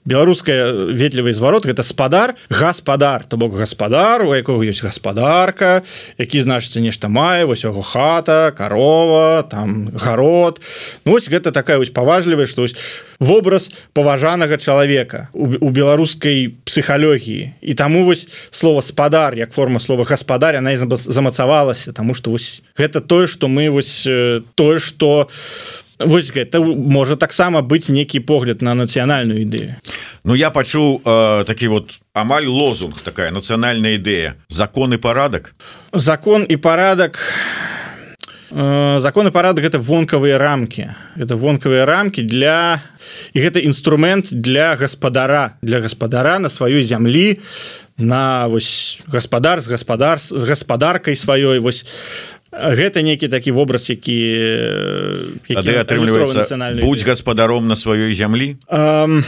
беларуская 0.05 0.91
ветлівы 0.91 1.33
зварот 1.33 1.65
гэта 1.65 1.83
спадар 1.83 2.35
гаспадар. 2.49 3.25
То 3.25 3.37
бок 3.37 3.55
гаспадар 3.55 4.23
у 4.25 4.33
якого 4.33 4.63
ёсць 4.63 4.81
гаспадарка 4.81 5.83
які 6.17 6.41
значыцца 6.41 6.81
нешта 6.81 7.07
мае 7.07 7.45
вось 7.45 7.63
яго 7.63 7.81
хата 7.81 8.53
корова 8.57 9.43
там 9.43 9.89
гарод. 9.93 10.61
Ну, 11.05 11.15
ось 11.15 11.29
гэта 11.29 11.51
такая 11.51 11.77
вось 11.77 11.93
паважлівая 11.93 12.45
што 12.45 12.63
ось 12.63 12.75
вобраз 13.19 13.69
паважанага 13.93 14.57
чалавека 14.57 15.29
у, 15.33 15.69
беларускай 15.69 16.55
псіхалогіі. 16.65 17.53
І 17.61 17.73
таму 17.73 18.05
вось 18.05 18.27
слово 18.49 18.81
спадар 18.81 19.35
як 19.35 19.53
форма 19.53 19.79
слова 19.79 20.03
гаспадар 20.03 20.55
она 20.55 20.75
замацавалася 20.77 21.93
тому 21.93 22.13
что 22.13 22.31
вось 22.31 22.63
гэта 22.77 23.01
тое 23.01 23.27
что 23.27 23.47
мы 23.47 23.69
вось 23.69 24.07
тое 24.55 24.79
что 24.79 25.29
у 25.29 25.80
Вось 26.05 26.31
гэта 26.31 26.59
можа 26.61 27.15
таксама 27.15 27.61
быць 27.61 27.89
нейкі 27.89 28.19
погляд 28.25 28.61
на 28.61 28.73
нацыянальную 28.73 29.45
ідэю. 29.45 29.77
Ну 30.23 30.35
я 30.35 30.49
пачуў 30.49 31.01
э, 31.03 31.43
такі 31.45 31.67
вот 31.67 31.99
амаль 32.13 32.45
лозунг 32.45 33.01
такая 33.01 33.31
нацыянальная 33.31 33.97
ідэя. 33.97 34.35
Закон 34.49 34.93
і 34.93 34.97
парадак? 34.97 35.53
Закон 35.93 36.45
і 36.49 36.57
парадак 36.57 37.19
э, 38.51 38.99
закон 38.99 39.27
і 39.27 39.31
парадак 39.31 39.65
гэта 39.65 39.77
вонкавыя 39.77 40.37
рамкі. 40.37 40.93
Это 41.17 41.35
вонкавыя 41.35 41.85
рамкі 41.85 42.23
для 42.23 42.81
і 43.33 43.39
гэта 43.39 43.59
інструмент 43.59 44.29
для 44.31 44.75
гаспадара 44.75 45.57
для 45.61 45.79
гаспадара 45.79 46.39
на 46.39 46.49
сваёй 46.49 46.81
зямлі 46.83 47.39
на 47.97 48.47
вось 48.47 49.01
гаспадар 49.07 49.61
з 49.61 49.67
гаспадар 49.67 50.19
з 50.19 50.43
гаспадаркай 50.43 51.15
сваёй. 51.15 51.59
Вось 51.59 51.85
гэта 52.51 53.01
нейкі 53.01 53.31
такі 53.31 53.51
вобраз 53.55 53.89
які, 53.89 54.19
які 55.47 55.75
атрымліваецца 55.79 56.79
будь 56.83 57.03
гаспадаром 57.07 57.67
на 57.67 57.75
сваёй 57.79 58.11
зямлі? 58.13 58.59
Um, 58.67 59.23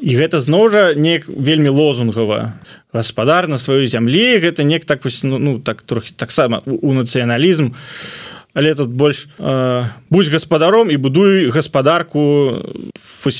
і 0.00 0.16
гэта 0.16 0.40
зноў 0.40 0.72
жа 0.72 0.82
неяк 0.96 1.28
вельмі 1.28 1.68
лозунгава. 1.68 2.56
Гаспадар 2.92 3.46
на 3.48 3.60
сваёй 3.60 3.86
зямлі 3.86 4.40
гэта 4.40 4.64
неяк 4.64 4.88
так 4.88 5.04
вось 5.04 5.22
ну, 5.22 5.38
ну 5.38 5.60
так 5.60 5.82
трохі 5.82 6.16
таксама 6.16 6.64
у 6.66 6.96
нацыяналізм 6.96 7.76
але 8.54 8.74
тут 8.74 8.90
больш 8.90 9.28
э, 9.38 9.84
будь 10.10 10.28
гаспадаром 10.28 10.90
і 10.90 10.96
будуй 10.96 11.50
гаспадарку 11.50 12.62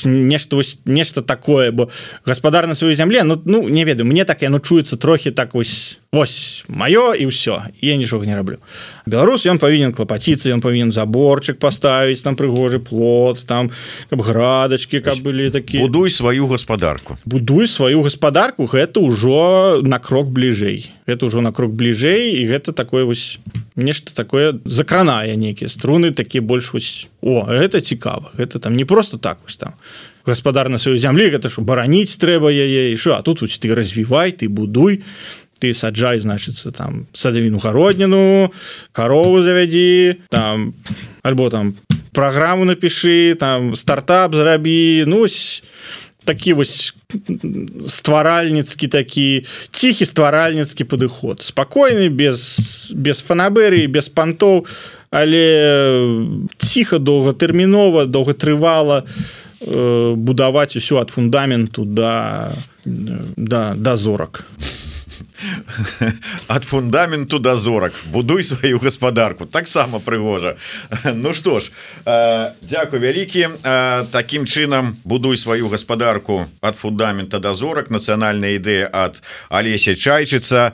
нешта 0.05 0.61
нешта 0.85 1.21
такое 1.21 1.71
бо 1.71 1.89
гаспадар 2.25 2.67
на 2.67 2.73
сваёй 2.73 2.95
зямле 2.95 3.23
ну 3.23 3.41
ну 3.45 3.69
не 3.69 3.85
ведаю 3.85 4.05
мне 4.05 4.25
так 4.25 4.41
яно 4.41 4.59
чуецца 4.59 4.97
трохі 4.97 5.31
так 5.31 5.53
вось 5.53 5.99
Вось 6.13 6.63
маё 6.69 7.17
і 7.17 7.25
ўсё 7.25 7.73
я 7.81 7.97
нічога 7.97 8.29
не 8.29 8.37
раблю 8.37 8.61
беларус 9.09 9.49
ён 9.49 9.57
павінен 9.57 9.97
клапаціцца 9.97 10.53
ён 10.53 10.61
павінен 10.61 10.93
заборчык 10.93 11.57
паставіць 11.57 12.21
там 12.21 12.37
прыгожы 12.37 12.77
плод 12.77 13.41
там 13.49 13.73
каб 14.13 14.21
градачки 14.21 15.01
каб 15.01 15.17
былі 15.25 15.49
такі 15.49 15.81
будуй 15.81 16.13
сваю 16.13 16.45
гаспадарку 16.45 17.17
будуй 17.25 17.65
сваю 17.65 18.05
гаспадарку 18.05 18.69
гэта 18.69 19.01
ўжо 19.01 19.81
на 19.81 19.97
крок 19.97 20.29
бліжэй. 20.29 20.91
Это 21.05 21.25
ўжо 21.25 21.41
на 21.41 21.51
крок 21.51 21.73
бліжэй 21.73 22.37
і 22.37 22.45
гэта 22.45 22.73
такое 22.77 23.05
вось 23.09 23.39
нешта 23.75 24.15
такое 24.15 24.59
закранае 24.65 25.35
нейкія 25.37 25.69
струны 25.69 26.11
такі 26.11 26.39
больш 26.39 26.73
вось 26.73 27.07
о 27.21 27.47
это 27.49 27.81
цікава 27.81 28.31
это 28.37 28.59
там 28.59 28.75
не 28.75 28.85
просто 28.85 29.17
так 29.17 29.37
вось 29.43 29.57
там 29.57 29.73
гаспадар 30.25 30.69
на 30.69 30.77
сваёй 30.77 30.97
зямлі 30.97 31.29
гэта 31.29 31.49
ж 31.49 31.61
бараніць 31.61 32.17
трэба 32.17 32.51
яе 32.51 32.95
що 32.95 33.13
а 33.17 33.21
тут 33.21 33.41
вось 33.41 33.57
ты 33.57 33.73
развівай 33.73 34.31
ты 34.31 34.49
будуй 34.49 35.03
ты 35.59 35.73
саджай 35.73 36.19
значыцца 36.19 36.71
там 36.71 37.07
садавіну 37.13 37.57
гародніну 37.57 38.51
карову 38.91 39.41
завядзі 39.41 40.21
там 40.29 40.73
альбо 41.23 41.49
там 41.49 41.75
праграму 42.13 42.65
напішы 42.65 43.35
там 43.35 43.75
стартап 43.75 44.35
зрабі 44.35 45.03
нусь 45.07 45.63
такі 46.25 46.53
вось 46.53 46.93
стваральніцкі 47.87 48.87
такі 48.87 49.45
ціхі 49.71 50.05
стваральніцкі 50.05 50.83
падыход 50.83 51.41
спакойны 51.41 52.09
без 52.09 52.91
без 52.95 53.21
фанаберы 53.21 53.87
без 53.87 54.09
пантоў 54.09 54.65
але 55.13 55.45
ціха 56.57 56.97
доўгатэрмінова 56.97 58.05
доўгатрывала 58.05 59.03
э, 59.03 60.13
будаваць 60.17 60.75
усё 60.75 60.97
ад 61.03 61.13
фундаменту 61.13 61.85
да 61.85 62.51
да 62.85 63.73
да 63.77 63.95
зорак 63.95 64.45
ад 66.47 66.63
фундаменту 66.63 67.39
да 67.39 67.55
зорак 67.55 67.93
будуй 68.05 68.43
сваю 68.43 68.79
гаспадарку 68.79 69.45
таксама 69.45 69.99
прыгожа 69.99 70.57
Ну 71.13 71.33
што 71.33 71.59
ж 71.59 71.71
Дякую 72.61 73.01
вялікі 73.01 73.47
таким 74.11 74.45
чынам 74.45 74.95
будуй 75.03 75.37
сваю 75.37 75.69
гаспадарку 75.69 76.45
ад 76.61 76.75
фундамента 76.75 77.39
да 77.39 77.53
зорак 77.53 77.89
нацыянальная 77.89 78.57
ідэя 78.57 78.89
ад 78.91 79.21
алеся 79.49 79.95
чайчыца 79.95 80.73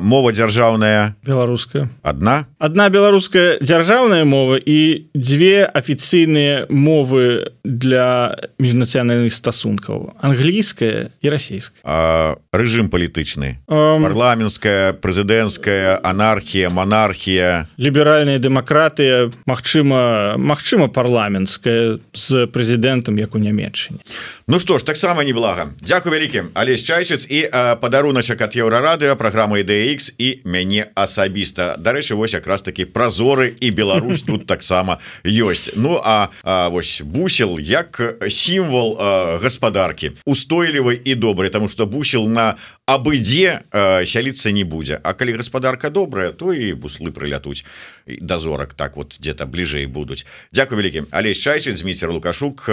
мова 0.00 0.32
дзяржаўная 0.32 1.16
беларуская 1.24 1.88
одна. 2.02 2.46
Одна 2.58 2.88
беларуская 2.88 3.58
дзяржаўная 3.60 4.24
мова 4.24 4.56
і 4.56 5.08
дзве 5.14 5.64
афіцыйныя 5.64 6.66
мовы 6.68 7.52
для 7.64 8.36
міжнацыянальных 8.58 9.32
стасункаў 9.32 10.14
англійская 10.20 11.10
і 11.20 11.26
расійская 11.28 12.36
рэжым 12.52 12.90
палітычны 12.92 13.58
um, 13.66 14.03
парламенская 14.04 14.92
прэзідэнцкая 15.00 16.00
анархія 16.04 16.68
монархія 16.68 17.66
ліберальныя 17.80 18.38
дэмакратыя 18.38 19.32
Мачыма 19.48 20.36
Мачыма 20.36 20.88
парламенская 20.92 21.98
з 22.12 22.46
прэзідэнтам 22.52 23.16
як 23.16 23.34
у 23.34 23.40
нямметчыне 23.40 24.04
Ну 24.46 24.60
што 24.60 24.78
ж 24.78 24.84
таксама 24.84 25.24
неблага 25.24 25.72
Дякую 25.80 26.12
вялікім 26.12 26.52
але 26.54 26.76
чайчыц 26.76 27.24
і 27.30 27.48
падаруначак 27.80 28.44
ад 28.44 28.52
еўрарадыо 28.52 29.16
праграма 29.16 29.64
ідэX 29.64 30.12
і 30.18 30.44
мяне 30.44 30.86
асабіста 30.94 31.80
Дарэчы 31.80 32.14
вось 32.14 32.36
якраз 32.36 32.62
такі 32.62 32.84
празоры 32.84 33.54
і 33.56 33.70
Беларусь 33.70 34.22
тут 34.28 34.46
таксама 34.46 35.00
ёсць 35.24 35.72
Ну 35.76 36.00
а, 36.04 36.28
а 36.44 36.68
вось 36.68 37.00
бусел 37.00 37.58
як 37.58 38.00
сімвал 38.28 38.98
гаспадаркі 39.40 40.12
устойлівай 40.26 41.00
і 41.04 41.14
добрый 41.14 41.48
тому 41.50 41.68
что 41.68 41.86
бусел 41.86 42.28
на 42.28 42.56
абыдзе 42.86 43.64
сяліцца 44.02 44.50
не 44.50 44.66
будзе. 44.66 44.98
А 44.98 45.14
калі 45.14 45.38
гаспадарка 45.38 45.90
добрая 45.90 46.34
то 46.34 46.50
і 46.50 46.74
буслы 46.74 47.14
прылятуць. 47.14 47.62
Дазорак 48.06 48.74
так 48.74 48.96
вот 48.96 49.16
где-то 49.20 49.46
бліжэй 49.46 49.86
будуць. 49.86 50.26
Дякую 50.52 50.82
вялікім 50.82 51.06
але 51.14 51.30
чайчыць 51.30 51.78
Зміцер 51.78 52.10
лукашук 52.10 52.66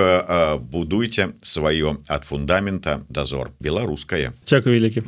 будуйте 0.59 1.37
сваё 1.41 2.01
ад 2.07 2.25
фундамента 2.25 3.01
дазор 3.09 3.51
беларускае. 3.59 4.33
Дякую 4.49 4.79
вялікі 4.79 5.01